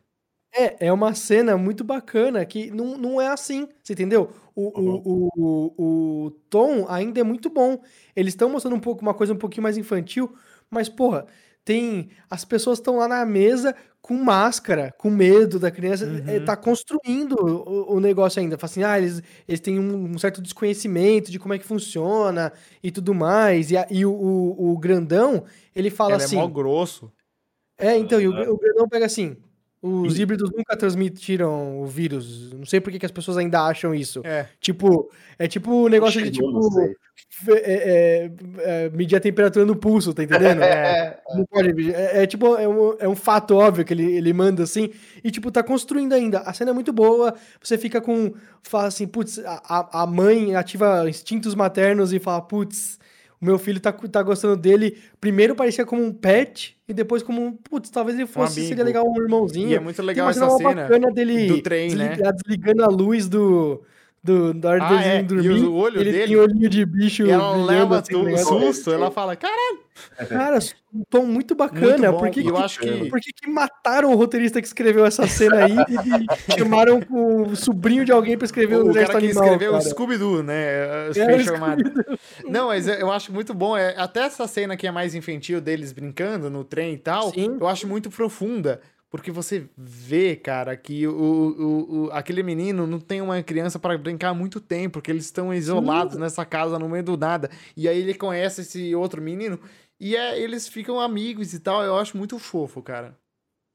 [0.56, 4.30] é, é uma cena muito bacana que não, não é assim, você entendeu?
[4.56, 7.82] O, o, o, o, tom ainda é muito bom.
[8.16, 10.34] Eles estão mostrando um pouco uma coisa um pouquinho mais infantil,
[10.70, 11.26] mas, porra,
[11.66, 12.10] tem.
[12.30, 16.22] As pessoas estão lá na mesa com máscara, com medo da criança, Uhum.
[16.28, 18.56] é, tá construindo o, o negócio ainda.
[18.58, 22.54] Fala assim, ah, eles, eles têm um, um certo desconhecimento de como é que funciona
[22.84, 23.72] e tudo mais.
[23.72, 25.44] E, a- e o, o, o grandão,
[25.76, 26.38] ele fala Ela assim.
[26.38, 27.12] é mó grosso.
[27.78, 29.36] É, então, e o, o grandão pega assim.
[29.82, 32.52] Os híbridos nunca transmitiram o vírus.
[32.54, 34.22] Não sei por que, que as pessoas ainda acham isso.
[34.24, 34.48] É.
[34.60, 36.48] Tipo, é tipo o negócio de tipo
[37.50, 40.60] é, é, é, medir a temperatura no pulso, tá entendendo?
[40.64, 41.94] É, Não pode medir.
[41.94, 44.90] É, é tipo, é um, é um fato óbvio que ele, ele manda assim.
[45.24, 46.40] E, tipo, tá construindo ainda.
[46.40, 47.36] A cena é muito boa.
[47.62, 48.34] Você fica com.
[48.64, 52.98] Fala assim, putz, a, a- a mãe ativa instintos maternos e fala, putz,
[53.42, 54.98] o meu filho tá, tá gostando dele.
[55.20, 57.52] Primeiro parecia como um pet e depois como um.
[57.54, 58.60] Putz, talvez ele fosse.
[58.60, 58.70] amigo.
[58.70, 59.70] seria legal um irmãozinho.
[59.70, 60.84] E é muito legal essa cena.
[60.84, 62.10] bacana dele do trem, né?
[62.10, 63.84] desligar- desligando a luz do.
[64.54, 65.64] Do hora Ah, é, irem e dormir.
[65.66, 67.24] o olho ele dele- tem olhinho de bicho.
[67.26, 68.44] E ela leva assim, ligado?
[68.46, 68.92] susto.
[68.92, 69.80] Ela fala, caralho,
[70.28, 70.60] Cara,
[70.94, 72.12] um tom muito bacana.
[72.12, 72.20] muito.
[72.20, 73.10] Por que, eu que- acho que...
[73.10, 75.72] por que, que mataram o roteirista que escreveu essa cena aí
[76.50, 79.74] e chamaram com o sobrinho de alguém pra escrever o, O cara que Animal, escreveu
[79.76, 79.82] o?
[79.82, 81.10] Scooby-Doo, né?
[81.10, 81.92] Os É, armados.
[82.50, 83.78] Não, mas eu eu acho muito bom.
[83.78, 87.58] É, até essa cena que é mais infantil deles brincando no trem e tal, Sim.
[87.60, 88.82] eu acho muito profunda.
[89.10, 93.98] Porque você vê, cara, que o, o, o- aquele menino não tem uma criança para
[93.98, 97.50] brincar há muito tempo, porque eles estão isolados nessa casa no meio do nada.
[97.78, 99.60] E aí ele conhece esse outro menino
[100.00, 101.84] e é, eles ficam amigos e tal.
[101.84, 103.18] Eu acho muito fofo, cara.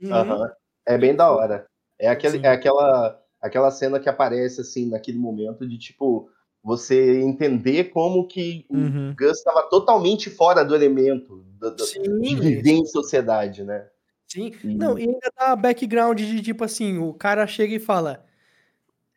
[0.02, 0.46] Uhum.
[0.86, 1.66] É bem da hora.
[1.98, 2.44] É, aquele, Sim.
[2.46, 6.28] é aquela, aquela cena que aparece, assim, naquele momento de, tipo,
[6.62, 9.14] você entender como que o Uhum.
[9.18, 13.86] Gus estava totalmente fora do elemento do- do- Sim, de viver em sociedade, né?
[14.30, 14.52] Sim.
[14.64, 18.24] E- Não, e ainda dá background de tipo assim: o cara chega e fala: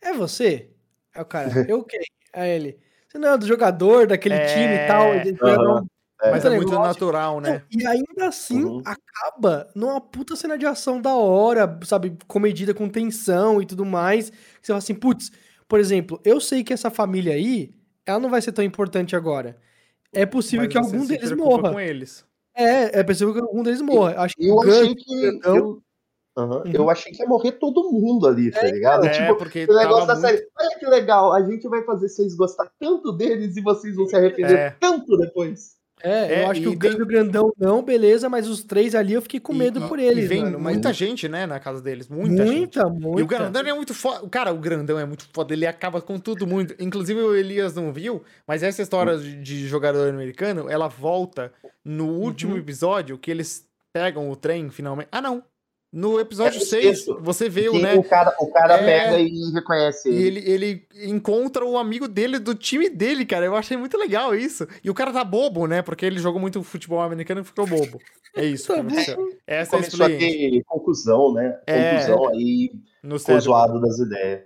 [0.01, 0.69] É você?
[1.15, 2.01] Aí o cara, eu quem?
[2.33, 5.13] Aí ele, você não é do jogador daquele É, time e tal.
[5.13, 5.87] ele vai dar um
[6.31, 6.87] Mas é puta muito negócio.
[6.87, 7.63] natural, né?
[7.71, 8.81] E ainda assim Uhum.
[8.85, 12.17] acaba numa puta cena de ação da hora, sabe?
[12.27, 14.29] Comedida com tensão e tudo mais.
[14.29, 15.31] Que você fala assim, putz,
[15.67, 17.73] por exemplo, eu sei que essa família aí,
[18.05, 19.57] ela não vai ser tão importante agora.
[20.13, 21.71] É possível Mas que algum deles morra.
[21.71, 22.25] com eles.
[22.55, 24.15] É, é possível que algum deles morra.
[24.17, 25.21] Acho que Eu achei que.
[25.21, 25.83] grandão- Eu,
[26.35, 26.63] Uhum.
[26.73, 29.05] eu achei que ia morrer todo mundo ali, tá ligado?
[29.05, 30.27] É, tipo, porque o negócio da muito...
[30.27, 30.47] série.
[30.59, 34.15] Olha que legal, a gente vai fazer vocês gostar tanto deles e vocês vão se
[34.15, 34.69] arrepender É.
[34.79, 35.73] tanto depois.
[36.03, 38.93] É, É, eu acho que e o tem- e grandão não, beleza, mas os três
[38.93, 40.59] ali eu fiquei com medo E- por e eles, vem mano.
[40.59, 42.07] Mas muita gente, né, na casa deles.
[42.09, 42.57] Muita, gente.
[42.77, 43.19] muita, muita.
[43.21, 44.27] E o grandão é muito foda.
[44.29, 45.53] Cara, o grandão é muito foda.
[45.53, 46.75] Ele acaba com tudo muito.
[46.77, 51.51] Inclusive o Elias não viu, mas essa história de, de jogador americano, ela volta
[51.85, 52.59] no último Uhum.
[52.59, 55.07] episódio que eles pegam o trem finalmente.
[55.11, 55.43] Ah, não.
[55.95, 57.19] No episódio É no 6, sexto.
[57.21, 57.93] você vê o, né?
[57.93, 58.83] o cara, o cara É.
[58.83, 60.39] pega e reconhece E ele.
[60.39, 60.49] ele,
[60.95, 63.45] ele encontra o amigo dele do time dele, cara.
[63.45, 64.67] Eu achei muito legal isso.
[64.83, 65.83] E o cara tá bobo, né?
[65.83, 67.99] Porque ele jogou muito futebol americano e ficou bobo.
[68.35, 68.73] É isso.
[69.45, 70.51] Essa é a Começou a experiência.
[70.51, 71.59] ter conclusão, né?
[71.67, 71.91] É.
[71.99, 72.71] Conclusão aí,
[73.03, 74.41] No ficou zoado das ideias.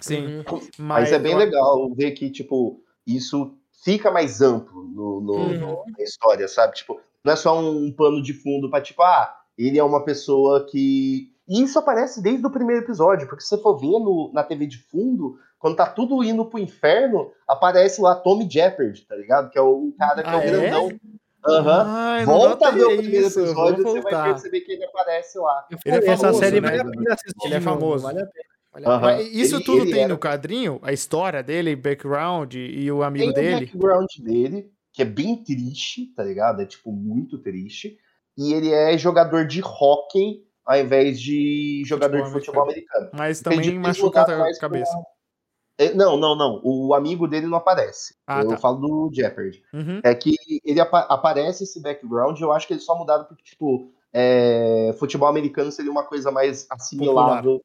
[0.00, 0.38] Sim.
[0.38, 0.60] Uhum.
[0.78, 5.58] Mas, é bem eu- legal ver que, tipo, isso fica mais amplo no, no- Uhum.
[5.60, 6.74] no- na história, sabe?
[6.74, 10.64] Tipo, não é só um pano de fundo pra, tipo, ah, ele é uma pessoa
[10.70, 14.44] que E isso aparece desde o primeiro episódio, porque se você for ver no, na
[14.44, 19.50] TV de fundo, quando tá tudo indo pro inferno, aparece lá Tommy Jeopardy, tá ligado?
[19.50, 20.50] Que é o cara que Ah, é o é?
[20.50, 20.98] grandão.
[21.46, 21.84] Aham.
[21.86, 25.38] Ai, não Volta a ver o primeiro isso, episódio, você vai perceber que ele aparece
[25.38, 25.66] lá.
[25.70, 26.68] Ele é falei, essa famoso, série né?
[26.68, 27.46] vale a pena assistir.
[27.46, 28.04] Ele é de novo, famoso.
[28.04, 28.44] Vale a pena.
[28.72, 29.00] Vale a Aham.
[29.00, 29.12] pena.
[29.16, 30.78] Mas isso Ele- tudo ele tem era- no quadrinho?
[30.82, 33.64] A história dele, background e o amigo Tem o dele?
[33.66, 36.60] background dele, que é bem triste, tá ligado?
[36.60, 37.96] É tipo muito triste.
[38.38, 43.10] E ele é jogador de hockey ao invés de jogador Futebol de futebol americano.
[43.14, 44.92] Mas Entendi, também tem machuca mudado a cabeça.
[45.78, 46.60] É, Não, não, não.
[46.62, 48.14] O amigo dele não aparece.
[48.26, 48.58] Ah, eu tá.
[48.58, 49.62] falo do Jeopardy.
[49.72, 50.00] Uhum.
[50.04, 53.90] É que ele apa- aparece esse background, eu acho que eles só mudaram porque, tipo,
[54.12, 57.62] é, futebol americano seria uma coisa mais assimilável,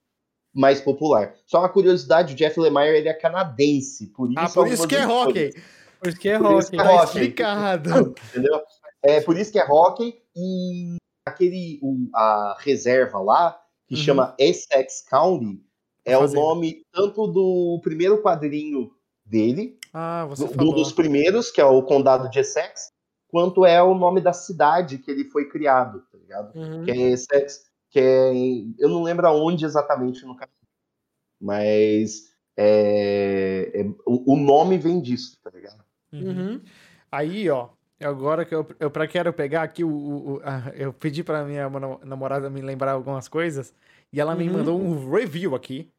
[0.54, 1.34] mais popular.
[1.46, 4.40] Só uma curiosidade, o Jeff Lemire, ele é canadense, por isso...
[4.40, 5.54] Ah, por isso algumas que é hockey.
[6.00, 6.84] Por isso que é isso que é?
[6.84, 7.04] Tá hockey.
[7.06, 8.16] explicado.
[8.32, 8.62] Entendeu?
[9.02, 10.96] É por isso que é hockey e
[11.26, 14.02] aquele, o- a reserva lá, que Uhum.
[14.02, 15.62] chama Essex County,
[16.06, 18.92] é o nome tanto do primeiro quadrinho
[19.26, 22.92] dele, Ah, você do, um dos primeiros, que é o Condado de Essex,
[23.30, 26.56] quanto é o nome da cidade que ele foi criado, tá ligado?
[26.58, 26.84] Uhum.
[26.84, 28.34] Que é Essex, que é.
[28.34, 30.52] em- Eu não lembro aonde exatamente no Canadá.
[31.40, 35.84] Mas é, é- o, o nome vem disso, tá ligado?
[36.12, 36.22] Uhum.
[36.28, 36.62] Uhum.
[37.12, 37.70] Aí, ó,
[38.04, 39.90] agora que eu, eu pra- quero pegar aqui o.
[39.90, 43.74] o- o- a- eu pedi pra minha namo- namorada me lembrar algumas coisas
[44.12, 44.58] e ela me Uhum.
[44.58, 45.90] mandou um review aqui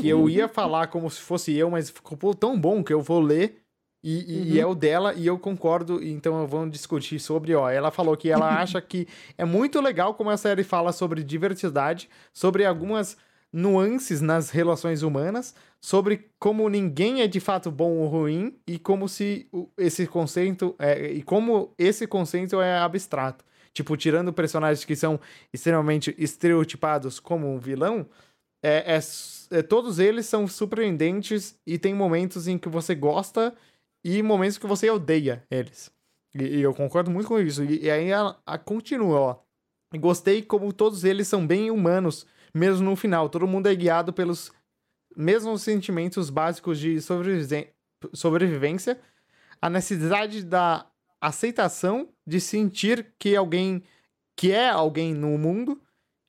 [0.00, 3.20] que eu ia falar como se fosse eu, mas ficou tão bom que eu vou
[3.20, 3.58] ler
[4.02, 4.62] e, e- e Uhum.
[4.62, 8.48] é o dela e eu concordo, então vamos discutir sobre, ó, ela falou que ela
[8.60, 9.06] acha que
[9.36, 13.16] é muito legal como a série fala sobre diversidade, sobre algumas
[13.52, 19.08] nuances nas relações humanas, sobre como ninguém é de fato bom ou ruim e como
[19.08, 19.48] se
[19.78, 23.44] esse conceito é, e como esse conceito é abstrato.
[23.72, 25.20] Tipo, tirando personagens que são
[25.52, 28.06] extremamente estereotipados como um vilão,
[28.62, 29.00] é, é
[29.50, 33.54] é, todos eles são surpreendentes e tem momentos em que você gosta
[34.04, 35.90] e momentos que você odeia eles.
[36.34, 37.64] E, e eu concordo muito com isso.
[37.64, 39.36] E, e aí a, a continua, ó.
[39.98, 43.28] Gostei como todos eles são bem humanos, mesmo no final.
[43.28, 44.52] Todo mundo é guiado pelos
[45.16, 46.98] mesmos sentimentos básicos de
[48.12, 49.00] sobrevivência,
[49.60, 50.86] a necessidade da
[51.20, 53.82] aceitação de sentir que alguém
[54.36, 55.80] que é alguém no mundo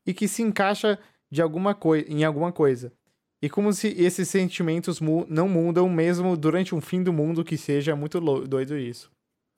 [0.05, 0.97] e que se encaixa
[1.29, 2.93] de alguma coi em alguma coisa.
[3.41, 7.57] E como se esses sentimentos mu não mudam mesmo durante um fim do mundo que
[7.57, 9.11] seja muito doido isso.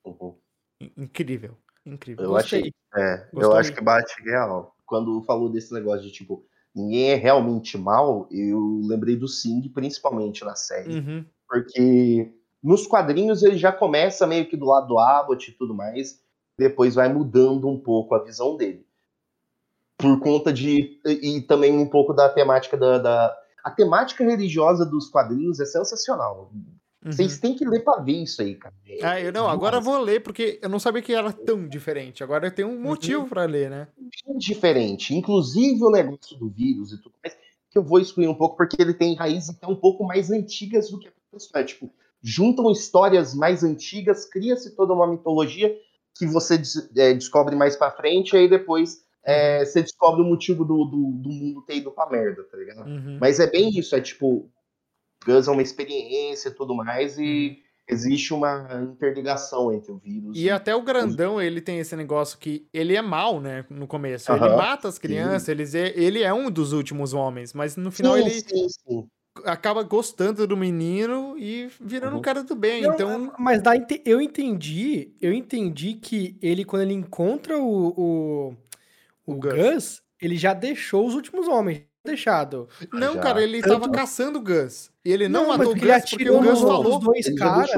[0.03, 0.35] Uhum.
[0.81, 1.55] In- Incrível.
[1.85, 2.25] Incrível.
[2.25, 2.59] Eu Gostei.
[2.59, 2.73] achei.
[2.95, 4.75] É, eu acho que bate real.
[4.85, 6.43] Quando falou desse negócio de tipo,
[6.75, 10.99] ninguém é realmente mal, eu lembrei do Sing, principalmente na série.
[10.99, 11.25] Uhum.
[11.47, 16.21] Porque nos quadrinhos ele já começa meio que do lado do Abbott e tudo mais,
[16.57, 18.85] depois vai mudando um pouco a visão dele.
[19.97, 20.99] Por conta de.
[21.05, 26.51] E, também um pouco da temática da, da- A temática religiosa dos quadrinhos é sensacional.
[27.03, 27.11] Uhum.
[27.13, 28.73] Vocês têm que ler pra ver isso aí, cara.
[28.85, 29.97] É Ah, eu não, agora eu demais.
[29.97, 32.23] vou ler porque eu não sabia que era tão diferente.
[32.23, 33.88] Agora eu tenho um motivo pra ler, né?
[33.97, 35.15] bem diferente.
[35.15, 37.38] Inclusive o negócio do vírus e tudo mais,
[37.71, 40.89] que eu vou excluir um pouco, porque ele tem raízes até um pouco mais antigas
[40.89, 41.63] do que a pessoa.
[41.63, 41.89] Tipo,
[42.21, 45.73] juntam histórias mais antigas, cria-se toda uma mitologia
[46.17, 46.61] que você
[46.97, 51.11] é, descobre mais pra frente, e aí depois é, você descobre o motivo do, do,
[51.13, 52.85] do mundo ter ido pra merda, tá ligado?
[52.85, 53.17] Uhum.
[53.21, 54.49] Mas é bem isso, é tipo,
[55.25, 60.49] Gus é uma experiência e tudo mais, e existe uma interligação entre o vírus E
[60.49, 64.31] até o grandão, ele tem esse negócio que ele é mal, né, no começo.
[64.31, 67.91] Ele Aham, mata as crianças, eles é- ele é um dos últimos homens, mas no
[67.91, 69.09] final sim, ele sim, sim.
[69.45, 72.21] acaba gostando do menino e virando um Uhum.
[72.21, 72.85] cara do bem.
[72.85, 77.89] Não, então, Mas dá, ente- eu entendi, eu entendi que ele, quando ele encontra o,
[78.49, 78.57] o,
[79.27, 79.53] o, O Gus.
[79.53, 80.01] Gus.
[80.21, 81.88] ele já deixou os últimos homens.
[82.05, 82.67] Deixado.
[82.93, 83.19] não, já.
[83.21, 84.89] cara, ele Tanto- tava caçando o Gus.
[85.03, 86.76] E ele não, mas matou o porque ele Gus porque atirou o Gus falou.
[86.93, 87.69] outros dois Ele caras.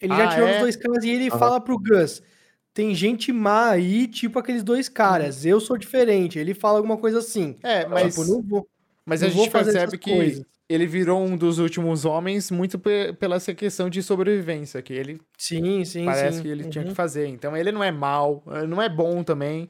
[0.00, 0.52] Ele já Ah, tirou é?
[0.54, 1.38] os dois caras e ele Aham.
[1.38, 2.22] fala pro Gus:
[2.72, 5.44] tem gente má aí, tipo aqueles dois caras.
[5.44, 6.38] Eu sou diferente.
[6.38, 7.56] Ele fala alguma coisa assim.
[7.62, 8.68] É, mas, tipo, não vou.
[9.04, 10.44] mas não a gente percebe que coisas.
[10.68, 15.20] ele virou um dos últimos homens muito pe- pela essa questão de sobrevivência, que ele
[15.38, 16.42] Sim, sim, parece sim.
[16.42, 16.90] que ele tinha Uhum.
[16.90, 17.26] que fazer.
[17.28, 19.68] Então ele não é mal, não é bom também.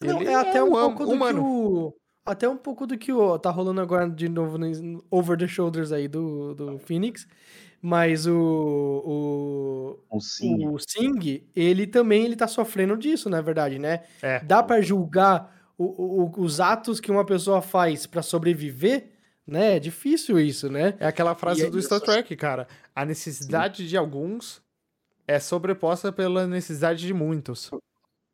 [0.00, 1.94] Não, Ele é até um hum- pouco do que o.
[2.30, 3.38] Até um pouco do que o.
[3.38, 7.26] Tá rolando agora de novo no over the shoulders aí do, do Phoenix.
[7.80, 9.02] Mas o.
[10.10, 10.66] O O, sim.
[10.66, 14.02] o Sing, ele também ele tá sofrendo disso, na verdade, né?
[14.22, 14.40] É.
[14.40, 19.10] Dá pra julgar o- o- os atos que uma pessoa faz pra sobreviver,
[19.46, 19.76] né?
[19.76, 20.94] É difícil isso, né?
[20.98, 22.66] É aquela frase E é do Star Trek, cara.
[22.94, 24.60] A necessidade de alguns
[25.26, 27.70] é sobreposta pela necessidade de muitos.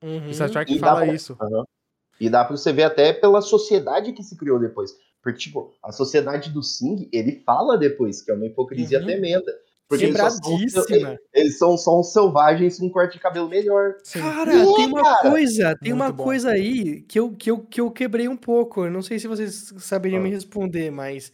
[0.03, 0.29] Uhum.
[0.31, 1.37] O Star Trek E fala pra- isso.
[1.41, 1.65] Aham.
[2.21, 4.93] E dá pra você ver até pela sociedade que se criou depois.
[5.23, 9.05] Porque, tipo, a sociedade do Sing, ele fala depois que é uma hipocrisia Uhum.
[9.07, 9.53] tremenda.
[9.89, 10.59] Porque eles, são,
[11.35, 13.97] eles são só uns selvagens com um corte de cabelo melhor.
[14.13, 15.31] Cara, tem uma cara.
[15.31, 16.25] coisa, tem Muito uma bom.
[16.25, 18.87] coisa aí que eu, que, eu, que eu quebrei um pouco.
[18.87, 20.23] Eu não sei se vocês saberiam Ah.
[20.23, 21.31] me responder, mas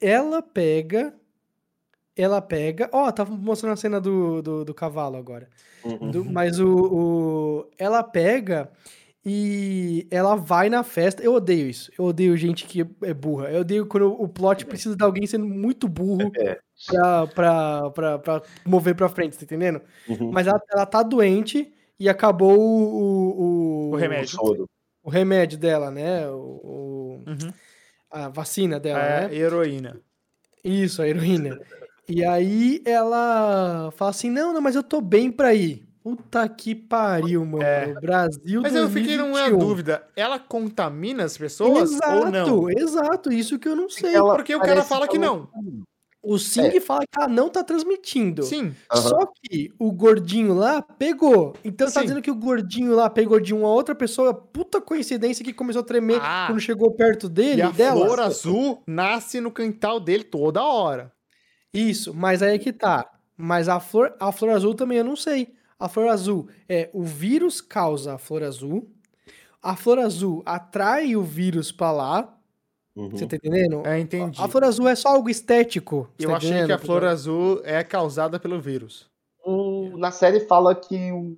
[0.00, 1.12] ela pega.
[2.16, 2.88] Ela pega.
[2.92, 5.48] Ó, tava mostrando a cena do, do, do cavalo agora.
[5.84, 6.10] Uhum.
[6.12, 8.70] Do- mas o, o- Ela pega
[9.26, 11.22] e ela vai na festa.
[11.22, 11.90] Eu odeio isso.
[11.98, 13.50] Eu odeio gente que é burra.
[13.50, 16.58] Eu odeio quando o plot precisa de alguém sendo muito burro É.
[16.86, 19.80] pra, pra, pra, pra mover pra frente, tá entendendo?
[20.08, 20.30] Uhum.
[20.30, 23.40] Mas ela, ela tá doente e acabou o, o,
[23.88, 24.28] o, O remédio.
[24.36, 24.68] Soro.
[25.02, 26.28] o remédio dela, né?
[26.28, 27.52] O, o- Uhum.
[28.10, 29.34] a vacina dela, É, né?
[29.34, 30.00] heroína.
[30.62, 31.58] Isso, a heroína.
[32.06, 35.86] E aí ela fala assim: não, não, mas eu tô bem pra ir.
[36.04, 37.64] Puta que pariu, mano.
[37.96, 38.62] O Brasil É.
[38.62, 39.58] Mas eu fiquei numa 2021.
[39.58, 40.06] dúvida.
[40.14, 42.70] Ela contamina as pessoas exato, ou não?
[42.70, 44.14] exato, isso que eu não sei.
[44.14, 45.48] Ela Porque o cara fala que não.
[46.22, 48.42] O Sing fala que ela não tá transmitindo.
[48.42, 48.74] Sim.
[48.92, 49.02] Aham.
[49.08, 51.54] Só que o gordinho lá pegou.
[51.64, 52.06] Então tá Sim.
[52.06, 54.34] dizendo que o gordinho lá pegou de uma outra pessoa.
[54.34, 56.44] Puta coincidência que começou a tremer Ah.
[56.48, 57.60] quando chegou perto dele.
[57.60, 58.04] E a dela.
[58.06, 61.10] flor azul nasce no quintal dele toda hora.
[61.72, 63.06] Isso, mas aí é que tá.
[63.36, 65.52] Mas a flor, a flor azul também eu não sei.
[65.84, 68.90] A flor azul é o vírus causa a flor azul.
[69.62, 72.34] A flor azul atrai o vírus pra lá.
[72.96, 73.10] Uhum.
[73.10, 73.86] Você tá entendendo?
[73.86, 74.40] É, entendi.
[74.40, 76.08] A flor azul é só algo estético.
[76.18, 76.66] Eu tá achei entendendo?
[76.68, 79.10] que a flor azul é causada pelo vírus.
[79.44, 81.36] O- na série fala que o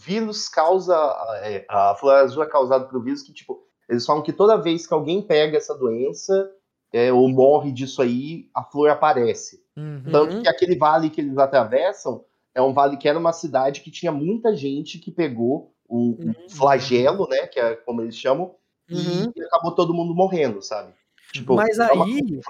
[0.00, 0.96] vírus causa.
[1.44, 4.88] é, a flor azul é causada pelo vírus que, tipo, eles falam que toda vez
[4.88, 6.50] que alguém pega essa doença
[6.92, 9.62] é, ou morre disso aí, a flor aparece.
[9.76, 10.02] Uhum.
[10.10, 12.24] Tanto que aquele vale que eles atravessam
[12.54, 16.26] é um vale que era uma cidade que tinha muita gente que pegou o, o
[16.26, 16.34] Uhum.
[16.50, 17.46] flagelo, né?
[17.46, 18.54] Que é como eles chamam,
[18.90, 19.32] Uhum.
[19.34, 20.92] e acabou todo mundo morrendo, sabe?
[21.32, 22.40] Tipo, Mas é aí-.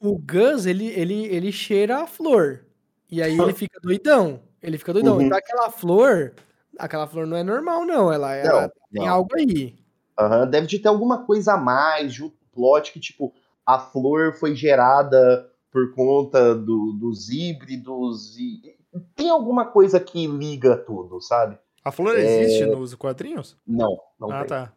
[0.00, 2.64] O Gus, ele, ele, ele cheira a flor.
[3.10, 4.40] E aí ele fica doidão.
[4.62, 5.16] Ele fica doidão.
[5.16, 5.22] Uhum.
[5.22, 6.32] Então aquela flor,
[6.78, 8.12] aquela flor não é normal, não.
[8.12, 9.08] Ela, ela Não, tem não.
[9.14, 9.76] algo aí.
[10.18, 13.32] Aham, Deve de ter alguma coisa a mais junto com o plot que, tipo,
[13.66, 18.74] a flor foi gerada por conta do- dos híbridos e.
[19.14, 21.58] Tem alguma coisa que liga tudo, sabe?
[21.84, 22.20] A flor É.
[22.22, 23.58] existe nos quadrinhos?
[23.66, 24.46] Não, não ah, tem.
[24.48, 24.72] tá.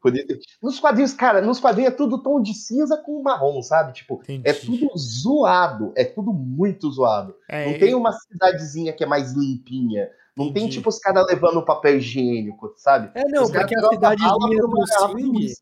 [0.62, 3.94] Nos quadrinhos, cara, nos quadrinhos é tudo tom de cinza com marrom, sabe?
[3.94, 4.42] Tipo, Entendi.
[4.44, 7.34] é tudo zoado, é tudo muito zoado.
[7.48, 10.10] É, Não tem uma cidadezinha que é mais limpinha.
[10.36, 10.78] Não tem, Entendi.
[10.78, 13.10] tipo, os caras levando papel higiênico, sabe?
[13.16, 15.54] É, não, Os caras porque a cidadezinha do luz.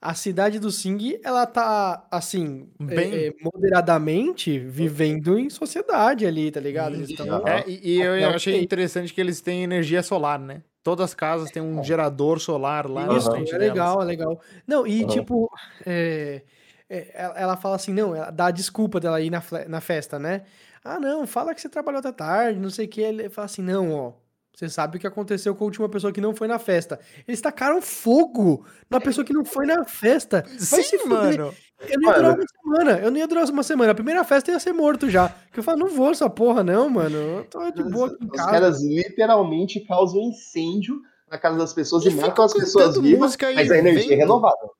[0.00, 6.50] A cidade do Sing, ela tá, assim, Bem- é, é, moderadamente vivendo em sociedade ali,
[6.50, 6.94] tá ligado?
[6.94, 7.26] Eles tão...
[7.46, 10.62] É, e, e eu achei interessante que eles têm energia solar, né?
[10.82, 13.58] Todas as casas têm um gerador solar lá na Isso, é delas.
[13.58, 14.40] legal, é legal.
[14.66, 15.08] Não, e Aham.
[15.14, 15.50] tipo,
[15.84, 16.42] é,
[16.88, 20.44] é, ela fala assim, não, ela dá a desculpa dela ir na, na festa, né?
[20.82, 23.00] Ah, não, fala que você trabalhou até tarde, não sei o que.
[23.00, 24.12] Ele fala assim, não, ó,
[24.58, 26.98] você sabe o que aconteceu com a última pessoa que não foi na festa.
[27.28, 30.44] Eles tacaram fogo na pessoa que não foi na festa.
[30.58, 31.54] Vai Sim, mano.
[31.88, 32.34] Eu não ia durar Mano.
[32.42, 33.92] uma semana, eu não ia durar uma semana.
[33.92, 35.28] A primeira festa ia ser morto já.
[35.52, 37.16] Que eu falo, não vou essa porra não, mano.
[37.16, 38.50] Eu tô de boa aqui em Os casa.
[38.50, 43.34] caras literalmente causam incêndio na casa das pessoas E e, matam ficam as pessoas vivas,
[43.36, 44.72] e mas a energia é renovável.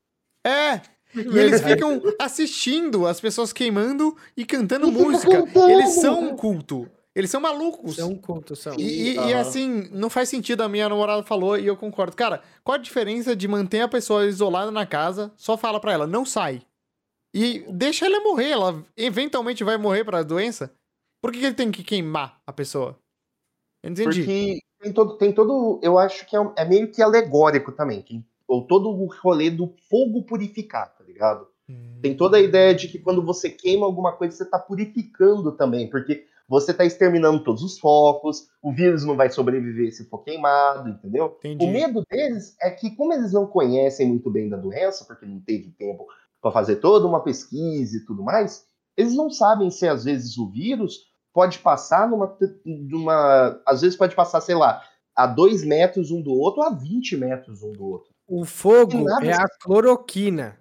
[0.45, 0.81] É.
[1.15, 5.41] E eles ficam assistindo as pessoas queimando e cantando E música.
[5.45, 5.71] cantando.
[5.71, 6.91] Eles são um culto.
[7.19, 7.97] Eles são malucos.
[7.97, 8.79] São culto, são.
[8.79, 9.41] E, e- e, Aham.
[9.41, 12.15] assim, não faz sentido, a minha namorada falou e eu concordo.
[12.15, 16.07] Cara, qual a diferença de manter a pessoa isolada na casa, só fala pra ela,
[16.07, 16.63] não sai.
[17.35, 20.73] E deixa ela morrer, ela eventualmente vai morrer pra doença.
[21.21, 22.97] Por que, que ele tem que queimar a pessoa?
[23.83, 24.21] Eu não entendi.
[24.21, 25.81] Porque tem todo, tem todo.
[25.83, 28.01] Eu acho que é, um- é meio que alegórico também.
[28.01, 31.49] Tem, ou todo o rolê do fogo purificar, tá ligado?
[31.69, 31.99] Hum.
[32.01, 35.91] Tem toda a ideia de que quando você queima alguma coisa, você tá purificando também,
[35.91, 40.89] porque você tá exterminando todos os focos, o vírus não vai sobreviver se for queimado,
[40.89, 41.37] entendeu?
[41.39, 41.65] Entendi.
[41.65, 45.41] O medo deles é que, como eles não conhecem muito bem da doença, porque não
[45.41, 46.07] teve tempo
[46.41, 48.65] para fazer toda uma pesquisa e tudo mais,
[48.97, 52.37] eles não sabem se às vezes o vírus pode passar numa.
[52.65, 54.83] numa às vezes pode passar, sei lá,
[55.15, 58.11] a 2 metros um do outro, ou a 20 metros um do outro.
[58.27, 60.59] O fogo é a cloroquina.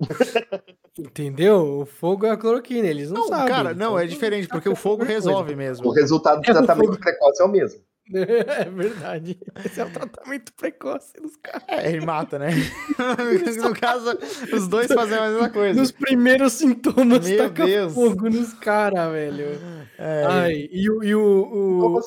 [0.98, 1.80] Entendeu?
[1.80, 3.48] O fogo é a cloroquina, eles não, Não, sabem.
[3.48, 5.90] cara, não, então é diferente, porque o fogo resolve O mesmo.
[5.90, 7.80] resultado do É o tratamento precoce é o mesmo.
[8.14, 9.38] É verdade.
[9.64, 11.62] Esse é o tratamento precoce dos caras.
[11.68, 12.50] É, ele mata, né?
[13.62, 14.18] no caso,
[14.52, 15.78] os dois fazem a mesma coisa.
[15.80, 17.94] Nos primeiros sintomas, Meu taca Deus.
[17.94, 19.58] fogo nos caras, velho.
[19.98, 21.98] É, Ai, e, o, e o, o-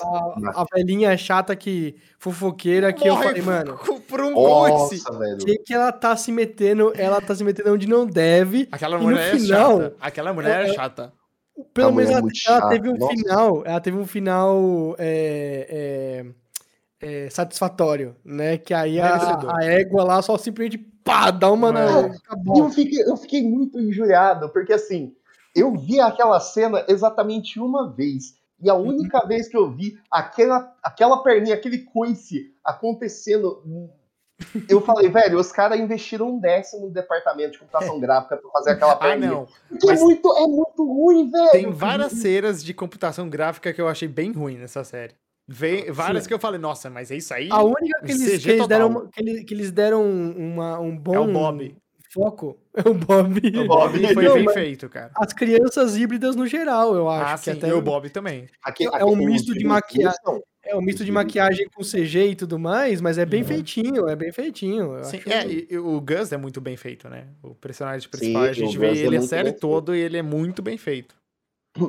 [0.45, 5.02] a, a velhinha chata que fofoqueira que eu morre falei, mano, por- um coice.
[5.44, 8.68] Que que ela tá se metendo, ela tá se metendo onde não deve.
[8.72, 9.95] Aquela E mulher é final, chata.
[9.99, 11.14] Aquela mulher é é- chata.
[11.73, 13.13] Pelo A menos é ela, ela teve um nossa.
[13.13, 16.25] final, ela teve um final é,
[17.01, 18.57] é, é, satisfatório, né?
[18.57, 22.01] Que aí a, a égua lá só simplesmente pá, dá uma na.
[22.01, 22.11] É.
[22.55, 25.15] Eu fiquei, eu fiquei muito injuriado, porque assim,
[25.55, 28.35] eu vi aquela cena exatamente uma vez.
[28.59, 33.63] E a única vez que eu vi aquela, aquela perninha, aquele coice acontecendo,
[34.69, 38.72] eu falei, velho, os caras investiram um décimo no departamento de computação gráfica pra fazer
[38.72, 39.47] aquela Ah, não.
[39.69, 41.51] Porque mas- é, muito, é muito ruim, velho.
[41.51, 45.15] Tem várias cenas de computação gráfica que eu achei bem ruim nessa série.
[45.49, 46.27] Vê, várias Sim.
[46.27, 47.47] que eu falei, nossa, mas é isso aí?
[47.51, 51.15] A única que eles, que eles deram, que eles, que eles deram uma, um bom
[51.15, 51.76] É o Bob.
[52.13, 53.38] Foco é o Bob.
[53.38, 53.67] O Bob.
[53.67, 55.11] Bob foi Não, bem feito, cara.
[55.15, 57.34] As crianças híbridas no geral, eu acho.
[57.34, 58.47] Ah, que sim, até e o Bob também.
[58.63, 60.19] Aque- é um aquele misto de maquiagem.
[60.63, 63.47] É um misto de maquiagem com CG e tudo mais, mas é bem Uhum.
[63.47, 64.97] feitinho, é bem feitinho.
[64.97, 67.27] eu Sim, acho- é, e, e o Gus é muito bem feito, né?
[67.41, 69.95] O personagem principal, Sim, a gente o vê Gus é ele a muito série toda
[69.95, 71.15] e ele é muito bem feito.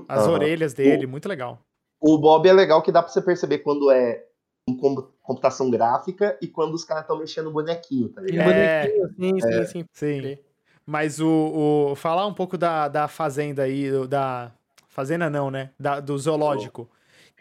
[0.08, 0.32] As Aham.
[0.32, 1.58] orelhas dele, muito legal.
[2.00, 4.24] O Bob é legal que dá pra você perceber quando é
[4.68, 4.76] em
[5.22, 8.50] computação gráfica e quando os caras estão mexendo no bonequinho, tá ligado?
[8.50, 8.88] É.
[8.88, 9.84] bonequinho, sim, sim, sim.
[9.92, 10.22] Sim.
[10.22, 10.38] Sim.
[10.86, 14.50] Mas o, o- falar um pouco da, da fazenda aí, da
[14.88, 15.70] fazenda não, né?
[15.78, 16.88] Da, do zoológico.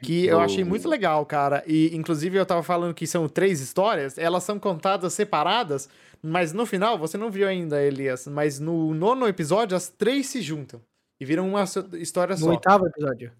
[0.01, 1.63] Que eu achei muito legal, cara.
[1.65, 5.89] E inclusive eu tava falando que são três histórias, elas são contadas separadas,
[6.21, 10.39] mas no final, você não viu ainda, Elias, mas no nono episódio as três se
[10.41, 10.79] juntam
[11.19, 11.63] e viram uma
[11.93, 12.49] história No só.
[12.51, 13.31] oitavo episódio.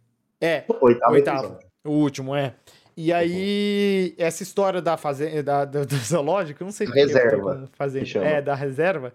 [0.41, 1.45] É, Oitavo, Oitavo.
[1.45, 1.67] episódio.
[1.85, 2.55] o último, é.
[2.97, 8.25] E aí, essa história da fazenda, da, do, do zoológico, não sei reserva, fazenda.
[8.25, 9.13] É, da reserva.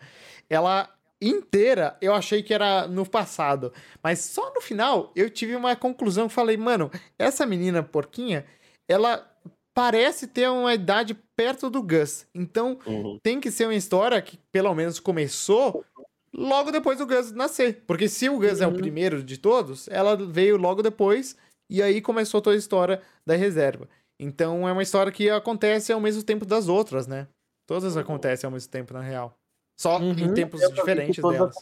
[0.49, 0.89] Ela
[1.21, 3.73] inteira, eu achei que era no passado.
[4.03, 8.45] Mas só no final, eu tive uma conclusão que falei, mano, essa menina porquinha,
[8.89, 9.29] ela
[9.75, 12.27] parece ter uma idade perto do Gus.
[12.35, 13.19] Então, Uhum.
[13.23, 15.85] tem que ser uma história que pelo menos começou
[16.33, 17.83] logo depois do Gus nascer.
[17.87, 18.77] Porque se o Gus é o Uhum.
[18.77, 21.37] primeiro de todos, ela veio logo depois
[21.69, 23.89] e aí começou toda a história da reserva.
[24.19, 27.29] Então é uma história que acontece ao mesmo tempo das outras, né?
[27.67, 29.35] Todas acontecem ao mesmo tempo, na real.
[29.79, 30.35] Só em Uhum.
[30.35, 31.55] tempos vi que diferentes delas.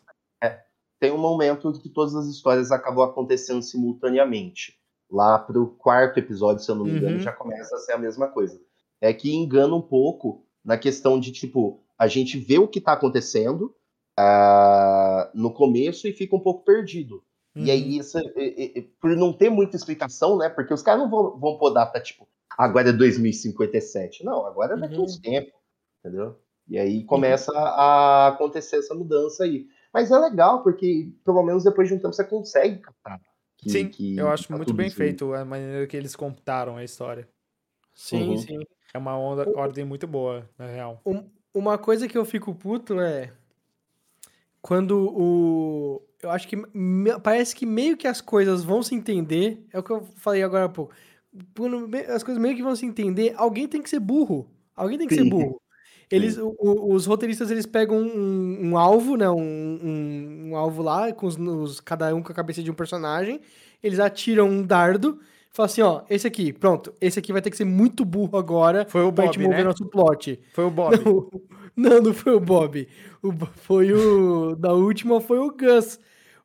[1.01, 4.79] Tem um momento que todas as histórias acabam acontecendo simultaneamente.
[5.11, 7.21] Lá pro quarto episódio, se eu não me engano, Uhum.
[7.21, 8.61] já começa a ser a mesma coisa.
[9.01, 12.93] É que engana um pouco na questão de, tipo, a gente vê o que tá
[12.93, 13.75] acontecendo
[14.19, 17.25] ah, no começo e fica um pouco perdido.
[17.55, 17.71] E Uhum.
[17.71, 20.49] aí, isso, é- é- é- por não ter muita explicação, né?
[20.49, 24.25] Porque os caras não vão, vão pôr data, tipo, agora é 2057.
[24.25, 25.03] Não, agora é daqui Uhum.
[25.05, 25.53] uns tempos,
[25.99, 26.37] entendeu?
[26.69, 29.67] E aí começa a acontecer essa mudança aí.
[29.93, 33.21] Mas é legal, porque pelo menos depois de um tempo você consegue captar.
[33.59, 36.85] que- Sim, que eu acho tá muito bem feito a maneira que eles contaram a
[36.85, 37.29] história.
[37.93, 38.37] Sim, Uhum.
[38.39, 38.59] sim.
[38.95, 40.99] É uma onda- ordem muito boa, na real.
[41.05, 43.31] Um- uma coisa que eu fico puto é
[44.63, 46.03] quando o.
[46.23, 49.65] Eu acho que me- parece que meio que as coisas vão se entender.
[49.73, 50.93] É o que eu falei agora há pouco.
[51.57, 54.47] Quando as coisas meio que vão se entender, alguém tem que ser burro.
[54.77, 55.29] Alguém tem que ser Sim.
[55.31, 55.61] burro.
[56.11, 59.31] Eles, o- o- os roteiristas eles pegam um, um alvo, né?
[59.31, 62.75] Um, um- um alvo lá, com os, os- cada um com a cabeça de um
[62.75, 63.41] personagem.
[63.83, 65.21] Eles atiram um dardo.
[65.53, 66.93] Falam assim, ó, esse aqui, pronto.
[67.01, 69.59] Esse aqui vai ter que ser muito burro agora Foi o pra Bob, gente mover
[69.59, 69.65] né?
[69.65, 70.39] nosso plot.
[70.53, 70.97] Foi o Bob.
[71.05, 71.29] Não,
[71.77, 72.89] não, não foi o Bob.
[73.23, 74.55] O, foi o.
[74.57, 75.99] Da última foi o Gus.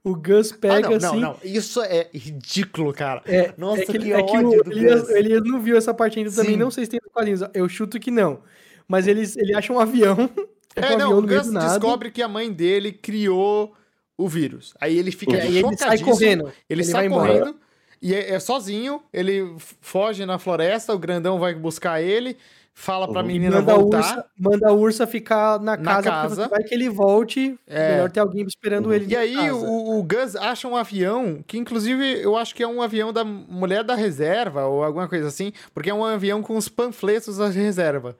[0.04, 1.20] O Gus Ah, pega não, assim.
[1.20, 1.38] não, não.
[1.44, 3.24] Isso é ridículo, cara.
[3.26, 4.72] É, Nossa, é que, que é que o
[5.18, 6.52] Elias, não viu essa parte ainda também.
[6.52, 6.58] Sim.
[6.58, 7.42] Não sei se tem nos quadrinhos.
[7.54, 8.42] Eu chuto que não.
[8.88, 10.30] Mas eles, ele acha um avião.
[10.78, 13.74] É, um não, avião o no Gus descobre que a mãe dele criou
[14.18, 14.74] o vírus.
[14.78, 16.48] Aí ele fica aí ele sai correndo.
[16.48, 17.40] Ele, Ele sai vai embora.
[17.40, 17.60] correndo
[18.02, 19.02] e é, é sozinho.
[19.12, 20.94] Ele foge na floresta.
[20.94, 22.38] O grandão vai buscar ele.
[22.78, 23.28] Fala pra Uhum.
[23.28, 23.98] menina Manda a, voltar.
[24.00, 26.36] ursa, manda a ursa ficar na Na casa, casa.
[26.44, 27.58] porque vai que ele volte.
[27.66, 27.94] É.
[27.94, 28.94] Melhor ter alguém esperando Uhum.
[28.94, 29.06] ele.
[29.06, 29.54] E na aí casa.
[29.54, 33.24] o, o Gus acha um avião, que inclusive eu acho que é um avião da
[33.24, 37.48] mulher da reserva, ou alguma coisa assim, porque é um avião com os panfletos da
[37.48, 38.18] reserva.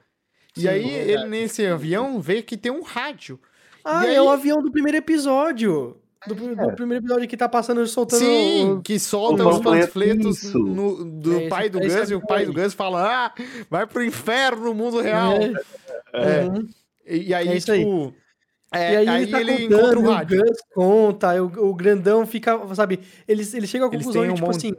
[0.56, 1.10] E Sim, aí verdade.
[1.10, 3.38] ele nesse avião vê que tem um rádio.
[3.84, 5.98] Ah, E é o aí- avião do primeiro episódio.
[6.28, 8.18] Do, do primeiro episódio que tá passando, soltando.
[8.20, 12.12] Sim, o- que solta os panfleto, panfletos no- do É, pai do esse Gus, é
[12.14, 12.52] e o pai do.
[12.52, 13.32] Gus fala: Ah,
[13.70, 15.34] vai pro inferno no mundo real.
[15.34, 15.52] É.
[16.12, 16.44] É.
[16.44, 16.68] Uhum.
[17.06, 17.80] E, e aí, É isso aí.
[17.80, 18.14] tipo.
[18.72, 20.40] é, e aí, aí ele tá ele encontra contando, o rádio.
[20.44, 24.32] Gus conta, o, o grandão fica, sabe, eles, ele chega à Eles conclusão têm de,
[24.32, 24.74] um tipo monte- assim,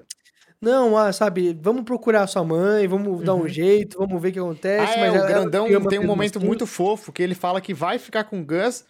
[0.60, 3.48] não, ah, sabe, vamos procurar sua mãe, vamos dar um Uhum.
[3.48, 4.92] jeito, vamos ver o que acontece.
[4.94, 6.46] Ah, é, mas o ela- ela grandão ama tem um momento assim.
[6.48, 8.84] muito fofo que ele fala que vai ficar com o Gus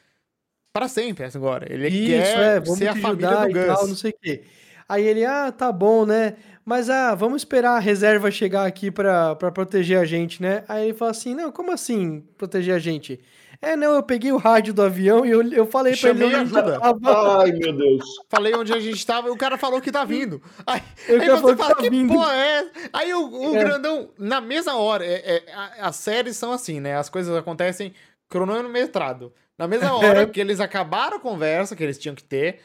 [0.77, 1.65] pra sempre agora.
[1.71, 3.65] Ele Isso, quer é, vamos ser a família do Gus.
[3.65, 4.43] tal, não sei o quê.
[4.89, 6.35] Aí ele, ah, tá bom, né?
[6.63, 10.63] Mas, ah, vamos esperar a reserva chegar aqui pra, pra proteger a gente, né?
[10.67, 13.19] Aí ele fala assim, não, como assim proteger a gente?
[13.61, 16.27] É, não, eu peguei o rádio do avião e eu, eu falei pra ele Chamei
[16.39, 16.79] onde ajuda.
[16.79, 17.41] tava.
[17.41, 18.05] Ai, meu Deus.
[18.29, 20.39] Falei onde a gente tava e o cara falou que tá vindo.
[20.65, 20.79] Aí,
[21.09, 22.65] O aí você fala, tá que vindo." porra é?
[22.93, 23.63] Aí o, o É.
[23.63, 25.43] grandão, na mesma hora, é- é,
[25.79, 26.95] as séries são assim, né?
[26.97, 27.93] As coisas acontecem
[28.29, 29.33] cronometrado.
[29.57, 30.25] Na mesma hora É.
[30.25, 32.59] que eles acabaram a conversa que eles tinham que ter,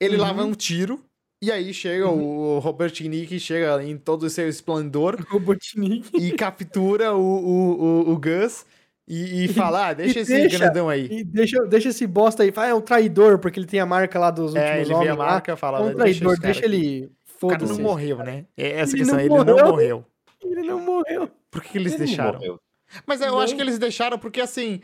[0.00, 0.22] ele Uhum.
[0.22, 1.00] lava um tiro.
[1.42, 6.08] E aí chega o Robert Nick, chega em todo o seu esplendor Robotnik.
[6.16, 8.64] e captura o, o, o, o Gus
[9.06, 11.06] e, e fala: ah, deixa e esse deixa- grandão aí.
[11.10, 12.50] E deixa, deixa esse bosta aí.
[12.50, 14.94] Fala, é um traidor, porque ele tem a marca lá dos últimos É, ele vê
[14.94, 15.26] homens a lá.
[15.26, 17.10] marca e fala: É um deixa, traidor, deixa aqui." ele.
[17.42, 18.46] O cara não morreu, né?
[18.56, 19.66] É essa Ele questão, não ele não morreu.
[19.66, 20.04] morreu.
[20.42, 21.30] Ele não morreu.
[21.50, 22.38] Por que, que eles Ele deixaram?
[22.38, 22.58] morreu.
[23.06, 23.40] Mas eu Não.
[23.40, 24.80] acho que eles deixaram porque assim.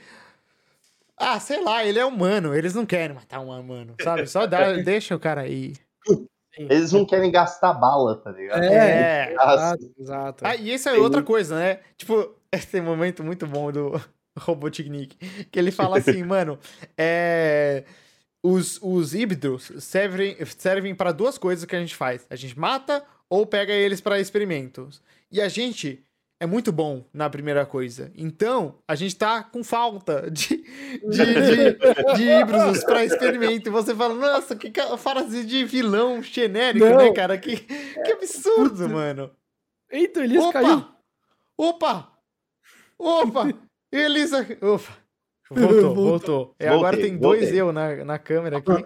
[1.23, 2.53] Ah, sei lá, ele é humano.
[2.53, 4.27] Eles não querem matar um humano, sabe?
[4.27, 5.74] Só dá, deixa o cara aí.
[6.59, 8.62] Eles não querem gastar bala, tá ligado?
[8.62, 9.36] É, É.
[9.39, 10.47] Ah, exato, exato.
[10.47, 11.78] Ah, e isso é outra coisa, né?
[11.97, 12.35] Tipo,
[12.70, 13.93] tem um momento muito bom do
[14.39, 15.16] Robotnik,
[15.51, 16.59] que ele fala assim, mano,
[16.99, 17.85] é...
[18.44, 22.27] Os, os híbridos servem, servem para duas coisas que a gente faz.
[22.28, 25.01] A gente mata ou pega eles para experimentos.
[25.31, 26.05] E a gente
[26.43, 28.10] é muito bom na primeira coisa.
[28.16, 30.64] Então, a gente tá com falta de, de,
[31.14, 33.69] de, de híbridos para experimento.
[33.69, 36.97] E você fala, nossa, que frase de vilão genérico, Não.
[36.97, 37.39] né, cara?
[37.39, 39.31] Que, que absurdo, mano.
[39.89, 40.52] Eita, o Elias Opa!
[40.52, 40.85] caiu.
[41.56, 42.12] Opa!
[42.98, 43.48] Opa!
[43.93, 44.44] Elisa!
[44.60, 44.98] Opa!
[45.48, 45.94] Voltou, Voltou.
[45.94, 46.55] voltou.
[46.59, 47.60] É, agora Voltei, tem dois voltei.
[47.60, 48.85] eu na, na câmera aqui.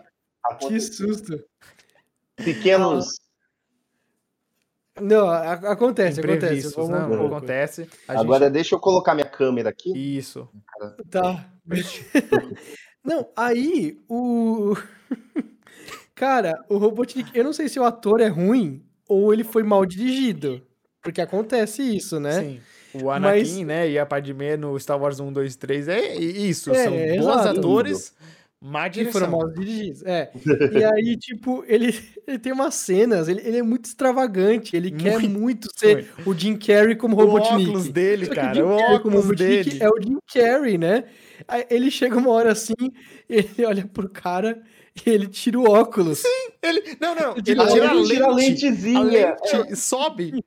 [0.68, 1.42] Que susto.
[2.36, 3.25] Pequenos.
[5.00, 6.20] Não, acontece, acontece.
[6.20, 7.36] Imprevistos, não, pouco.
[7.36, 7.88] acontece.
[8.08, 9.92] Agora gente- deixa eu colocar minha câmera aqui.
[9.96, 10.48] Isso.
[11.10, 11.50] Tá.
[13.04, 14.74] Não, aí o.
[16.14, 19.86] Cara, o Robotnik, eu não sei se o ator é ruim ou ele foi mal
[19.86, 20.60] dirigido.
[21.02, 22.40] Porque acontece isso, né?
[22.40, 22.60] Sim.
[22.94, 26.72] O Anakin, né, e a Padmé no Star Wars 1, 2, 3 é isso.
[26.72, 27.58] É, são é, bons exato.
[27.60, 28.14] atores,
[28.60, 30.02] má Que foram mal dirigidos.
[30.04, 30.30] É.
[30.72, 31.94] E aí, tipo, ele,
[32.26, 35.38] ele tem umas cenas, ele, ele é muito extravagante, ele quer Muito.
[35.38, 37.64] muito ser o Jim Carrey como O Robotnik.
[37.64, 38.64] óculos dele, cara.
[38.64, 39.78] O como óculos Robotnik dele.
[39.82, 41.04] É o Jim Carrey, né?
[41.46, 42.74] Aí ele chega uma hora assim,
[43.28, 44.62] ele olha pro cara
[45.04, 46.22] e ele tira o óculos.
[46.62, 47.32] Ele, não, não.
[47.32, 48.64] Ele tira- tira a ele tira a lente.
[48.66, 48.98] lentezinha.
[49.36, 50.44] A lente sobe.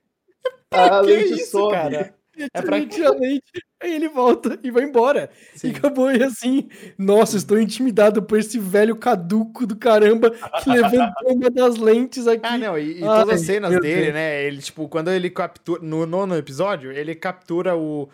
[0.72, 1.74] A que lente isso, sobe.
[1.74, 2.14] cara?
[2.42, 3.40] Ele É pra aí
[3.82, 5.30] ele volta e vai embora.
[5.54, 5.68] Sim.
[5.68, 6.68] E acabou e assim,
[6.98, 12.40] nossa, estou intimidado por esse velho caduco do caramba que levantou uma das lentes aqui.
[12.44, 14.14] Ah, não, e, e Ai, todas as cenas dele, Deus.
[14.14, 14.44] né?
[14.44, 15.80] Ele, tipo, quando ele captura.
[15.82, 18.08] No nono episódio, ele captura o.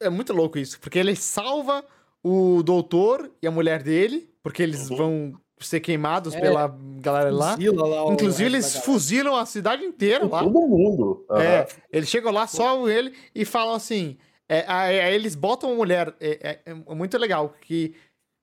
[0.00, 1.84] É muito louco isso, porque ele salva
[2.22, 4.96] o doutor e a mulher dele, porque eles Uhum.
[4.96, 6.40] vão ser queimados É.
[6.40, 7.54] pela galera lá.
[7.54, 10.42] Fuzila lá o Inclusive, eles fuzilam a cidade inteira lá.
[10.42, 11.24] Todo mundo.
[11.30, 11.42] Aham.
[11.42, 14.16] É, eles chegam lá, salvam ele e falam assim.
[14.48, 16.14] é, aí, aí eles botam a mulher.
[16.20, 17.94] É, é- é muito legal, que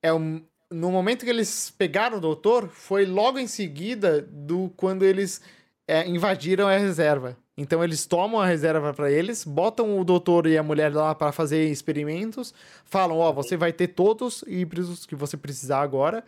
[0.04, 5.04] é um, no momento que eles pegaram o doutor, foi logo em seguida do quando
[5.04, 5.42] eles
[5.88, 7.36] é, invadiram a reserva.
[7.58, 11.32] Então eles tomam a reserva pra eles, botam o doutor e a mulher lá pra
[11.32, 16.24] fazer experimentos, falam: Ó, você vai ter todos os híbridos que você precisar agora.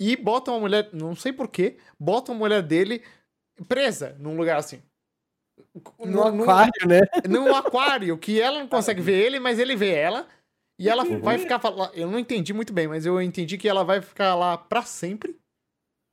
[0.00, 3.02] E botam a mulher, não sei porquê, botam a mulher dele
[3.68, 4.82] presa num lugar assim.
[6.04, 7.00] No aquário, né?
[7.28, 10.26] num aquário que ela não consegue ver ele, mas ele vê ela.
[10.78, 11.60] E ela vai ficar.
[11.94, 15.38] Eu não entendi muito bem, mas eu entendi que ela vai ficar lá pra sempre.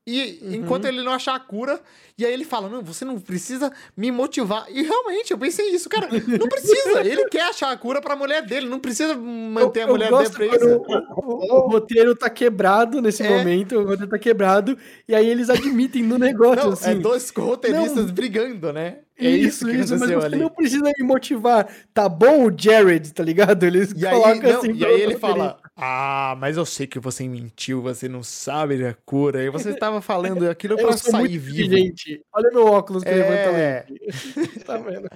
[0.10, 0.54] E Uhum.
[0.56, 1.80] enquanto ele não achar a cura,
[2.18, 4.66] e aí ele fala: Não, você não precisa me motivar.
[4.70, 6.08] E realmente, eu pensei isso, cara.
[6.12, 7.00] Não precisa.
[7.06, 10.30] ele quer achar a cura pra mulher dele, não precisa manter Eu- a mulher dele
[10.30, 10.78] presa.
[10.78, 10.82] O,
[11.22, 13.30] o- o roteiro tá quebrado nesse É.
[13.38, 14.78] momento, o roteiro tá quebrado,
[15.08, 16.92] e aí eles admitem no negócio, Não, assim.
[16.92, 18.14] é dois roteiristas Não.
[18.14, 19.00] brigando, né?
[19.22, 20.38] É isso, isso, que isso, mas você ali.
[20.38, 21.68] não precisa me motivar.
[21.94, 23.64] Tá bom o Jared, tá ligado?
[23.66, 24.72] Eles E aí, colocam não, assim.
[24.72, 25.20] e aí ele roteirista.
[25.20, 29.42] fala: Ah, mas eu sei que você mentiu, você não sabe da cura.
[29.44, 30.02] E você estava
[30.44, 31.74] falando aquilo sou sair muito vivo.
[31.74, 32.22] inteligente.
[32.34, 34.60] Olha meu óculos que levanta a É, lente.
[34.66, 35.08] tá vendo?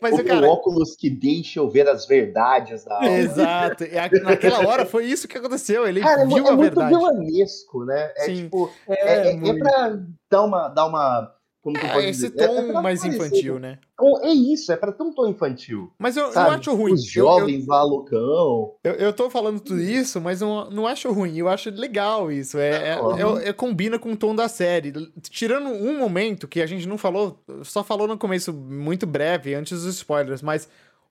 [0.00, 3.08] mas o cara, óculos que deixa eu ver as verdades da aula.
[3.18, 3.84] exato.
[3.84, 5.86] E a- naquela hora foi isso que aconteceu.
[5.86, 6.94] Ele Cara, é, viu é a muito verdade.
[6.96, 8.12] vilanesco, né?
[8.16, 8.44] É Sim.
[8.44, 9.58] tipo, É, é, é, é muito.
[9.58, 9.98] pra
[10.30, 12.40] dar uma, dar uma Como eu É, esse dizer?
[12.40, 13.78] É- é tom pra mais infantil, né?
[14.22, 15.92] É isso, é pra ter um tom infantil.
[15.98, 16.56] Mas eu, eu Sabe?
[16.56, 16.94] acho ruim.
[16.94, 18.76] Os Eu- eu- jovens lá, loucão.
[18.82, 22.56] Eu, eu tô falando tudo isso, mas não, não acho ruim, eu acho legal isso.
[22.58, 22.98] É, é-
[23.44, 24.90] é- é- combina com o tom da série.
[25.28, 29.82] Tirando um momento que a gente não falou, só falou no começo muito breve, antes
[29.82, 30.66] dos spoilers, mas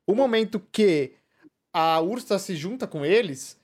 [0.07, 1.11] o momento que
[1.71, 3.59] a Ursa se junta com eles.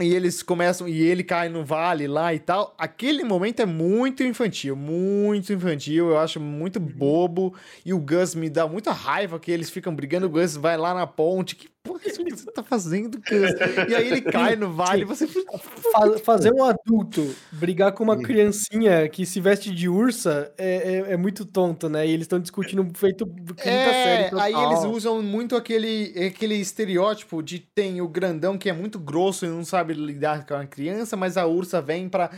[0.00, 2.74] E eles começam, e ele cai no vale lá e tal.
[2.76, 6.10] Aquele momento é muito infantil, muito infantil.
[6.10, 7.54] Eu acho muito bobo.
[7.84, 10.26] E o Gus me dá muita raiva que eles ficam brigando.
[10.26, 11.54] O Gus vai lá na ponte.
[11.54, 13.50] Que porra isso que você tá fazendo, Gus?
[13.88, 15.56] E aí ele cai no vale e você fica.
[15.92, 21.12] Fa- fazer um adulto brigar com uma criancinha que se veste de ursa é, é,
[21.12, 22.06] é muito tonto, né?
[22.06, 24.40] E eles estão discutindo feito quinta É, série.
[24.40, 24.72] aí total.
[24.72, 29.48] eles usam muito aquele, aquele estereótipo de tem o grandão que é muito grosso e
[29.48, 32.30] não sabe lidar com a criança, mas a ursa vem pra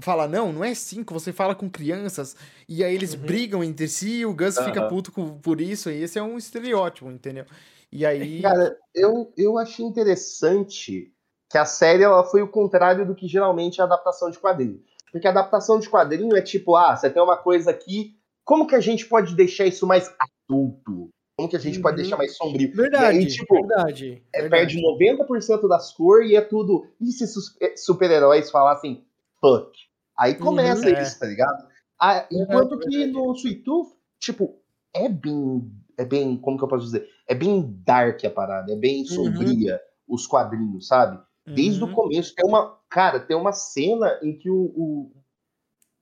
[0.00, 2.34] falar, não, não é assim que você fala com crianças.
[2.68, 3.20] E aí eles Uhum.
[3.20, 4.88] brigam entre si e o Gus fica Aham.
[4.88, 5.90] puto com- por isso.
[5.90, 7.44] E esse é um estereótipo, entendeu?
[7.92, 8.40] E aí...
[8.42, 11.12] Cara, eu, eu achei interessante
[11.50, 14.80] que a série ela foi o contrário do que geralmente é a adaptação de quadrinho.
[15.10, 18.76] Porque a adaptação de quadrinho é tipo, ah, você tem uma coisa aqui, como que
[18.76, 20.14] a gente pode deixar isso mais
[20.48, 21.10] adulto?
[21.36, 22.02] Como que a gente pode Uhum.
[22.02, 22.72] deixar mais sombrio?
[22.74, 24.22] Verdade, E aí, tipo, verdade.
[24.32, 24.74] É, verdade.
[24.74, 26.86] perde 90% das cores e é tudo.
[27.00, 27.24] E se
[27.60, 29.04] eh, super-heróis falassem
[29.40, 29.72] fuck?
[30.16, 31.02] Aí começa Uhum, é.
[31.02, 31.66] isso, tá ligado?
[31.98, 33.88] Ah, enquanto que no Sweet Tooth,
[34.20, 34.54] tipo,
[34.94, 35.72] é bem.
[36.00, 36.36] É bem.
[36.36, 37.06] Como que eu posso dizer?
[37.28, 39.78] É bem dark a parada, é bem sombria
[40.08, 41.22] os quadrinhos, sabe?
[41.46, 41.90] Desde Uhum.
[41.90, 42.34] o começo.
[42.34, 42.78] Tem uma.
[42.88, 45.12] Cara, tem uma cena em que o, o,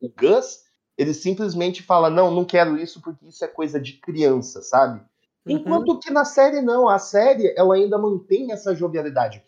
[0.01, 0.61] o Gus
[0.97, 5.01] ele simplesmente fala: Não, não quero isso porque isso é coisa de criança, sabe?
[5.45, 5.57] Uhum.
[5.57, 9.43] Enquanto que na série não, a série ela ainda mantém essa jovialidade.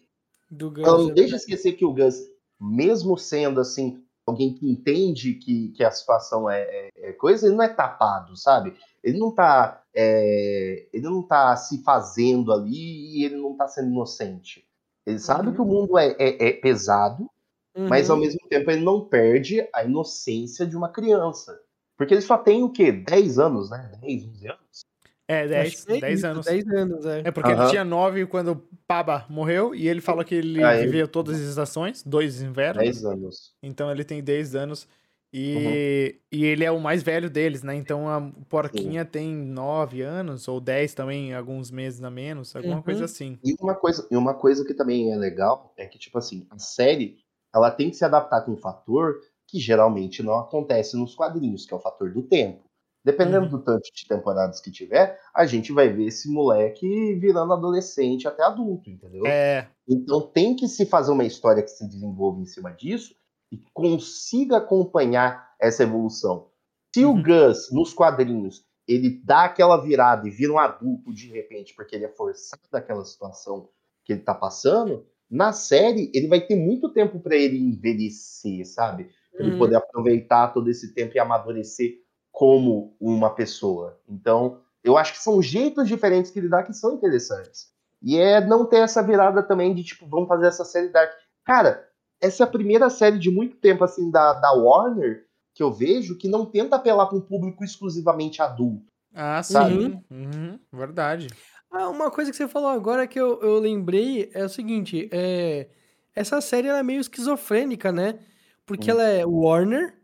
[0.50, 2.16] Do Gus, Ela não é deixa esquecer que o Gus,
[2.60, 7.54] mesmo sendo assim, alguém que entende que, que a situação é, é- é coisa, ele
[7.54, 8.74] não é tapado, sabe?
[9.02, 9.82] Ele não tá.
[9.92, 14.64] é, ele não tá se fazendo ali e ele não tá sendo inocente.
[15.04, 15.54] Ele sabe Uhum.
[15.54, 17.28] que o mundo é, é- é pesado,
[17.76, 18.14] mas Uhum.
[18.14, 21.58] ao mesmo tempo ele não perde a inocência de uma criança.
[21.98, 22.92] Porque ele só tem o quê?
[22.92, 23.90] 10 anos, né?
[24.00, 24.80] 10, 11 anos?
[25.26, 26.46] É, Acho 10, que é 10 isso, anos.
[26.46, 27.22] 10 anos, é.
[27.24, 27.70] É porque ele Aham.
[27.70, 28.56] tinha 9 quando o
[28.86, 32.82] Paba morreu e ele falou que ele Ah, ele- viveu todas as estações, dois invernos.
[32.82, 33.54] 10 anos.
[33.62, 34.86] Então ele tem 10 anos.
[35.32, 37.74] E, e ele é o mais velho deles, né?
[37.76, 42.82] Então a porquinha tem 9 anos, ou 10 também, alguns meses a menos, alguma Uhum.
[42.82, 43.40] coisa assim.
[43.42, 46.58] E uma coisa, e uma coisa que também é legal é que, tipo assim, a
[46.58, 47.16] série
[47.54, 49.14] ela tem que se adaptar com um fator
[49.48, 52.64] que geralmente não acontece nos quadrinhos, que é o fator do tempo.
[53.04, 53.50] Dependendo Uhum.
[53.50, 58.42] do tanto de temporadas que tiver, a gente vai ver esse moleque virando adolescente até
[58.44, 59.24] adulto, entendeu?
[59.24, 63.14] É, Então tem que se fazer uma história que se desenvolva em cima disso
[63.50, 66.48] e consiga acompanhar essa evolução.
[66.94, 67.12] Se Uhum.
[67.18, 71.94] o Gus, nos quadrinhos, ele dá aquela virada e vira um adulto de repente, porque
[71.94, 73.68] ele é forçado daquela situação
[74.04, 79.04] que ele tá passando, na série ele vai ter muito tempo para ele envelhecer, sabe?
[79.36, 79.58] Pra Ele Uhum.
[79.58, 81.98] poder aproveitar todo esse tempo e amadurecer
[82.32, 84.00] como uma pessoa.
[84.08, 87.68] Então, eu acho que são jeitos diferentes que ele dá que são interessantes.
[88.02, 91.12] E é não ter essa virada também de tipo, vamos fazer essa série dark.
[91.44, 91.86] Cara,
[92.20, 95.24] essa é a primeira série de muito tempo assim da, da Warner
[95.54, 98.86] que eu vejo que não tenta apelar para um público exclusivamente adulto.
[99.14, 99.74] ah, Sabe?
[99.82, 100.02] sim.
[100.10, 101.26] Uhum, verdade.
[101.70, 105.68] Ah, uma coisa que você falou agora que eu, eu lembrei é o seguinte: é,
[106.14, 108.18] essa série ela é meio esquizofrênica, né?
[108.64, 108.94] Porque Hum.
[108.94, 109.94] ela é Warner,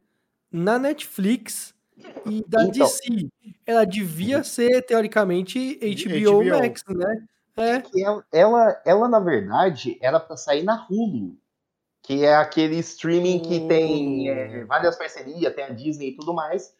[0.50, 1.74] na Netflix
[2.26, 2.70] e da Então.
[2.70, 3.28] DC.
[3.64, 6.58] Ela devia ser, teoricamente, HBO, HBO.
[6.60, 7.26] Max, né?
[7.56, 7.82] É.
[8.00, 11.36] Ela, ela, ela, na verdade, era para sair na Hulu,
[12.06, 16.72] que é aquele streaming que tem é, várias parcerias, tem a Disney e tudo mais.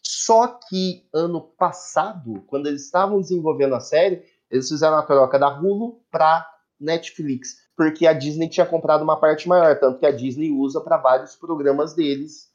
[0.00, 5.48] Só que ano passado, quando eles estavam desenvolvendo a série, eles fizeram a troca da
[5.48, 6.48] Hulu para
[6.78, 10.96] Netflix, porque a Disney tinha comprado uma parte maior, tanto que a Disney usa para
[10.96, 12.48] vários programas deles.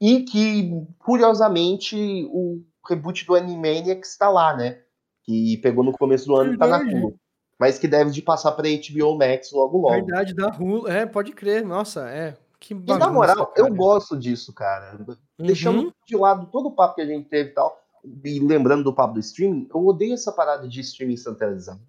[0.00, 0.70] E que,
[1.00, 1.96] curiosamente,
[2.30, 4.80] o reboot do Animaniacs está lá, né?
[5.24, 7.04] Que pegou no começo do ano e tá na Verdade.
[7.04, 7.18] Hulu.
[7.58, 9.94] Mas que deve de passar para HBO Max logo logo.
[9.94, 10.88] Verdade, da Hulu.
[10.88, 11.64] É, pode crer.
[11.64, 12.36] Nossa, é.
[12.58, 13.74] Que E bagunça, na moral, eu cara.
[13.76, 14.96] gosto disso, cara.
[14.98, 15.46] Uhum.
[15.46, 17.78] Deixando de lado todo o papo que a gente teve e tal,
[18.24, 21.80] e lembrando do papo do streaming, eu odeio essa parada de streaming centralizado.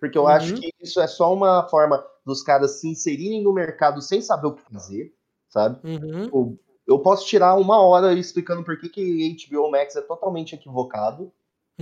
[0.00, 0.28] Porque eu Uhum.
[0.28, 4.48] acho que isso é só uma forma dos caras se inserirem no mercado sem saber
[4.48, 5.12] o que fazer,
[5.48, 5.78] sabe?
[5.88, 6.24] Uhum.
[6.24, 11.30] Tipo, Eu posso tirar uma hora explicando por que, que HBO Max é totalmente equivocado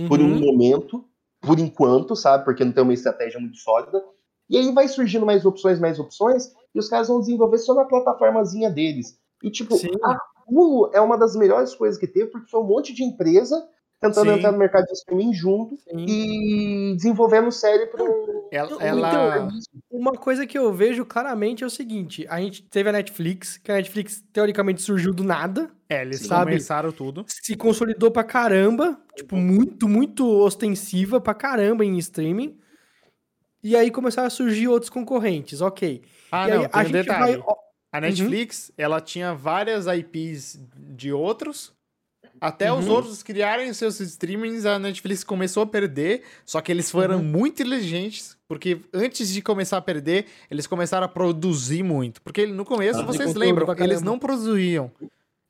[0.07, 0.39] por um Uhum.
[0.39, 1.03] momento,
[1.41, 2.45] por enquanto, sabe?
[2.45, 4.01] Porque não tem uma estratégia muito sólida.
[4.49, 7.85] E aí vai surgindo mais opções, mais opções, e os caras vão desenvolver só na
[7.85, 9.17] plataformazinha deles.
[9.41, 9.89] E, tipo, Sim.
[10.03, 13.67] a Hulu é uma das melhores coisas que teve, porque foi um monte de empresa
[14.01, 14.37] tentando Sim.
[14.37, 16.05] entrar no mercado de streaming junto Sim.
[16.07, 18.49] e desenvolvendo série pro.
[18.51, 19.47] Ela, Então, ela-
[19.89, 23.71] Uma coisa que eu vejo claramente é o seguinte: a gente teve a Netflix, que
[23.71, 26.51] a Netflix teoricamente surgiu do nada, é, eles Sabe?
[26.51, 27.23] começaram tudo.
[27.27, 32.57] se consolidou pra caramba, tipo, muito, muito ostensiva pra caramba em streaming.
[33.63, 36.01] E aí começaram a surgir outros concorrentes, ok.
[36.31, 37.37] Ah, e aí não, tem a um gente detalhe.
[37.37, 37.55] vai.
[37.93, 40.57] A Netflix, ela tinha várias IPs
[40.95, 41.71] de outros.
[42.41, 42.93] Até os Uhum.
[42.93, 46.23] outros criarem os seus streamings, a Netflix começou a perder.
[46.43, 47.23] Só que eles foram Uhum.
[47.23, 52.19] muito inteligentes, porque antes de começar a perder, eles começaram a produzir muito.
[52.23, 54.91] Porque no começo, Ah, vocês lembram, eles não produziam.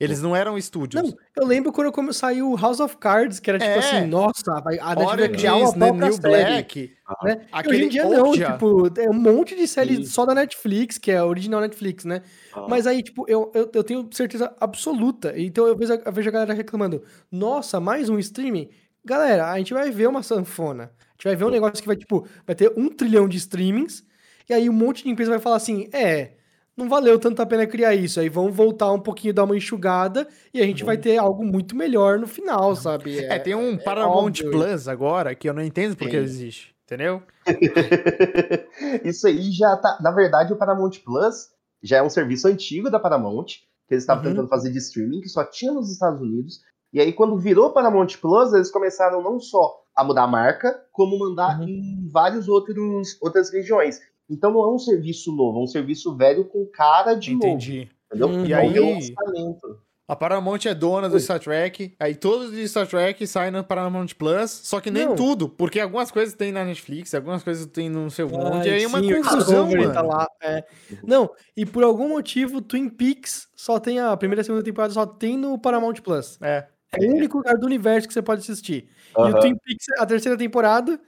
[0.04, 1.02] Eles não eram estúdios.
[1.02, 3.78] Não, eu lembro quando come- saiu House of Cards, que era tipo É.
[3.78, 6.28] assim, nossa, vai- a Netflix vai criar uma is the própria New série.
[6.52, 6.96] Black.
[7.24, 7.46] né?
[7.52, 10.12] Aquele hoje em dia não, tipo, é um monte de séries Isso.
[10.12, 12.22] só da Netflix, que é a original Netflix, né?
[12.54, 15.32] Ah, Mas aí, tipo, eu, eu, eu tenho certeza absoluta.
[15.36, 18.68] Então eu vejo, eu vejo a galera reclamando: nossa, mais um streaming?
[19.04, 20.84] Galera, a gente vai ver uma sanfona.
[20.84, 24.04] A gente vai ver um negócio que vai, tipo, vai ter um trilhão de streamings.
[24.48, 26.32] E aí um monte de empresa vai falar assim: é,
[26.76, 28.18] não valeu tanto a pena criar isso.
[28.20, 30.26] Aí vão voltar um pouquinho, dar uma enxugada.
[30.52, 33.18] E a gente vai ter algo muito melhor no final, sabe?
[33.24, 34.50] É, tem um Paramount óbvio.
[34.50, 36.24] Plus agora que eu não entendo porque Sim.
[36.24, 36.72] existe.
[36.84, 37.22] Entendeu?
[39.04, 39.98] Isso aí já tá.
[40.00, 41.48] Na verdade, o Paramount Plus
[41.82, 43.46] já é um serviço antigo da Paramount,
[43.88, 44.30] que eles estavam Uhum.
[44.30, 46.60] tentando fazer de streaming, que só tinha nos Estados Unidos.
[46.92, 51.18] E aí, quando virou Paramount Plus, eles começaram não só a mudar a marca, como
[51.18, 51.68] mandar Uhum.
[51.68, 54.00] em vários outros outras regiões.
[54.32, 57.46] Então não é um serviço novo, é um serviço velho com cara de novo.
[57.46, 57.88] Entendi.
[58.06, 58.28] Entendeu?
[58.28, 59.78] Hum, E É um aí- relançamento.
[60.08, 64.08] A Paramount é dona do Star Trek, aí todos de Star Trek saem na Paramount
[64.18, 65.14] Plus, só que nem Não.
[65.14, 68.82] tudo, porque algumas coisas tem na Netflix, algumas coisas tem no seu onde, Ai, aí
[68.82, 69.92] é uma sim, confusão, mano.
[69.92, 70.64] tá lá, é.
[71.02, 75.06] Não, e por algum motivo, Twin Peaks só tem a primeira e segunda temporada só
[75.06, 76.36] tem no Paramount Plus.
[76.42, 76.66] É.
[76.92, 78.88] É o único lugar do universo que você pode assistir.
[79.16, 81.00] E o Twin Peaks, a terceira temporada,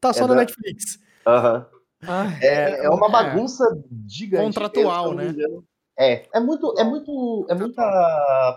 [0.00, 0.98] tá só É na da- Netflix.
[1.26, 1.66] aham.
[2.06, 3.10] Ai, É, é uma é.
[3.10, 3.64] bagunça
[4.08, 4.44] gigante.
[4.54, 5.34] Contratual, né?
[5.98, 7.82] É, é muito, é muito, é muita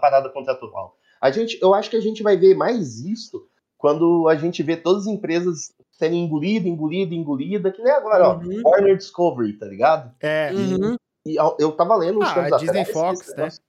[0.02, 0.96] parada contratual.
[1.22, 3.46] A gente, eu acho que a gente vai ver mais isso
[3.78, 8.62] quando a gente vê todas as empresas sendo engolida, engolida, engolida, que nem agora, Uhum.
[8.66, 10.14] ó, Warner Discovery, tá ligado?
[10.22, 10.52] É.
[10.54, 10.96] uhum.
[11.26, 13.38] E eu, eu tava lendo uns Ah, tempos a Disney atrás, Fox, esse né?
[13.44, 13.62] negócio-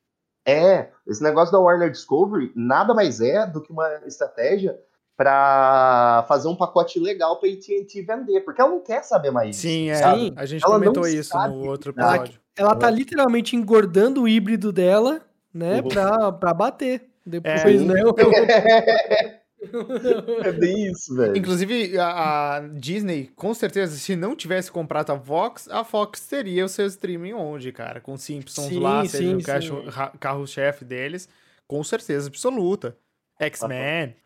[0.46, 4.76] É, esse negócio da Warner Discovery nada mais é do que uma estratégia
[5.20, 9.90] pra fazer um pacote legal pra AT&T vender, porque ela não quer saber mais Sim,
[9.90, 9.96] é.
[9.96, 10.32] Sim.
[10.34, 12.16] A gente Ela comentou isso no outro nada.
[12.16, 12.40] episódio.
[12.56, 15.20] Ela tá literalmente engordando o híbrido dela,
[15.52, 15.88] né, Uhum.
[15.88, 17.04] pra, pra bater.
[17.26, 17.84] Depois, É.
[17.84, 18.00] né?
[20.42, 21.36] É bem isso, velho.
[21.36, 26.64] Inclusive, a, a Disney, com certeza, se não tivesse comprado a Fox, a Fox teria
[26.64, 28.00] o seu streaming onde, cara?
[28.00, 31.28] Com Simpsons Sim, lá, sim, seria o carro-chefe deles.
[31.68, 32.96] Com certeza absoluta.
[33.38, 34.16] X-Men,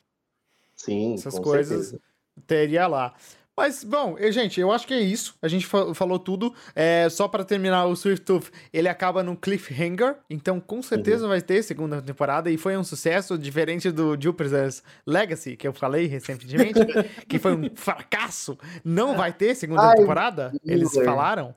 [0.85, 2.01] Sim, essas coisas certeza.
[2.47, 3.15] teria lá.
[3.57, 5.37] Mas, bom, eu- gente, eu acho que é isso.
[5.41, 6.53] A gente fa- falou tudo.
[6.75, 10.17] É, só pra terminar, o Swift Tooth, ele acaba no cliffhanger.
[10.29, 12.51] Então, com certeza vai ter segunda temporada.
[12.51, 16.81] E foi um sucesso, diferente do Jupiter's Legacy, que eu falei recentemente,
[17.29, 18.59] que foi um fracasso.
[18.85, 20.53] Não vai ter segunda Ai, temporada?
[20.65, 21.55] Eles falaram.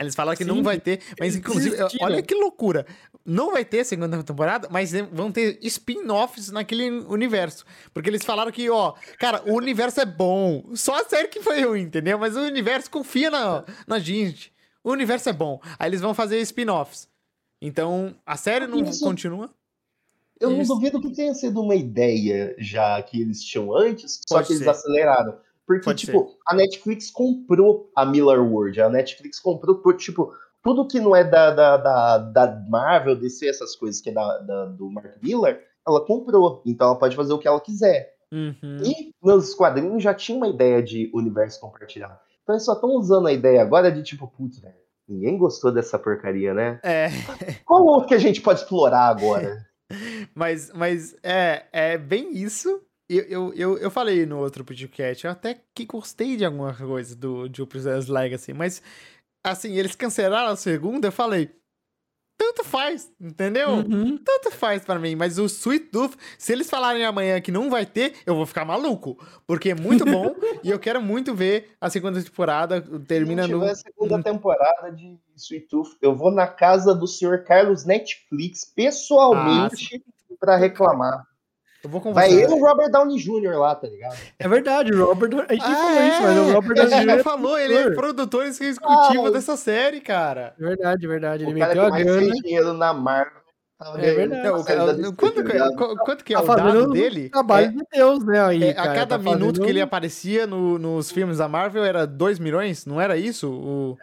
[0.00, 2.06] Eles falaram que não Sim, vai ter, mas eles inclusive, desistiram.
[2.06, 2.86] olha que loucura.
[3.26, 7.64] Não vai ter segunda temporada, mas vão ter spin-offs naquele universo.
[7.92, 10.64] Porque eles falaram que, ó, cara, o universo é bom.
[10.74, 12.18] Só a série que foi ruim, entendeu?
[12.18, 14.50] Mas o universo confia na, na gente.
[14.82, 15.60] O universo é bom.
[15.78, 17.06] Aí eles vão fazer spin-offs.
[17.60, 19.50] Então, a série não Isso- continua.
[20.40, 20.74] Eu não Isso.
[20.74, 24.64] duvido que tenha sido uma ideia já que eles tinham antes, só Pode que eles
[24.64, 24.70] ser.
[24.70, 25.36] aceleraram.
[25.66, 31.00] Porque, Pode tipo, a Netflix comprou a Miller World, a Netflix comprou, tipo, tudo que
[31.00, 34.90] não é da, da, da, da Marvel, DC, essas coisas que é da, da- do
[34.90, 36.62] Mark Miller, ela comprou.
[36.66, 38.14] Então ela pode fazer o que ela quiser.
[38.32, 38.78] Uhum.
[38.82, 42.18] E nos quadrinhos já tinha uma ideia de universo compartilhado.
[42.42, 44.74] Então eles só estão usando a ideia agora de tipo, putz, velho,
[45.08, 46.80] ninguém gostou dessa porcaria, né?
[46.82, 47.08] É,
[47.64, 49.66] Qual outro que a gente pode explorar agora?
[50.34, 52.80] mas, mas é, é bem isso.
[53.12, 57.14] Eu, eu, eu, eu falei no outro podcast, eu até que gostei de alguma coisa
[57.14, 58.82] do Jupiter's Legacy, mas
[59.44, 61.50] assim, eles cancelaram a segunda, eu falei,
[62.38, 63.68] tanto faz, entendeu?
[63.70, 64.18] Uhum.
[64.18, 67.86] Tanto faz pra mim, mas o Sweet Tooth, se eles falarem amanhã que não vai
[67.86, 70.34] ter, eu vou ficar maluco, porque é muito bom
[70.64, 73.60] e eu quero muito ver a segunda temporada, termina Se no...
[73.60, 78.64] tiver a segunda temporada de Sweet Tooth, eu vou na casa do senhor Carlos Netflix
[78.64, 80.02] pessoalmente
[80.40, 81.26] pra reclamar.
[81.82, 82.28] Eu vou conversar.
[82.30, 83.56] Vai ele e o Robert Downey Jr.
[83.58, 84.16] lá, tá ligado?
[84.38, 85.30] É verdade, o Robert.
[85.48, 86.08] A gente Ah, falou é?
[86.08, 87.22] isso, mas o Robert A Downey Jr.
[87.22, 87.96] falou, ele é produtor.
[87.96, 90.54] produtor executivo Ah, dessa série, cara.
[90.58, 91.44] Verdade, verdade.
[91.44, 92.20] Ele o cara meteu que a mais grana.
[92.20, 93.42] fez dinheiro na Marvel
[93.96, 94.42] É verdade.
[94.48, 95.74] Não, cara- quanto, tá ligado?
[95.74, 97.28] qu- quanto que é Tá o dado dele?
[97.30, 98.40] trabalho É- de Deus, né?
[98.44, 101.48] Aí, é, a cara, cada tá minuto fazendo- que ele aparecia no- nos filmes da
[101.48, 102.86] Marvel era 2 milhões?
[102.86, 103.50] Não era isso?
[103.50, 103.98] O...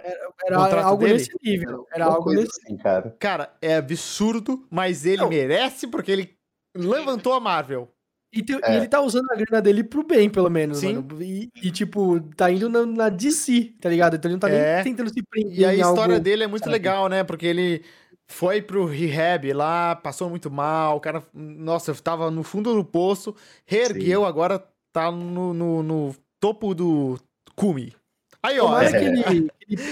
[0.45, 1.13] Era contrato algo dele?
[1.13, 1.87] nesse nível.
[1.93, 3.15] Era Uma algo nesse assim, cara.
[3.17, 5.29] Cara, é absurdo, mas ele Não.
[5.29, 6.37] merece porque ele
[6.79, 7.89] levantou a Marvel.
[8.31, 8.77] E, tem- e É.
[8.77, 10.95] ele tá usando a grana dele pro bem, pelo menos, Sim.
[10.97, 11.21] mano.
[11.23, 14.15] E, e, tipo, tá indo na, na DC, tá ligado?
[14.15, 14.75] Então ele não tá É.
[14.75, 16.23] nem tentando se prender E a em história algo...
[16.23, 16.73] dele é muito sabe?
[16.73, 17.23] legal, né?
[17.23, 17.83] Porque ele
[18.29, 23.35] foi pro rehab lá, passou muito mal, o cara, nossa, tava no fundo do poço,
[23.65, 27.17] reergueu, agora tá no, no, no topo do
[27.55, 27.93] cume.
[28.41, 29.51] Aí, ó, Tomara essa- que ele...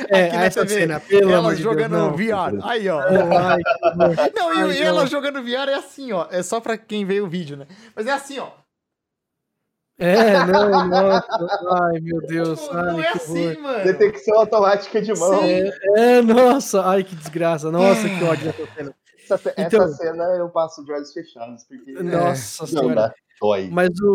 [0.09, 2.57] É, Aqui na essa TV, cena, pelo ela amor de jogando Deus, não.
[2.57, 2.65] VR.
[2.67, 2.99] Aí, ó.
[3.01, 3.61] Ai.
[4.35, 5.07] Não, e, Ai, e ela não.
[5.07, 6.27] jogando VR é assim, ó.
[6.31, 7.67] É só pra quem vê o vídeo, né?
[7.95, 8.49] Mas é assim, ó.
[9.99, 11.27] É, não, nossa.
[11.83, 12.61] Ai, meu Deus.
[12.61, 13.49] Tipo, Ai, não é que horror.
[13.51, 13.83] assim, mano.
[13.83, 15.41] Detecção automática de mão.
[15.41, 15.71] Sim.
[15.95, 16.85] É, nossa.
[16.85, 17.71] Ai, que desgraça.
[17.71, 18.95] Nossa, que ódio dessa cena.
[19.29, 23.13] Essa, Então- essa cena eu passo de olhos fechados, porque Nossa não senhora.
[23.41, 23.69] Dói.
[23.71, 24.07] Mas o,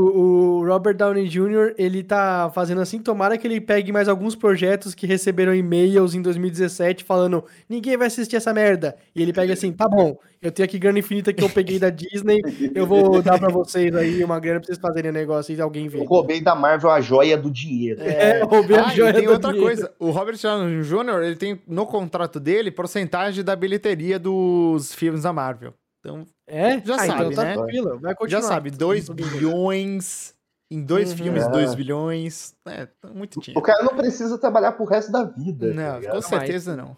[0.61, 4.95] o Robert Downey Jr., ele tá fazendo assim, tomara que ele pegue mais alguns projetos
[4.95, 8.97] que receberam e-mails em 2017 falando, ninguém vai assistir essa merda.
[9.15, 11.89] E ele pega assim, tá bom, eu tenho aqui grana infinita que eu peguei da
[11.89, 12.41] Disney,
[12.75, 15.91] eu vou dar pra vocês aí uma grana pra vocês fazerem negócio e alguém Eu
[15.91, 16.05] ver.
[16.05, 18.01] roubei da Marvel a joia do dinheiro.
[18.03, 19.67] É, roubei a Ah, e joia tem do outra dinheiro.
[19.77, 19.93] coisa.
[20.01, 25.33] O Robert Downey Jr., ele tem no contrato dele porcentagem da bilheteria dos filmes da
[25.33, 25.73] Marvel.
[26.05, 26.81] Então, É?
[26.81, 27.55] Já ah, sabe, então tá né?
[27.55, 28.41] tranquilo, vai continuar.
[28.43, 30.35] já sabe, 2 bilhões
[30.71, 31.17] em dois Uhum.
[31.19, 31.49] filmes, É.
[31.51, 32.55] 2 bilhões.
[32.67, 33.63] É, tá muito O dinheiro.
[33.63, 35.69] cara não precisa trabalhar pro resto da vida.
[35.69, 36.15] tá Não, ligado?
[36.17, 36.97] com certeza não.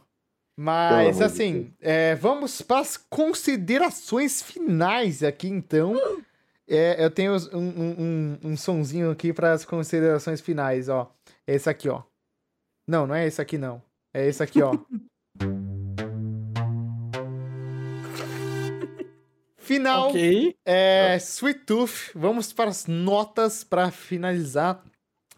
[0.58, 5.94] Mas, Pelo assim, é, vamos para as considerações finais aqui, então.
[6.66, 11.12] É, eu tenho um, um, um, um sonzinho aqui para as considerações finais, ó.
[11.46, 12.02] Esse aqui, ó.
[12.88, 13.82] Não, não é esse aqui, não.
[14.14, 14.72] É esse aqui, ó.
[19.64, 20.54] Final Ok.
[20.64, 22.10] é Sweet Tooth.
[22.14, 24.82] Vamos para as notas para finalizar.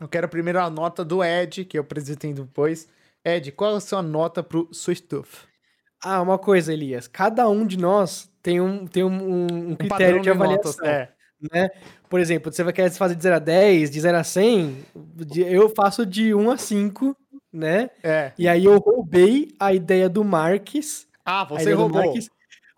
[0.00, 2.88] Eu quero primeiro a nota do Ed, que eu apresentei depois.
[3.24, 5.46] Ed, qual é a sua nota pro Sweet Tooth?
[6.04, 7.08] Ah, uma coisa, Elias.
[7.08, 10.72] Cada um de nós tem um, tem um, um- um critério de avaliação.
[10.72, 10.78] notas.
[10.86, 11.08] É.
[11.52, 11.68] né?
[12.08, 14.84] Por exemplo, você vai querer fazer de 0 a 10, de 0 a 100,
[15.16, 17.14] de- eu faço de 1 a 5,
[17.52, 17.90] né?
[18.02, 18.32] É.
[18.38, 21.06] E aí eu roubei a ideia do Marques.
[21.24, 22.02] Ah, você roubou.
[22.04, 22.30] Marques-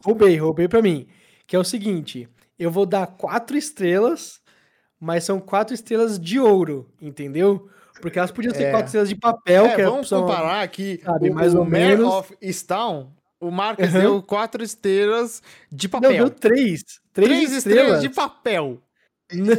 [0.05, 1.07] roubei, roubei pra mim.
[1.49, 4.41] Que é o seguinte, eu vou dar 4 estrelas,
[5.01, 7.69] mas são 4 estrelas de ouro, entendeu?
[8.01, 8.71] Porque elas podiam ser É.
[8.71, 11.59] 4 estrelas de papel, É, que era vamos só- comparar aqui sabe, o, mais o
[11.61, 12.15] ou Mayor menos.
[12.15, 13.11] of Easttown,
[13.41, 14.01] o Marcos Uhum.
[14.01, 15.43] deu quatro estrelas
[15.73, 16.13] de Não, papel.
[16.13, 16.85] deu 3.
[17.15, 18.81] 3 Três estrelas de papel.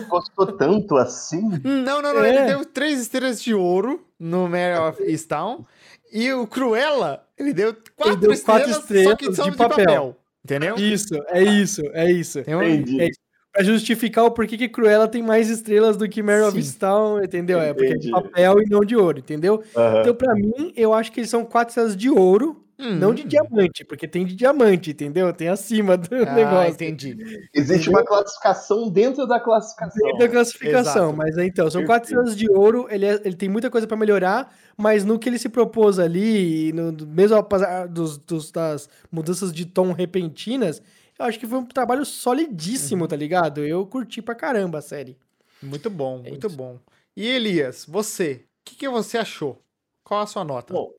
[0.07, 1.41] Gostou tanto assim?
[1.63, 2.23] Não, não, não.
[2.23, 2.29] É.
[2.29, 5.65] Ele deu três estrelas de ouro no Mayor of Easttown.
[6.11, 9.57] E o Cruella, ele deu quatro, deu estrelas, quatro só estrelas que são de de
[9.57, 9.85] papel.
[9.85, 10.17] papel.
[10.43, 10.75] Entendeu?
[10.77, 12.43] Isso, é isso, é isso.
[12.43, 13.01] Tem um- Entendi.
[13.01, 13.09] É
[13.51, 16.55] Pra justificar o porquê que Cruella tem mais estrelas do que Mare of.
[16.55, 17.59] Easttown, entendeu?
[17.59, 19.63] É porque é de papel e não de ouro, entendeu?
[19.75, 20.01] Aham.
[20.01, 22.95] Então, pra mim, eu acho que eles são quatro estrelas de ouro, Hum.
[22.95, 25.33] não de diamante, porque tem de diamante, entendeu?
[25.33, 26.71] Tem acima do Ah, negócio.
[26.71, 27.17] entendi.
[27.53, 30.01] Existe uma classificação dentro da classificação.
[30.01, 31.17] Dentro da classificação, Exato.
[31.17, 34.55] mas então, são quatro estrelas de ouro, ele, é- ele tem muita coisa pra melhorar,
[34.77, 39.65] mas no que ele se propôs ali, no- mesmo apesar dos, dos- das mudanças de
[39.65, 40.81] tom repentinas,
[41.19, 43.07] eu acho que foi um trabalho solidíssimo, Uhum.
[43.09, 43.65] tá ligado?
[43.65, 45.17] Eu curti pra caramba a série.
[45.61, 46.55] Muito bom, É muito isso.
[46.55, 46.79] bom.
[47.17, 49.59] E Elias, você, o que, que você achou?
[50.01, 50.73] Qual a sua nota?
[50.73, 50.89] Bom,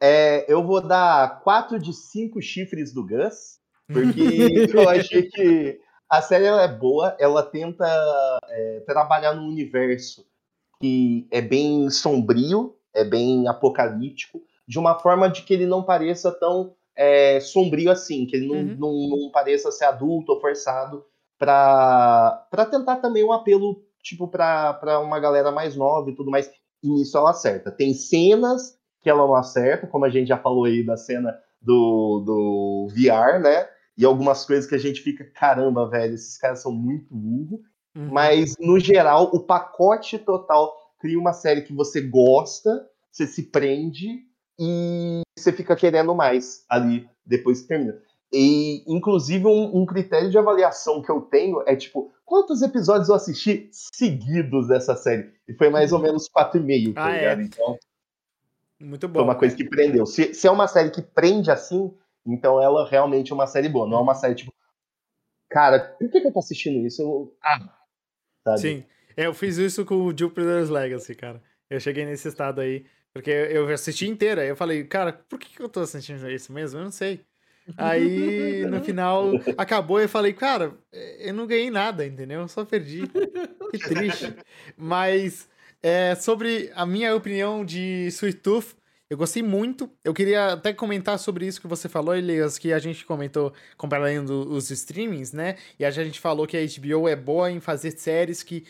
[0.00, 4.20] é, eu vou dar 4 de 5 chifres do Gus, porque
[4.74, 7.86] eu achei que a série ela é boa, ela tenta
[8.48, 10.24] é, trabalhar num universo
[10.80, 16.30] que é bem sombrio, é bem apocalíptico, de uma forma de que ele não pareça
[16.30, 18.76] tão é, sombrio assim, que ele não, Uhum.
[18.78, 21.04] não, não pareça ser adulto ou forçado
[21.38, 26.50] para tentar também um apelo tipo para uma galera mais nova e tudo mais.
[26.82, 27.70] E nisso ela acerta.
[27.70, 32.22] Tem cenas que ela não acerta, como a gente já falou aí da cena do,
[32.24, 33.68] do VR, né?
[33.96, 37.60] E algumas coisas que a gente fica, caramba, velho, esses caras são muito burros.
[37.96, 38.08] Uhum.
[38.12, 44.20] Mas, no geral, o pacote total cria uma série que você gosta, você se prende
[44.58, 47.98] e você fica querendo mais ali depois que termina.
[48.32, 53.14] E, inclusive, um, um critério de avaliação que eu tenho é tipo, quantos episódios eu
[53.14, 55.32] assisti seguidos dessa série?
[55.48, 57.18] E foi mais ou menos quatro e meio, tá Ah, é.
[57.20, 57.40] ligado?
[57.42, 57.78] Então,
[58.80, 59.20] Muito bom.
[59.20, 60.06] foi uma coisa que prendeu.
[60.06, 61.92] Se, se é uma série que prende assim,
[62.26, 63.88] então ela realmente é uma série boa.
[63.88, 64.52] Não é uma série tipo,
[65.48, 67.02] cara, por que, que eu tô assistindo isso?
[67.02, 67.58] Eu- ah,
[68.44, 68.60] sabe?
[68.60, 68.84] Sim.
[69.16, 71.42] É, Eu fiz isso com o Jupiter's Legacy, cara.
[71.68, 74.44] Eu cheguei nesse estado aí, porque eu assisti inteira.
[74.44, 76.78] Eu falei, cara, por que que eu tô assistindo isso mesmo?
[76.78, 77.20] Eu não sei.
[77.76, 80.72] Aí, no final, acabou e eu falei, cara,
[81.18, 82.40] eu não ganhei nada, entendeu?
[82.42, 83.02] Eu só perdi.
[83.70, 84.34] Que triste.
[84.78, 85.48] Mas,
[85.82, 88.76] é, sobre a minha opinião de Sweet Tooth,
[89.10, 89.90] eu gostei muito.
[90.04, 94.50] Eu queria até comentar sobre isso que você falou, Elias, que a gente comentou comparando
[94.50, 95.56] os streamings, né?
[95.78, 98.66] E a gente falou que a HBO é boa em fazer séries que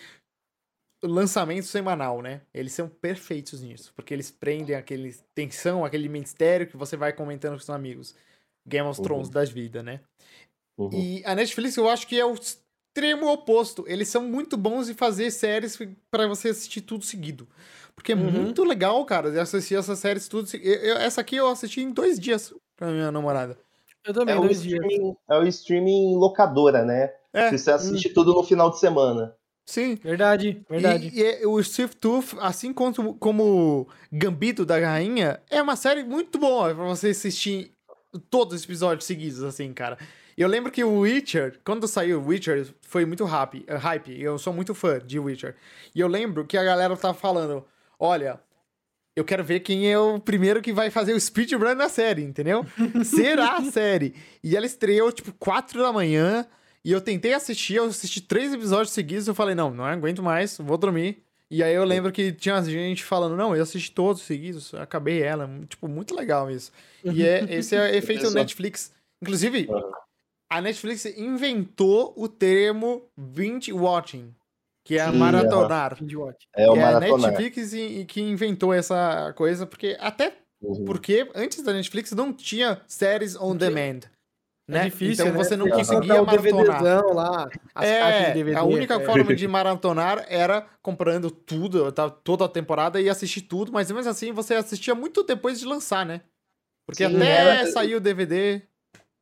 [1.03, 2.43] lançamento semanal, né?
[2.55, 7.55] Eles são perfeitos nisso, porque eles prendem aquele tensão, aquele mistério que você vai comentando
[7.55, 8.15] com seus amigos.
[8.67, 9.35] Game of Thrones uhum.
[9.35, 10.01] das vidas, né?
[10.77, 10.91] Uhum.
[10.93, 12.37] E a Netflix eu acho que é o
[12.99, 13.85] extremo oposto.
[13.87, 15.79] Eles são muito bons em fazer séries
[16.11, 17.47] para você assistir tudo seguido.
[17.95, 18.31] Porque é uhum.
[18.31, 20.49] muito legal, cara, de assistir essas séries tudo.
[20.55, 23.57] Eu, eu, essa aqui eu assisti em dois dias pra minha namorada.
[24.05, 24.81] Eu também, é dois dias.
[25.29, 27.13] É o streaming locadora, né?
[27.33, 27.51] É.
[27.51, 28.13] Você assiste hum.
[28.15, 29.35] tudo no final de semana.
[29.67, 29.97] Sim.
[29.97, 31.11] Verdade, verdade.
[31.13, 36.39] E, e o Steve Tooth, assim como, como Gambito da Rainha, é uma série muito
[36.39, 37.73] boa pra você assistir
[38.31, 39.99] todos os episódios seguidos, assim, cara.
[40.39, 44.23] Eu lembro que o Witcher, quando saiu o Witcher, foi muito hype, uh, hype.
[44.23, 45.57] Eu sou muito fã de Witcher.
[45.93, 47.67] E eu lembro que a galera tava falando:
[47.99, 48.39] olha,
[49.17, 52.65] eu quero ver quem é o primeiro que vai fazer o speedrun na série, entendeu?
[53.05, 54.15] Será a série.
[54.41, 56.47] E ela estreou, tipo, 4 da manhã.
[56.85, 60.57] E eu tentei assistir, eu assisti três episódios seguidos, eu falei, não, não aguento mais,
[60.57, 61.21] vou dormir.
[61.51, 65.51] E aí eu lembro que tinha gente falando, não, eu assisti todos seguidos, acabei ela.
[65.69, 66.71] Tipo, muito legal isso.
[67.03, 68.93] E é, esse é efeito Netflix.
[69.21, 69.69] Inclusive,
[70.51, 74.35] a Netflix inventou o termo binge watching,
[74.85, 75.99] que é Sim, maratonar.
[76.57, 77.31] É, é o que maratonar.
[77.33, 77.71] É a Netflix
[78.07, 80.85] que inventou essa coisa, porque até uhum.
[80.85, 84.01] porque antes da Netflix não tinha séries on demand.
[84.69, 84.85] É né?
[84.85, 85.45] difícil, então né?
[85.45, 87.05] você não conseguia maratonar.
[87.07, 89.05] lá, as é, DVD, a única é.
[89.05, 91.91] forma de maratonar era comprando tudo,
[92.23, 96.05] toda a temporada e assistir tudo, mas mesmo assim você assistia muito depois de lançar,
[96.05, 96.21] né?
[96.87, 97.67] Porque Sim, até era...
[97.73, 98.63] saiu o DVD.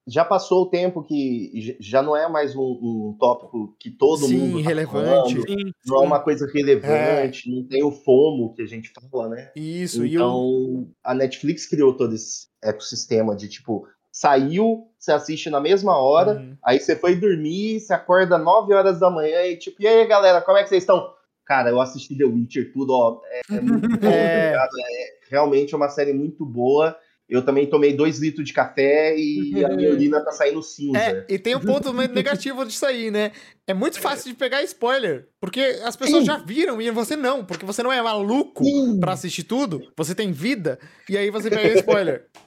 [0.06, 4.38] Já passou o tempo que já não é mais um, um tópico que todo Sim,
[4.38, 4.62] mundo.
[4.62, 5.42] Tá relevante.
[5.42, 7.52] Sim, não é uma coisa relevante, é.
[7.52, 9.50] não tem o FOMO que a gente fala, né?
[9.56, 15.98] Isso, então, a Netflix criou todo esse ecossistema de tipo, saiu, você assiste na mesma
[15.98, 16.56] hora, uhum.
[16.64, 20.40] aí você foi dormir, você acorda 9 horas da manhã e tipo, e aí galera,
[20.40, 21.14] como é que vocês estão?
[21.44, 24.54] Cara, eu assisti The Witcher, tudo, ó, é, é muito bom, é...
[24.54, 26.96] É realmente é uma série muito boa.
[27.28, 30.98] Eu também tomei dois litros de café e a minha urina tá saindo cinza.
[30.98, 33.32] É, e tem um ponto negativo disso aí, né?
[33.66, 36.26] É muito fácil de pegar spoiler, porque as pessoas Sim.
[36.26, 38.62] já viram e você não, porque você não é maluco
[39.00, 40.78] para assistir tudo, você tem vida,
[41.08, 42.26] e aí você pega spoiler.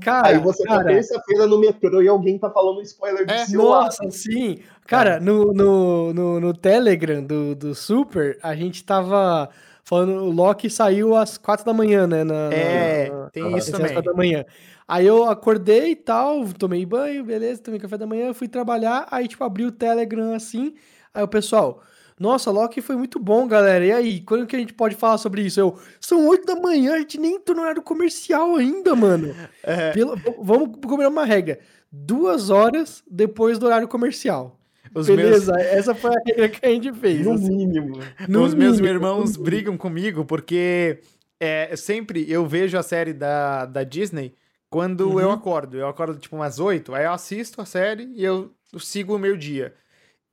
[0.00, 3.32] Cara, Aí você tá cara, tá terça-feira no metrô e alguém tá falando spoiler do
[3.32, 4.12] é, seu Nossa, lado.
[4.12, 4.60] sim.
[4.86, 9.50] Cara, no, no, no, no, Telegram do, do Super, a gente tava
[9.86, 12.24] falando, o Loki saiu às quatro da manhã, né?
[12.24, 14.02] Na, é, na, tem na, isso também.
[14.02, 14.44] da manhã.
[14.86, 19.26] Aí eu acordei e tal, tomei banho, beleza, tomei café da manhã, fui trabalhar, aí
[19.26, 20.74] tipo abri o Telegram assim,
[21.14, 21.82] aí o pessoal,
[22.18, 23.84] nossa, Loki foi muito bom, galera.
[23.84, 25.60] E aí, quando que a gente pode falar sobre isso?
[25.60, 29.34] Eu, são oito da manhã, a gente nem entrou no horário comercial ainda, mano.
[29.62, 29.90] É.
[29.92, 31.58] Pelo, vamos combinar uma regra.
[31.90, 34.55] Duas horas depois do horário comercial.
[34.96, 35.66] Os Beleza, meus...
[35.66, 37.26] essa foi a regra que a gente fez.
[37.26, 37.54] No assim.
[37.54, 37.98] mínimo.
[38.26, 38.76] No Os mínimo.
[38.76, 41.00] meus irmãos brigam comigo porque
[41.38, 44.32] é, sempre eu vejo a série da, da Disney
[44.70, 45.20] quando uhum.
[45.20, 45.76] eu acordo.
[45.76, 49.36] Eu acordo tipo umas oito, aí eu assisto a série e eu sigo o meu
[49.36, 49.74] dia.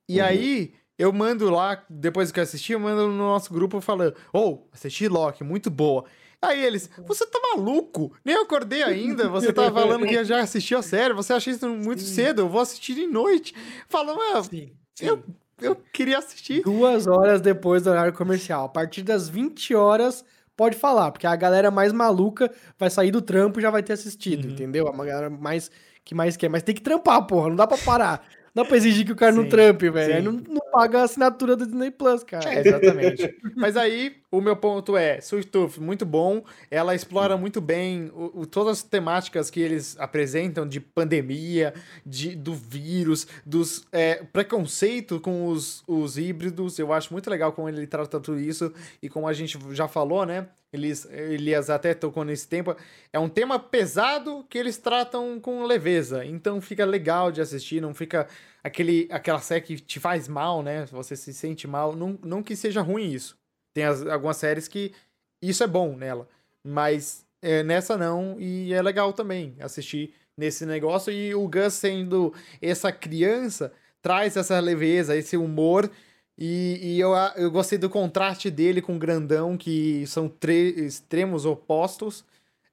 [0.07, 0.25] E uhum.
[0.25, 4.39] aí eu mando lá, depois que eu assisti, eu mando no nosso grupo falando: Ô,
[4.39, 6.05] oh, assisti Loki, muito boa.
[6.43, 8.11] Aí eles, você tá maluco?
[8.23, 12.01] Nem acordei ainda, você tá falando que já assistiu a série, você achou isso muito
[12.01, 12.15] sim.
[12.15, 13.55] cedo, eu vou assistir de noite.
[13.87, 15.05] Falou, ah, sim, sim.
[15.05, 15.23] Eu,
[15.61, 16.61] eu queria assistir.
[16.61, 18.65] Duas horas depois do horário comercial.
[18.65, 20.25] A partir das 20 horas,
[20.57, 23.93] pode falar, porque a galera mais maluca vai sair do trampo e já vai ter
[23.93, 24.51] assistido, uhum.
[24.51, 24.87] entendeu?
[24.89, 25.71] A galera mais
[26.03, 26.49] que mais quer.
[26.49, 29.31] Mas tem que trampar, porra, não dá pra parar dá pra exigir que o cara
[29.31, 30.15] sim, não trampe, velho.
[30.15, 32.53] Aí não, não paga a assinatura do Disney Plus, cara.
[32.53, 33.35] É, exatamente.
[33.55, 35.19] Mas aí, o meu ponto é,
[35.51, 36.43] Tooth, muito bom.
[36.69, 41.73] Ela explora muito bem o, o, todas as temáticas que eles apresentam de pandemia,
[42.05, 46.77] de, do vírus, dos é, preconceito com os, os híbridos.
[46.77, 48.71] Eu acho muito legal como ele trata tudo isso.
[49.01, 50.47] E como a gente já falou, né?
[50.73, 52.75] Eles, Elias até tocou nesse tempo.
[53.13, 56.25] É um tema pesado que eles tratam com leveza.
[56.25, 58.27] Então fica legal de assistir, não fica
[58.63, 60.87] aquele, aquela série que te faz mal, né?
[60.87, 61.95] Você se sente mal.
[61.95, 63.37] Não, não que seja ruim isso.
[63.71, 64.91] Tem as, algumas séries que
[65.39, 66.27] isso é bom nela.
[66.63, 68.35] Mas é, nessa não.
[68.39, 71.13] E é legal também assistir nesse negócio.
[71.13, 73.71] E o Gus sendo essa criança
[74.01, 75.89] traz essa leveza, esse humor
[76.37, 80.31] e, e eu, eu gostei do contraste dele com o grandão, que são
[80.77, 82.25] extremos opostos.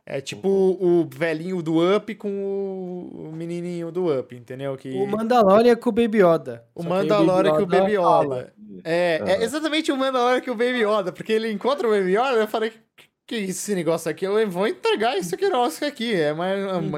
[0.06, 4.76] É tipo o velhinho do Up com o menininho do Up, entendeu?
[4.76, 4.90] Que...
[4.90, 6.64] O Mandalorian com o Baby Yoda.
[6.74, 8.52] O Mandalorian com o Baby Yoda.
[8.82, 12.38] É, é exatamente o Mandalorian com o Baby Yoda, porque ele encontra o Baby Yoda
[12.38, 12.72] e eu falei,
[13.30, 14.26] que esse negócio aqui?
[14.26, 16.12] Eu vou entregar isso aqui, nossa, aqui.
[16.14, 16.48] É, uma,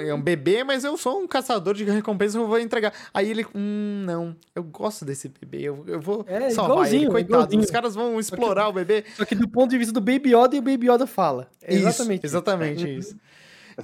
[0.02, 2.94] é um bebê, mas eu sou um caçador de recompensa, eu vou entregar.
[3.12, 7.34] Aí ele, hum, não, eu gosto desse bebê, eu, eu vou é, salvar ele, coitado.
[7.34, 7.62] Igualzinho.
[7.62, 9.04] Os caras vão explorar que, o bebê.
[9.14, 11.48] Só que do ponto de vista do Baby Yoda, e o Baby Yoda fala.
[11.60, 12.34] É exatamente isso.
[12.34, 13.16] Exatamente isso.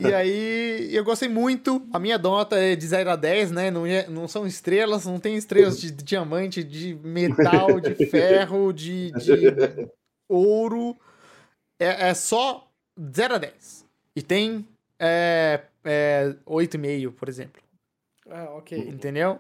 [0.01, 1.87] E aí, eu gostei muito.
[1.93, 3.71] A minha nota é de 0 a 10, né?
[3.71, 8.73] Não, é, não são estrelas, não tem estrelas de, de diamante, de metal, de ferro,
[8.73, 9.89] de, de
[10.29, 10.97] ouro
[11.79, 12.69] é, é só
[13.01, 13.85] 0 a 10.
[14.17, 14.67] E tem
[14.99, 17.63] é, é, 8,5, por exemplo.
[18.29, 18.77] Ah, ok.
[18.79, 19.39] Entendeu?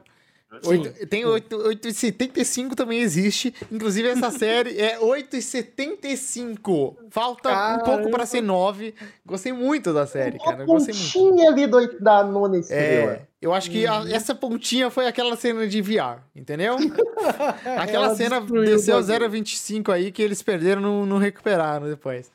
[0.64, 3.54] 8, tem 8,75 também existe.
[3.70, 6.96] Inclusive, essa série é 8,75.
[7.10, 7.82] Falta Caramba.
[7.82, 8.94] um pouco para ser 9.
[9.26, 10.64] Gostei muito da série, cara.
[10.64, 11.48] Gostei muito.
[11.48, 13.12] ali do, da nona estrela.
[13.12, 14.08] É, eu acho que a, uhum.
[14.08, 16.76] essa pontinha foi aquela cena de VR, entendeu?
[17.78, 22.30] aquela cena desceu 0,25 aí que eles perderam, não, não recuperaram depois.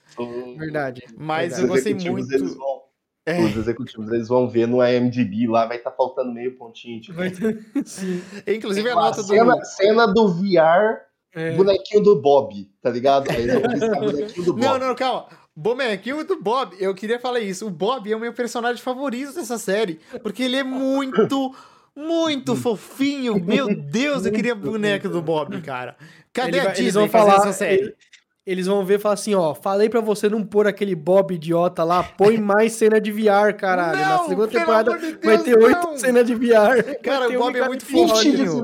[0.58, 1.04] Verdade.
[1.18, 1.62] Mas verdade.
[1.62, 2.56] eu gostei muito.
[2.56, 2.84] Vão
[3.26, 3.42] é.
[3.42, 7.00] Os executivos eles vão ver no IMDb lá, vai estar tá faltando meio pontinho.
[7.00, 7.20] Tipo.
[7.86, 8.22] Sim.
[8.46, 9.66] Inclusive a nota cena, do.
[9.66, 11.04] Cena do VR,
[11.34, 11.56] é.
[11.56, 13.30] bonequinho do Bob, tá ligado?
[13.32, 13.48] Aí
[14.00, 14.62] bonequinho do Bob.
[14.62, 15.28] Não, não, calma.
[15.56, 17.68] Bonequinho do Bob, eu queria falar isso.
[17.68, 21.54] O Bob é o meu personagem favorito dessa série, porque ele é muito.
[21.96, 25.96] Muito fofinho, meu Deus, eu queria boneco do Bob, cara.
[26.34, 27.82] Cadê ele a Disney eles vão falar, essa série?
[27.84, 27.96] Ele,
[28.48, 31.84] eles vão ver e falar assim, ó, falei pra você não pôr aquele Bob idiota
[31.84, 34.00] lá, põe mais cena de VR, caralho.
[34.00, 37.00] Não, Na segunda temporada de Deus, vai ter oito cenas de VR.
[37.04, 38.64] Cara, o Bob é muito fofinho.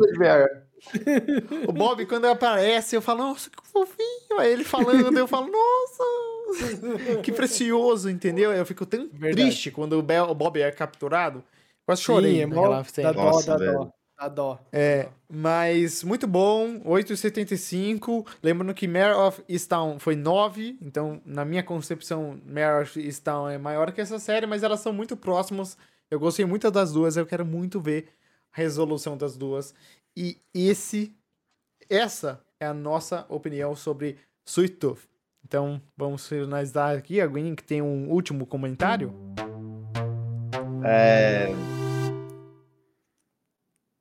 [1.68, 4.39] O Bob, quando aparece, eu falo, nossa, que fofinho.
[4.39, 8.51] Aí ele falando, eu falo, nossa, que precioso, entendeu?
[8.51, 9.35] Eu fico tão Verdade.
[9.35, 11.43] triste quando o Bob é capturado.
[11.85, 12.35] Quase chorei.
[12.35, 13.91] Sim, é mó, dá dó, dá dó.
[14.19, 14.60] Dá dó.
[14.73, 18.27] É, mas muito bom, 8,75.
[18.43, 23.57] Lembrando que Mare of Easttown foi 9, então na minha concepção Mare of Easttown é
[23.57, 25.77] maior que essa série, mas elas são muito próximas.
[26.11, 28.10] Eu gostei muito das duas, eu quero muito ver
[28.51, 29.73] a resolução das duas.
[30.21, 31.15] E esse
[31.89, 35.07] essa é a nossa opinião sobre Sweet Tooth.
[35.45, 37.21] Então, vamos finalizar aqui.
[37.21, 39.13] Alguém que tem um último comentário?
[40.83, 41.47] É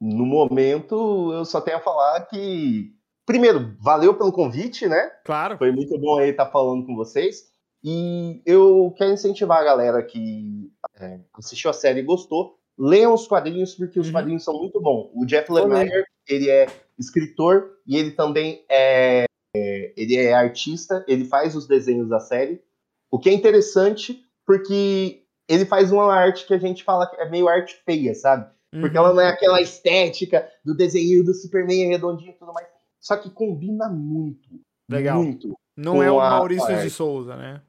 [0.01, 2.93] no momento, eu só tenho a falar que,
[3.27, 5.11] primeiro, valeu pelo convite, né?
[5.25, 5.59] Claro.
[5.59, 7.49] Foi muito bom aí estar falando com vocês.
[7.83, 13.27] E eu quero incentivar a galera que é, assistiu a série e gostou, leiam os
[13.27, 14.13] quadrinhos, porque os uhum.
[14.13, 15.11] quadrinhos são muito bons.
[15.15, 16.67] O Jeff Lemire, ele é
[16.99, 19.25] escritor e ele também é,
[19.57, 22.63] é, ele é artista, ele faz os desenhos da série.
[23.11, 27.29] O que é interessante, porque ele faz uma arte que a gente fala que é
[27.29, 28.51] meio arte feia, sabe?
[28.71, 29.05] Porque uhum.
[29.05, 32.69] ela não é aquela estética do desenho do Superman redondinho e tudo mais.
[33.01, 34.61] Só que combina muito.
[34.91, 35.23] Legal.
[35.23, 35.57] Muito.
[35.77, 37.63] Não é o Maurício de Souza, né?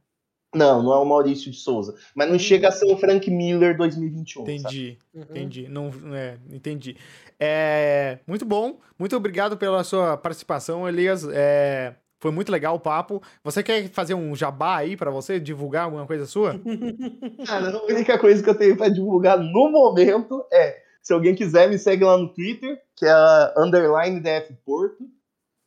[0.54, 1.96] Não, não é o Maurício de Souza.
[2.16, 2.40] Mas não uhum.
[2.40, 4.42] chega a ser o Frank Miller 2021.
[4.44, 5.22] Entendi, uhum.
[5.22, 5.68] entendi.
[5.68, 6.98] Não, é, entendi.
[7.40, 8.80] É, muito bom.
[8.98, 11.28] Muito obrigado pela sua participação, Elias.
[11.32, 13.22] É, foi muito legal o papo.
[13.44, 16.60] Você quer fazer um jabá aí para você divulgar alguma coisa sua?
[17.46, 21.70] Cara, a única coisa que eu tenho para divulgar no momento é se alguém quiser,
[21.70, 25.06] me segue lá no Twitter, que é underline DF Porto.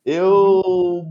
[0.05, 1.03] Eu.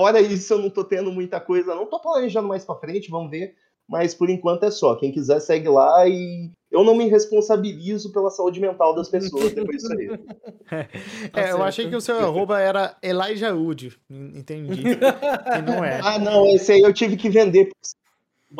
[0.00, 1.74] Fora isso, eu não tô tendo muita coisa.
[1.74, 3.54] Não tô planejando mais pra frente, vamos ver.
[3.86, 4.94] Mas por enquanto é só.
[4.94, 9.76] Quem quiser, segue lá e eu não me responsabilizo pela saúde mental das pessoas depois
[9.76, 10.08] disso aí.
[11.36, 14.00] É, eu achei que o seu arroba era Elijah Wood.
[14.08, 14.84] Entendi.
[15.66, 16.00] não é.
[16.02, 17.70] Ah, não, esse aí eu tive que vender.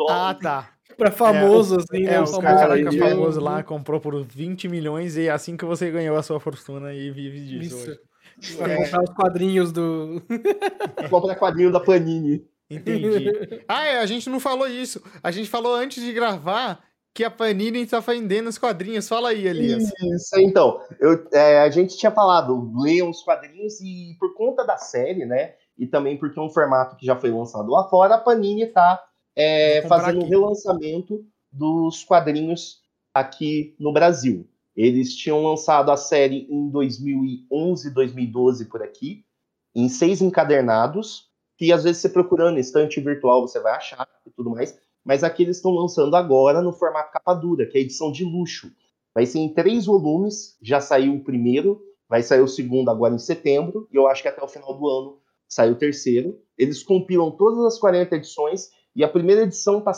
[0.09, 2.13] Ah, tá pra famoso, é, assim, né?
[2.13, 5.65] É, o cara que é famoso lá comprou por 20 milhões e é assim que
[5.65, 7.89] você ganhou a sua fortuna e vive disso Isso.
[7.89, 8.10] hoje.
[8.57, 8.77] Pra é.
[8.77, 10.21] comprar os quadrinhos do.
[11.09, 12.45] Comprar quadrinho da Panini.
[12.69, 13.61] Entendi.
[13.67, 15.01] Ah, é, a gente não falou isso.
[15.21, 19.07] A gente falou antes de gravar que a Panini está vendendo os quadrinhos.
[19.07, 19.91] Fala aí, Elias.
[20.01, 20.81] Isso, então.
[20.99, 25.53] Eu, é, a gente tinha falado, leiam os quadrinhos e por conta da série, né?
[25.77, 29.01] E também porque é um formato que já foi lançado lá fora, a Panini está
[29.35, 32.81] é, fazendo um relançamento dos quadrinhos
[33.13, 34.47] aqui no Brasil.
[34.75, 39.25] Eles tinham lançado a série em 2011, 2012 por aqui,
[39.75, 44.49] em seis encadernados, que às vezes você procurando estante virtual você vai achar e tudo
[44.49, 48.23] mais, mas aqui eles estão lançando agora no formato capa dura, que é edição de
[48.23, 48.71] luxo.
[49.13, 53.19] Vai ser em três volumes, já saiu o primeiro, vai sair o segundo agora em
[53.19, 55.17] setembro, e eu acho que até o final do ano
[55.47, 56.39] sai o terceiro.
[56.57, 59.91] Eles compilam todas as 40 edições e a primeira edição está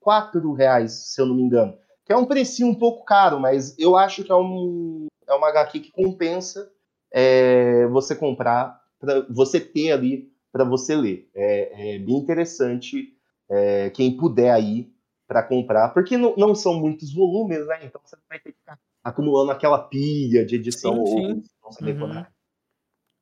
[0.00, 1.74] 4 reais, se eu não me engano.
[2.10, 5.46] Que é um precinho um pouco caro, mas eu acho que é, um, é uma
[5.50, 6.68] HQ que compensa
[7.08, 11.30] é, você comprar, para você ter ali para você ler.
[11.32, 13.16] É, é, bem interessante
[13.48, 14.92] é, quem puder aí
[15.28, 17.78] para comprar, porque não, não, são muitos volumes, né?
[17.84, 21.92] Então você vai ter que ficar acumulando aquela pilha de edição sim, sim.
[21.92, 22.24] ou uhum.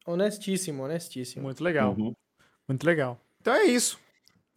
[0.06, 1.42] Honestíssimo, honestíssimo.
[1.42, 1.94] Muito legal.
[1.94, 2.14] Uhum.
[2.66, 3.20] Muito legal.
[3.38, 4.00] Então é isso.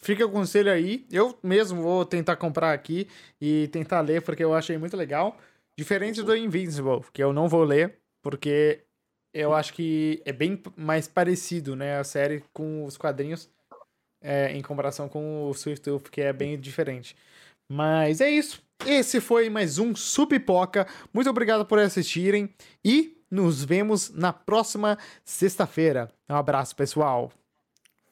[0.01, 1.05] Fica o conselho aí.
[1.11, 3.07] Eu mesmo vou tentar comprar aqui
[3.39, 5.37] e tentar ler, porque eu achei muito legal.
[5.77, 8.83] Diferente do Invincible, que eu não vou ler, porque
[9.33, 13.49] eu acho que é bem mais parecido, né, a série com os quadrinhos,
[14.21, 17.15] é, em comparação com o Swift Tooth, que é bem diferente.
[17.69, 18.61] Mas é isso.
[18.85, 20.87] Esse foi mais um Supipoca.
[21.13, 22.53] Muito obrigado por assistirem
[22.83, 26.11] e nos vemos na próxima sexta-feira.
[26.29, 27.31] Um abraço, pessoal.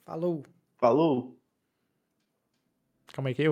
[0.05, 0.43] Falou.
[0.77, 1.38] Falou.
[3.13, 3.43] Calma aí que